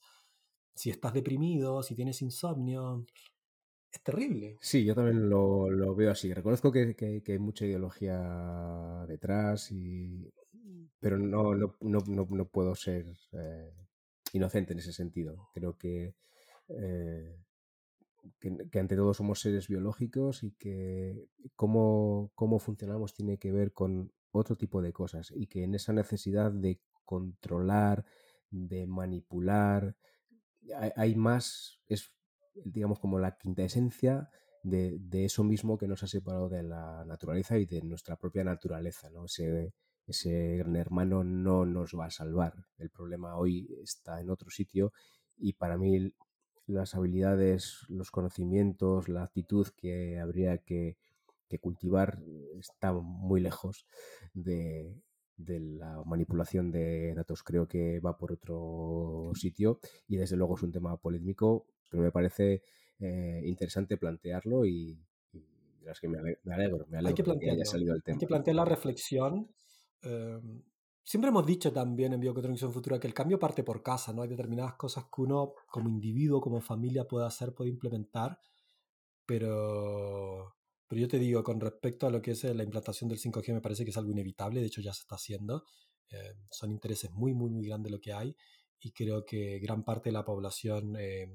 si 0.73 0.89
estás 0.89 1.13
deprimido, 1.13 1.83
si 1.83 1.95
tienes 1.95 2.21
insomnio 2.21 3.05
es 3.91 4.01
terrible. 4.03 4.57
Sí, 4.61 4.85
yo 4.85 4.95
también 4.95 5.29
lo, 5.29 5.69
lo 5.69 5.93
veo 5.95 6.11
así. 6.11 6.33
Reconozco 6.33 6.71
que, 6.71 6.95
que, 6.95 7.21
hay 7.27 7.39
mucha 7.39 7.65
ideología 7.65 9.05
detrás, 9.07 9.71
y, 9.71 10.31
pero 10.99 11.17
no, 11.17 11.55
no, 11.55 11.75
no, 11.81 12.27
no 12.29 12.47
puedo 12.47 12.73
ser 12.75 13.05
eh, 13.33 13.73
inocente 14.33 14.73
en 14.73 14.79
ese 14.79 14.93
sentido. 14.93 15.49
Creo 15.53 15.77
que, 15.77 16.15
eh, 16.69 17.37
que, 18.39 18.79
ante 18.79 18.95
todo 18.95 19.13
somos 19.13 19.41
seres 19.41 19.67
biológicos 19.67 20.43
y 20.43 20.51
que 20.51 21.27
cómo, 21.55 22.31
cómo 22.35 22.59
funcionamos 22.59 23.13
tiene 23.13 23.37
que 23.37 23.51
ver 23.51 23.73
con 23.73 24.13
otro 24.31 24.55
tipo 24.55 24.81
de 24.81 24.93
cosas 24.93 25.31
y 25.35 25.47
que 25.47 25.63
en 25.63 25.75
esa 25.75 25.93
necesidad 25.93 26.51
de 26.51 26.79
controlar, 27.05 28.05
de 28.49 28.87
manipular, 28.87 29.95
hay, 30.95 31.15
más, 31.15 31.79
es 31.87 32.11
digamos, 32.53 32.99
como 32.99 33.19
la 33.19 33.37
quinta 33.37 33.63
esencia 33.63 34.29
de, 34.63 34.97
de, 34.99 35.25
eso 35.25 35.43
mismo 35.43 35.77
que 35.77 35.87
nos 35.87 36.03
ha 36.03 36.07
separado 36.07 36.49
de 36.49 36.63
la 36.63 37.03
naturaleza 37.05 37.57
y 37.57 37.65
de 37.65 37.81
nuestra 37.81 38.15
propia 38.15 38.43
naturaleza. 38.43 39.09
¿no? 39.09 39.25
Ese, 39.25 39.73
ese 40.05 40.57
gran 40.57 40.75
hermano 40.75 41.23
no 41.23 41.65
nos 41.65 41.93
va 41.97 42.05
a 42.05 42.11
salvar. 42.11 42.53
El 42.77 42.89
problema 42.89 43.35
hoy 43.35 43.67
está 43.81 44.21
en 44.21 44.29
otro 44.29 44.49
sitio 44.49 44.93
y 45.37 45.53
para 45.53 45.77
mí 45.77 46.13
las 46.67 46.95
habilidades, 46.95 47.85
los 47.89 48.11
conocimientos, 48.11 49.09
la 49.09 49.23
actitud 49.23 49.67
que 49.75 50.19
habría 50.19 50.59
que, 50.59 50.97
que 51.51 51.59
cultivar 51.59 52.17
está 52.59 52.91
muy 52.93 53.41
lejos 53.41 53.85
de, 54.33 54.95
de 55.37 55.59
la 55.59 56.01
manipulación 56.05 56.71
de 56.71 57.13
datos. 57.13 57.43
Creo 57.43 57.67
que 57.67 57.99
va 57.99 58.17
por 58.17 58.31
otro 58.31 59.31
sitio 59.35 59.79
y 60.07 60.17
desde 60.17 60.37
luego 60.37 60.55
es 60.55 60.63
un 60.63 60.71
tema 60.71 60.97
polémico 60.97 61.67
pero 61.91 62.01
me 62.01 62.11
parece 62.11 62.63
eh, 62.99 63.41
interesante 63.45 63.97
plantearlo 63.97 64.65
y, 64.65 64.97
es 65.85 65.99
que 65.99 66.07
me 66.07 66.19
alegro, 66.19 66.39
me 66.43 66.53
alegro, 66.97 67.33
hay 67.33 67.39
que, 67.39 67.51
haya 67.51 67.65
salido 67.65 67.93
el 67.93 68.01
tema. 68.01 68.15
Hay 68.15 68.19
que 68.19 68.27
plantear 68.27 68.55
la 68.55 68.65
reflexión. 68.65 69.51
Em, 70.03 70.63
siempre 71.03 71.29
hemos 71.29 71.45
dicho 71.45 71.73
también 71.73 72.13
en 72.13 72.19
Biocotronización 72.19 72.71
Futura 72.71 72.99
que 72.99 73.07
el 73.07 73.13
cambio 73.13 73.39
parte 73.39 73.63
por 73.63 73.83
casa, 73.83 74.13
¿no? 74.13 74.21
Hay 74.21 74.29
determinadas 74.29 74.75
cosas 74.75 75.05
que 75.05 75.21
uno 75.21 75.53
como 75.67 75.89
individuo, 75.89 76.39
como 76.39 76.61
familia 76.61 77.05
puede 77.05 77.25
hacer, 77.25 77.53
puede 77.53 77.71
implementar, 77.71 78.39
pero, 79.25 80.55
pero 80.91 81.03
yo 81.03 81.07
te 81.07 81.19
digo, 81.19 81.41
con 81.41 81.61
respecto 81.61 82.05
a 82.05 82.09
lo 82.09 82.21
que 82.21 82.31
es 82.31 82.43
eh, 82.43 82.53
la 82.53 82.63
implantación 82.63 83.07
del 83.07 83.17
5G, 83.17 83.53
me 83.53 83.61
parece 83.61 83.85
que 83.85 83.91
es 83.91 83.97
algo 83.97 84.11
inevitable, 84.11 84.59
de 84.59 84.65
hecho 84.67 84.81
ya 84.81 84.93
se 84.93 85.03
está 85.03 85.15
haciendo. 85.15 85.63
Em, 86.09 86.35
son 86.51 86.69
intereses 86.69 87.09
muy, 87.11 87.33
muy, 87.33 87.49
muy 87.49 87.65
grandes 87.65 87.93
lo 87.93 88.01
que 88.01 88.11
hay 88.11 88.35
y 88.77 88.91
creo 88.91 89.23
que 89.23 89.59
gran 89.59 89.85
parte 89.85 90.09
de 90.09 90.13
la 90.15 90.25
población 90.25 90.97
eh, 90.99 91.29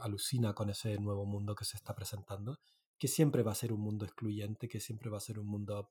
alucina 0.00 0.54
con 0.54 0.70
ese 0.70 0.96
nuevo 0.96 1.26
mundo 1.26 1.54
que 1.54 1.66
se 1.66 1.76
está 1.76 1.94
presentando, 1.94 2.60
que 2.96 3.08
siempre 3.08 3.42
va 3.42 3.52
a 3.52 3.56
ser 3.56 3.74
un 3.74 3.82
mundo 3.82 4.06
excluyente, 4.06 4.70
que 4.70 4.80
siempre 4.80 5.10
va 5.10 5.18
a 5.18 5.20
ser 5.20 5.38
un 5.38 5.48
mundo 5.48 5.90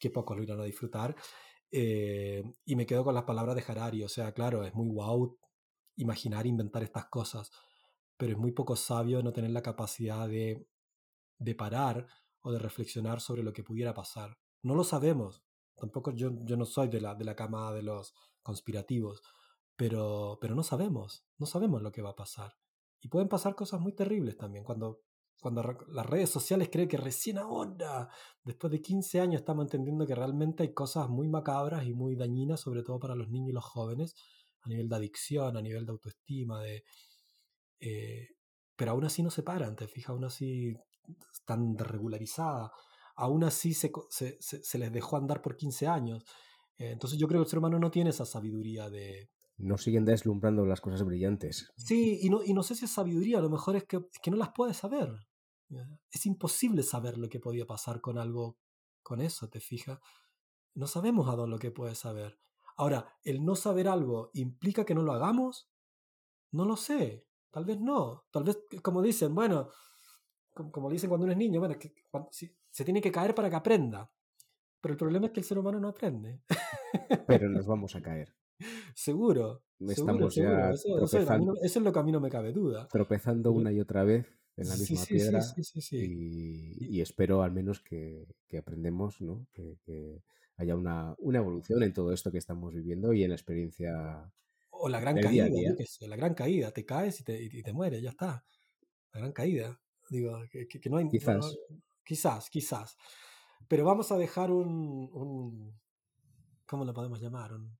que 0.00 0.08
pocos 0.08 0.38
lo 0.38 0.42
irán 0.44 0.60
a 0.60 0.64
disfrutar. 0.64 1.14
Eh, 1.70 2.42
y 2.64 2.76
me 2.76 2.86
quedo 2.86 3.04
con 3.04 3.14
las 3.14 3.24
palabras 3.24 3.54
de 3.54 3.64
Harari, 3.70 4.02
o 4.04 4.08
sea, 4.08 4.32
claro, 4.32 4.64
es 4.64 4.72
muy 4.72 4.88
wow 4.88 5.38
imaginar, 5.96 6.46
inventar 6.46 6.82
estas 6.82 7.10
cosas, 7.10 7.50
pero 8.16 8.32
es 8.32 8.38
muy 8.38 8.52
poco 8.52 8.74
sabio 8.74 9.22
no 9.22 9.34
tener 9.34 9.50
la 9.50 9.60
capacidad 9.60 10.26
de, 10.26 10.66
de 11.38 11.54
parar 11.54 12.06
o 12.40 12.52
de 12.52 12.58
reflexionar 12.58 13.20
sobre 13.20 13.42
lo 13.42 13.52
que 13.52 13.64
pudiera 13.64 13.94
pasar. 13.94 14.38
No 14.62 14.74
lo 14.74 14.84
sabemos, 14.84 15.44
tampoco 15.76 16.12
yo, 16.12 16.30
yo 16.44 16.56
no 16.56 16.64
soy 16.64 16.88
de 16.88 17.00
la, 17.00 17.14
de 17.14 17.24
la 17.24 17.36
cama 17.36 17.72
de 17.72 17.82
los 17.82 18.14
conspirativos, 18.42 19.22
pero, 19.76 20.38
pero 20.40 20.54
no 20.54 20.62
sabemos, 20.62 21.24
no 21.38 21.46
sabemos 21.46 21.82
lo 21.82 21.92
que 21.92 22.02
va 22.02 22.10
a 22.10 22.16
pasar. 22.16 22.54
Y 23.00 23.08
pueden 23.08 23.28
pasar 23.28 23.54
cosas 23.54 23.80
muy 23.80 23.92
terribles 23.92 24.36
también. 24.36 24.64
Cuando, 24.64 25.02
cuando 25.40 25.62
las 25.88 26.06
redes 26.06 26.30
sociales 26.30 26.68
creen 26.70 26.88
que 26.88 26.96
recién 26.96 27.38
ahora, 27.38 28.08
después 28.42 28.72
de 28.72 28.82
15 28.82 29.20
años, 29.20 29.40
estamos 29.40 29.64
entendiendo 29.64 30.06
que 30.06 30.16
realmente 30.16 30.64
hay 30.64 30.74
cosas 30.74 31.08
muy 31.08 31.28
macabras 31.28 31.86
y 31.86 31.94
muy 31.94 32.16
dañinas, 32.16 32.60
sobre 32.60 32.82
todo 32.82 32.98
para 32.98 33.14
los 33.14 33.28
niños 33.28 33.50
y 33.50 33.52
los 33.52 33.64
jóvenes, 33.64 34.16
a 34.62 34.68
nivel 34.68 34.88
de 34.88 34.96
adicción, 34.96 35.56
a 35.56 35.62
nivel 35.62 35.86
de 35.86 35.92
autoestima, 35.92 36.60
de... 36.60 36.84
Eh, 37.80 38.28
pero 38.74 38.92
aún 38.92 39.04
así 39.04 39.22
no 39.22 39.30
se 39.30 39.42
paran, 39.42 39.76
te 39.76 39.86
fijas, 39.86 40.10
aún 40.10 40.24
así 40.24 40.74
están 41.32 41.74
desregularizadas, 41.74 42.70
aún 43.16 43.44
así 43.44 43.74
se, 43.74 43.90
se, 44.10 44.38
se, 44.40 44.78
les 44.78 44.92
dejó 44.92 45.16
andar 45.16 45.42
por 45.42 45.56
15 45.56 45.86
años. 45.86 46.24
Eh, 46.76 46.90
entonces 46.90 47.18
yo 47.18 47.26
creo 47.26 47.40
que 47.40 47.44
el 47.44 47.50
ser 47.50 47.58
humano 47.58 47.78
no 47.78 47.90
tiene 47.90 48.10
esa 48.10 48.24
sabiduría 48.24 48.88
de, 48.88 49.30
no 49.58 49.76
siguen 49.76 50.04
deslumbrando 50.04 50.64
las 50.64 50.80
cosas 50.80 51.04
brillantes. 51.04 51.68
Sí, 51.76 52.20
y 52.22 52.30
no, 52.30 52.42
y 52.44 52.54
no 52.54 52.62
sé 52.62 52.76
si 52.76 52.84
es 52.84 52.92
sabiduría, 52.92 53.38
a 53.38 53.42
lo 53.42 53.50
mejor 53.50 53.74
es 53.74 53.84
que, 53.84 53.98
que 54.22 54.30
no 54.30 54.36
las 54.36 54.50
puedes 54.54 54.76
saber. 54.76 55.10
Es 56.10 56.24
imposible 56.24 56.82
saber 56.82 57.18
lo 57.18 57.28
que 57.28 57.40
podía 57.40 57.66
pasar 57.66 58.00
con 58.00 58.18
algo 58.18 58.56
con 59.02 59.20
eso, 59.20 59.50
¿te 59.50 59.60
fijas? 59.60 59.98
No 60.74 60.86
sabemos 60.86 61.28
a 61.28 61.36
dónde 61.36 61.56
lo 61.56 61.58
que 61.58 61.72
puede 61.72 61.94
saber. 61.94 62.38
Ahora, 62.76 63.12
¿el 63.24 63.44
no 63.44 63.56
saber 63.56 63.88
algo 63.88 64.30
implica 64.32 64.84
que 64.84 64.94
no 64.94 65.02
lo 65.02 65.12
hagamos? 65.12 65.68
No 66.52 66.64
lo 66.64 66.76
sé. 66.76 67.26
Tal 67.50 67.64
vez 67.64 67.80
no. 67.80 68.24
Tal 68.30 68.44
vez, 68.44 68.58
como 68.82 69.02
dicen, 69.02 69.34
bueno, 69.34 69.68
como, 70.70 70.90
dicen 70.90 71.08
cuando 71.08 71.24
uno 71.24 71.32
es 71.32 71.38
niño, 71.38 71.60
bueno, 71.60 71.78
que, 71.78 71.92
se 72.30 72.84
tiene 72.84 73.00
que 73.00 73.12
caer 73.12 73.34
para 73.34 73.48
que 73.48 73.56
aprenda. 73.56 74.10
Pero 74.80 74.92
el 74.92 74.98
problema 74.98 75.26
es 75.26 75.32
que 75.32 75.40
el 75.40 75.46
ser 75.46 75.58
humano 75.58 75.80
no 75.80 75.88
aprende. 75.88 76.40
Pero 77.26 77.48
nos 77.48 77.66
vamos 77.66 77.94
a 77.96 78.02
caer. 78.02 78.34
Seguro. 78.94 79.62
Estamos 79.80 80.34
ya 80.34 80.70
Eso, 80.70 80.98
es 81.62 81.76
lo 81.76 81.92
que 81.92 81.98
a 81.98 82.02
mí 82.02 82.12
no 82.12 82.20
me 82.20 82.30
cabe 82.30 82.52
duda. 82.52 82.88
Tropezando 82.88 83.52
una 83.52 83.72
y 83.72 83.80
otra 83.80 84.04
vez 84.04 84.26
en 84.56 84.68
la 84.68 84.76
misma 84.76 85.04
piedra. 85.04 85.40
y, 85.92 87.00
espero 87.00 87.42
al 87.42 87.52
menos 87.52 87.80
que, 87.80 88.26
aprendemos, 88.58 89.20
¿no? 89.20 89.46
Que, 89.52 90.22
haya 90.56 90.74
una, 90.74 91.14
una, 91.18 91.38
evolución 91.38 91.84
en 91.84 91.92
todo 91.92 92.12
esto 92.12 92.32
que 92.32 92.38
estamos 92.38 92.74
viviendo 92.74 93.12
y 93.12 93.22
en 93.22 93.30
la 93.30 93.36
experiencia 93.36 94.32
O 94.70 94.88
la 94.88 94.98
gran 94.98 95.16
caída, 95.20 95.48
la 96.00 96.16
gran 96.16 96.34
caída, 96.34 96.72
te 96.72 96.84
caes 96.84 97.20
y 97.20 97.24
te, 97.24 97.40
y 97.40 97.62
te 97.62 97.72
mueres, 97.72 98.02
ya 98.02 98.10
está. 98.10 98.44
La 99.12 99.20
gran 99.20 99.32
caída. 99.32 99.80
Digo, 100.10 100.40
que, 100.50 100.90
no 100.90 100.96
hay... 100.96 101.08
Quizás. 101.08 101.56
quizás, 102.04 102.50
quizás. 102.50 102.96
Pero 103.68 103.84
vamos 103.84 104.10
a 104.12 104.18
dejar 104.18 104.50
un, 104.50 105.10
un 105.12 105.78
¿cómo 106.66 106.84
lo 106.84 106.92
podemos 106.94 107.20
llamar? 107.20 107.52
Un, 107.52 107.76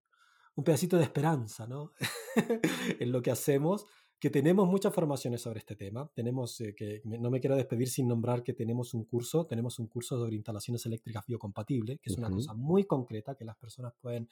un 0.57 0.65
pedacito 0.65 0.97
de 0.97 1.05
esperanza, 1.05 1.67
¿no? 1.67 1.93
en 3.01 3.13
lo 3.13 3.23
que 3.23 3.31
hacemos 3.31 3.87
que 4.21 4.31
tenemos 4.31 4.69
muchas 4.69 4.93
formaciones 4.93 5.43
sobre 5.43 5.61
este 5.61 5.77
tema. 5.77 6.11
Tenemos, 6.13 6.61
eh, 6.61 6.75
que 6.75 7.01
no 7.05 7.31
me 7.31 7.41
quiero 7.41 7.55
despedir 7.55 7.89
sin 7.89 8.09
nombrar 8.09 8.43
que 8.43 8.53
tenemos 8.53 8.93
un 8.95 9.05
curso, 9.05 9.47
tenemos 9.47 9.79
un 9.79 9.87
curso 9.87 10.19
sobre 10.19 10.35
instalaciones 10.35 10.85
eléctricas 10.87 11.25
biocompatibles, 11.27 12.01
que 12.01 12.11
es 12.11 12.19
una 12.19 12.31
cosa 12.31 12.53
muy 12.55 12.85
concreta 12.85 13.37
que 13.37 13.45
las 13.45 13.57
personas 13.57 13.95
pueden 14.01 14.29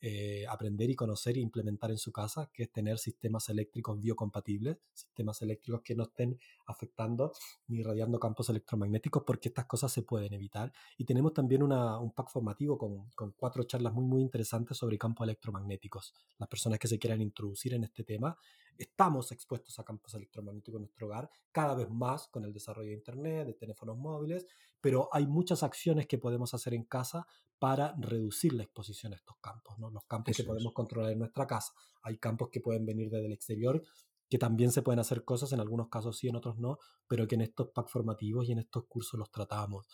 eh, 0.00 0.44
aprender 0.48 0.90
y 0.90 0.94
conocer 0.94 1.36
e 1.36 1.40
implementar 1.40 1.90
en 1.90 1.98
su 1.98 2.12
casa, 2.12 2.50
que 2.52 2.64
es 2.64 2.72
tener 2.72 2.98
sistemas 2.98 3.48
eléctricos 3.48 4.00
biocompatibles, 4.00 4.78
sistemas 4.92 5.40
eléctricos 5.42 5.80
que 5.82 5.94
no 5.94 6.04
estén 6.04 6.38
afectando 6.66 7.32
ni 7.68 7.78
irradiando 7.78 8.18
campos 8.20 8.48
electromagnéticos, 8.50 9.22
porque 9.24 9.48
estas 9.48 9.66
cosas 9.66 9.92
se 9.92 10.02
pueden 10.02 10.34
evitar. 10.34 10.72
Y 10.98 11.04
tenemos 11.04 11.32
también 11.32 11.62
un 11.62 12.12
pack 12.12 12.30
formativo 12.30 12.76
con, 12.76 13.10
con, 13.10 13.32
cuatro 13.32 13.64
charlas 13.64 13.94
muy, 13.94 14.04
muy 14.04 14.22
interesantes 14.22 14.76
sobre 14.76 14.98
campos 14.98 15.24
electromagnéticos. 15.24 16.14
Las 16.38 16.48
personas 16.48 16.78
que 16.78 16.88
se 16.88 16.98
quieran 16.98 17.22
introducir 17.22 17.74
en 17.74 17.84
este 17.84 18.04
tema, 18.04 18.36
estamos 18.78 19.32
expuestos 19.32 19.78
a 19.78 19.84
campos 19.84 20.14
electromagnéticos 20.14 20.78
en 20.78 20.82
nuestro 20.82 21.06
hogar, 21.06 21.30
cada 21.50 21.74
vez 21.74 21.88
más 21.88 22.28
con 22.28 22.44
el 22.44 22.52
desarrollo 22.52 22.90
de 22.90 22.96
Internet, 22.96 23.46
de 23.46 23.54
teléfonos 23.54 23.96
móviles, 23.96 24.46
pero 24.86 25.08
hay 25.10 25.26
muchas 25.26 25.64
acciones 25.64 26.06
que 26.06 26.16
podemos 26.16 26.54
hacer 26.54 26.72
en 26.72 26.84
casa 26.84 27.26
para 27.58 27.96
reducir 27.98 28.52
la 28.52 28.62
exposición 28.62 29.12
a 29.12 29.16
estos 29.16 29.36
campos, 29.40 29.76
¿no? 29.80 29.90
los 29.90 30.04
campos 30.04 30.36
que 30.36 30.44
podemos 30.44 30.72
controlar 30.72 31.10
en 31.10 31.18
nuestra 31.18 31.44
casa. 31.44 31.72
Hay 32.02 32.18
campos 32.18 32.50
que 32.52 32.60
pueden 32.60 32.86
venir 32.86 33.10
desde 33.10 33.26
el 33.26 33.32
exterior, 33.32 33.82
que 34.30 34.38
también 34.38 34.70
se 34.70 34.82
pueden 34.82 35.00
hacer 35.00 35.24
cosas, 35.24 35.52
en 35.52 35.58
algunos 35.58 35.88
casos 35.88 36.16
sí, 36.16 36.28
en 36.28 36.36
otros 36.36 36.60
no, 36.60 36.78
pero 37.08 37.26
que 37.26 37.34
en 37.34 37.40
estos 37.40 37.70
packs 37.70 37.90
formativos 37.90 38.48
y 38.48 38.52
en 38.52 38.60
estos 38.60 38.86
cursos 38.86 39.18
los 39.18 39.28
tratamos. 39.28 39.88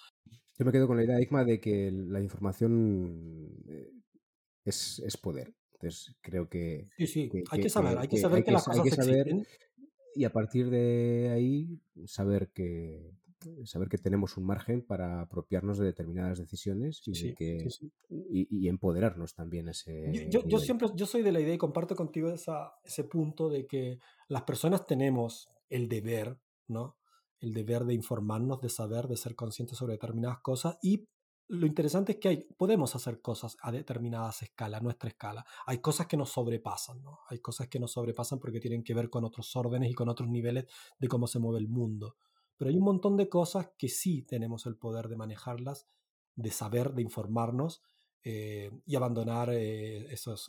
Yo 0.59 0.67
me 0.67 0.73
quedo 0.73 0.87
con 0.87 0.99
la 0.99 1.05
idea, 1.05 1.23
Igma, 1.23 1.43
de 1.43 1.59
que 1.59 1.91
la 1.91 2.21
información 2.21 3.65
eh, 3.67 3.93
es, 4.63 5.17
poder. 5.23 5.55
Entonces 5.73 6.15
creo 6.21 6.51
que... 6.51 6.91
Sí, 6.99 7.07
sí, 7.07 7.31
hay 7.51 7.63
que, 7.63 7.71
saber, 7.71 7.97
hay 7.97 8.09
que 8.09 8.19
saber 8.19 8.45
que, 8.45 8.53
las 8.53 8.67
cosas 8.67 8.85
existen. 8.85 9.47
Y 10.15 10.25
a 10.25 10.33
partir 10.35 10.69
de 10.69 11.31
ahí, 11.35 11.81
saber 12.05 12.51
que, 12.53 13.15
saber 13.65 13.89
que 13.89 13.99
tenemos 13.99 14.37
un 14.37 14.45
margen 14.45 14.83
para 14.83 15.21
apropiarnos 15.21 15.79
de 15.79 15.87
determinadas 15.87 16.39
decisiones 16.39 17.03
y, 17.07 17.35
que, 17.35 17.67
Y, 18.09 18.69
empoderarnos 18.69 19.35
también 19.35 19.69
ese 19.69 20.29
yo, 20.31 20.47
yo, 20.47 20.59
siempre 20.59 20.89
yo 20.95 21.07
soy 21.07 21.23
de 21.23 21.33
la 21.33 21.41
idea 21.41 21.55
y 21.55 21.59
comparto 21.59 21.97
contigo 21.97 22.31
esa, 22.31 22.73
ese 22.85 23.05
punto 23.05 23.49
de 23.49 23.67
que 23.67 23.99
las 24.29 24.43
personas 24.43 24.87
tenemos 24.87 25.49
el 25.69 25.89
deber 25.89 26.39
no 26.69 26.97
el 27.41 27.53
deber 27.53 27.85
de 27.85 27.95
informarnos 27.95 28.61
de 28.61 28.69
saber 28.69 29.09
de 29.09 29.17
ser 29.17 29.35
conscientes 29.35 29.77
sobre 29.79 29.95
determinadas 29.95 30.41
cosas 30.41 30.79
y 30.83 31.09
lo 31.53 31.67
interesante 31.67 32.13
es 32.13 32.19
que 32.19 32.29
hay, 32.29 32.47
podemos 32.57 32.97
hacer 32.97 33.21
cosas 33.21 33.59
a 33.61 33.71
determinadas 33.71 34.41
escalas, 34.43 34.81
a 34.81 34.83
nuestra 34.83 35.11
escala. 35.11 35.45
Hay 35.67 35.79
cosas 35.79 36.07
que 36.07 36.17
nos 36.17 36.31
sobrepasan, 36.31 37.03
¿no? 37.03 37.21
Hay 37.29 37.41
cosas 37.41 37.69
que 37.69 37.79
nos 37.79 37.93
sobrepasan 37.93 38.39
porque 38.39 38.59
tienen 38.59 38.83
que 38.83 38.95
ver 38.95 39.11
con 39.11 39.23
otros 39.25 39.55
órdenes 39.55 39.91
y 39.91 39.95
con 39.95 40.09
otros 40.09 40.31
niveles 40.31 40.65
de 40.99 41.09
cómo 41.09 41.27
se 41.27 41.39
mueve 41.39 41.59
el 41.59 41.69
mundo. 41.69 42.17
Pero 42.63 42.71
hay 42.71 42.77
un 42.77 42.85
montón 42.85 43.17
de 43.17 43.29
cosas 43.29 43.73
que 43.77 43.89
sí 43.89 44.23
tenemos 44.23 44.67
el 44.67 44.77
poder 44.77 45.09
de 45.09 45.17
manejarlas, 45.17 45.89
de 46.37 46.53
saber, 46.53 46.93
de 46.93 47.03
informarnos 47.03 47.83
eh, 48.23 48.71
y 48.87 48.95
abandonar 48.95 49.51
eh, 49.53 50.07
esos, 50.13 50.49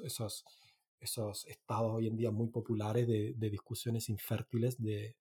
estados 0.99 1.91
hoy 1.91 2.05
en 2.05 2.15
día 2.15 2.29
muy 2.29 2.49
populares 2.49 3.07
de, 3.07 3.49
discusiones 3.49 4.09
infértiles 4.09 4.79
de, 4.79 5.17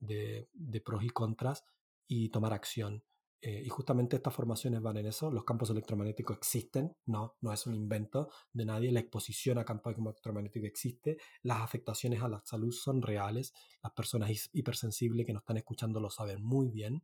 de, 0.00 0.50
de 0.52 0.80
pros 0.82 1.02
y 1.02 1.08
contras 1.08 1.64
y 2.06 2.28
tomar 2.28 2.52
acción. 2.52 3.02
Eh, 3.40 3.62
y 3.64 3.68
justamente 3.68 4.16
estas 4.16 4.34
formaciones 4.34 4.80
van 4.80 4.96
en 4.96 5.06
eso. 5.06 5.30
Los 5.30 5.44
campos 5.44 5.68
electromagnéticos 5.70 6.36
existen, 6.36 6.96
no, 7.06 7.36
no 7.40 7.52
es 7.52 7.66
un 7.66 7.74
invento 7.74 8.30
de 8.52 8.64
nadie. 8.64 8.90
La 8.90 9.00
exposición 9.00 9.58
a 9.58 9.64
campos 9.64 9.94
electromagnéticos 9.98 10.66
existe. 10.66 11.18
Las 11.42 11.60
afectaciones 11.60 12.22
a 12.22 12.28
la 12.28 12.42
salud 12.44 12.72
son 12.72 13.02
reales. 13.02 13.52
Las 13.82 13.92
personas 13.92 14.30
hipersensibles 14.52 15.26
que 15.26 15.32
nos 15.34 15.42
están 15.42 15.58
escuchando 15.58 16.00
lo 16.00 16.10
saben 16.10 16.42
muy 16.42 16.70
bien. 16.70 17.02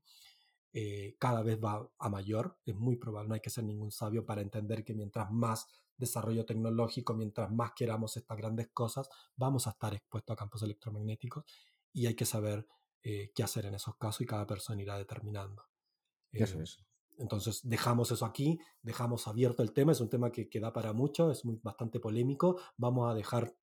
Eh, 0.72 1.16
cada 1.18 1.42
vez 1.42 1.58
va 1.62 1.88
a 1.98 2.08
mayor. 2.08 2.58
Es 2.64 2.76
muy 2.76 2.96
probable, 2.96 3.28
no 3.28 3.34
hay 3.34 3.40
que 3.40 3.50
ser 3.50 3.64
ningún 3.64 3.90
sabio 3.90 4.24
para 4.24 4.40
entender 4.40 4.84
que 4.84 4.94
mientras 4.94 5.30
más 5.30 5.66
desarrollo 5.96 6.46
tecnológico, 6.46 7.14
mientras 7.14 7.50
más 7.50 7.72
queramos 7.76 8.16
estas 8.16 8.36
grandes 8.36 8.68
cosas, 8.72 9.08
vamos 9.36 9.66
a 9.66 9.70
estar 9.70 9.94
expuestos 9.94 10.32
a 10.34 10.36
campos 10.36 10.62
electromagnéticos 10.62 11.44
y 11.92 12.06
hay 12.06 12.14
que 12.14 12.24
saber 12.24 12.66
eh, 13.02 13.30
qué 13.34 13.42
hacer 13.42 13.66
en 13.66 13.74
esos 13.74 13.96
casos 13.96 14.22
y 14.22 14.26
cada 14.26 14.46
persona 14.46 14.82
irá 14.82 14.96
determinando. 14.96 15.69
Eso 16.32 16.60
eh, 16.60 16.62
es. 16.64 16.84
Entonces 17.18 17.60
dejamos 17.64 18.10
eso 18.10 18.24
aquí, 18.24 18.58
dejamos 18.82 19.28
abierto 19.28 19.62
el 19.62 19.72
tema, 19.72 19.92
es 19.92 20.00
un 20.00 20.08
tema 20.08 20.32
que, 20.32 20.48
que 20.48 20.58
da 20.58 20.72
para 20.72 20.94
mucho, 20.94 21.30
es 21.30 21.44
muy, 21.44 21.60
bastante 21.62 22.00
polémico, 22.00 22.58
vamos 22.78 23.10
a 23.10 23.14
dejar 23.14 23.54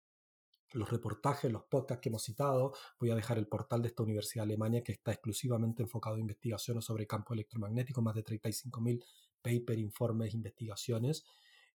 los 0.74 0.90
reportajes, 0.90 1.52
los 1.52 1.64
podcasts 1.64 2.02
que 2.02 2.10
hemos 2.10 2.24
citado, 2.24 2.74
voy 3.00 3.10
a 3.10 3.16
dejar 3.16 3.38
el 3.38 3.48
portal 3.48 3.82
de 3.82 3.88
esta 3.88 4.04
Universidad 4.04 4.44
de 4.44 4.54
Alemania 4.54 4.84
que 4.84 4.92
está 4.92 5.12
exclusivamente 5.12 5.82
enfocado 5.82 6.16
en 6.16 6.22
investigaciones 6.22 6.86
sobre 6.86 7.08
campo 7.08 7.34
electromagnético, 7.34 8.02
más 8.02 8.16
de 8.16 8.24
35.000 8.24 9.04
paper, 9.42 9.80
informes, 9.80 10.34
investigaciones, 10.34 11.26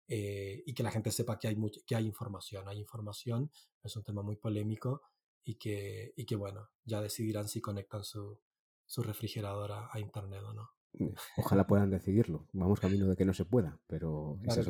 eh, 0.08 0.62
y 0.66 0.74
que 0.74 0.84
la 0.84 0.92
gente 0.92 1.12
sepa 1.12 1.40
que 1.40 1.48
hay, 1.48 1.58
que 1.86 1.96
hay 1.96 2.06
información, 2.06 2.68
hay 2.68 2.80
información, 2.80 3.50
es 3.82 3.96
un 3.96 4.04
tema 4.04 4.22
muy 4.22 4.36
polémico 4.36 5.04
y 5.44 5.56
que, 5.56 6.14
y 6.16 6.26
que 6.26 6.36
bueno, 6.36 6.70
ya 6.84 7.02
decidirán 7.02 7.48
si 7.48 7.62
conectan 7.62 8.04
su, 8.04 8.40
su 8.86 9.02
refrigeradora 9.04 9.90
a 9.92 10.00
internet 10.00 10.44
o 10.44 10.54
no. 10.54 10.81
Ojalá 11.38 11.68
puedan 11.68 11.90
decidirlo. 11.90 12.48
Vamos 12.54 12.80
camino 12.80 13.08
de 13.08 13.16
que 13.16 13.26
no 13.26 13.34
se 13.34 13.46
pueda, 13.46 13.80
pero 13.88 14.40
esa, 14.44 14.62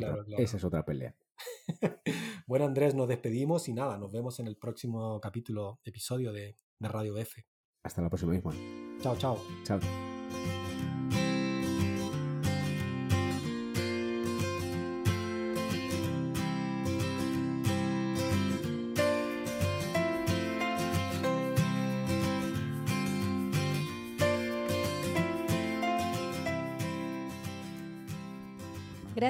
es 0.56 0.64
otra, 0.64 0.84
pelea. 0.84 1.14
bueno, 2.46 2.66
Andrés, 2.66 2.94
nos 2.94 3.08
despedimos 3.08 3.68
y 3.68 3.74
nada, 3.74 3.98
nos 3.98 4.12
vemos 4.12 4.38
en 4.40 4.46
el 4.46 4.56
próximo 4.56 5.20
capítulo, 5.20 5.80
episodio 5.84 6.32
de, 6.32 6.56
de 6.78 6.88
Radio 6.88 7.16
F. 7.18 7.44
Hasta 7.82 8.02
la 8.02 8.08
próxima, 8.08 8.32
misma. 8.32 8.52
Chao, 9.00 9.16
chao. 9.16 9.38
Chao. 9.64 10.11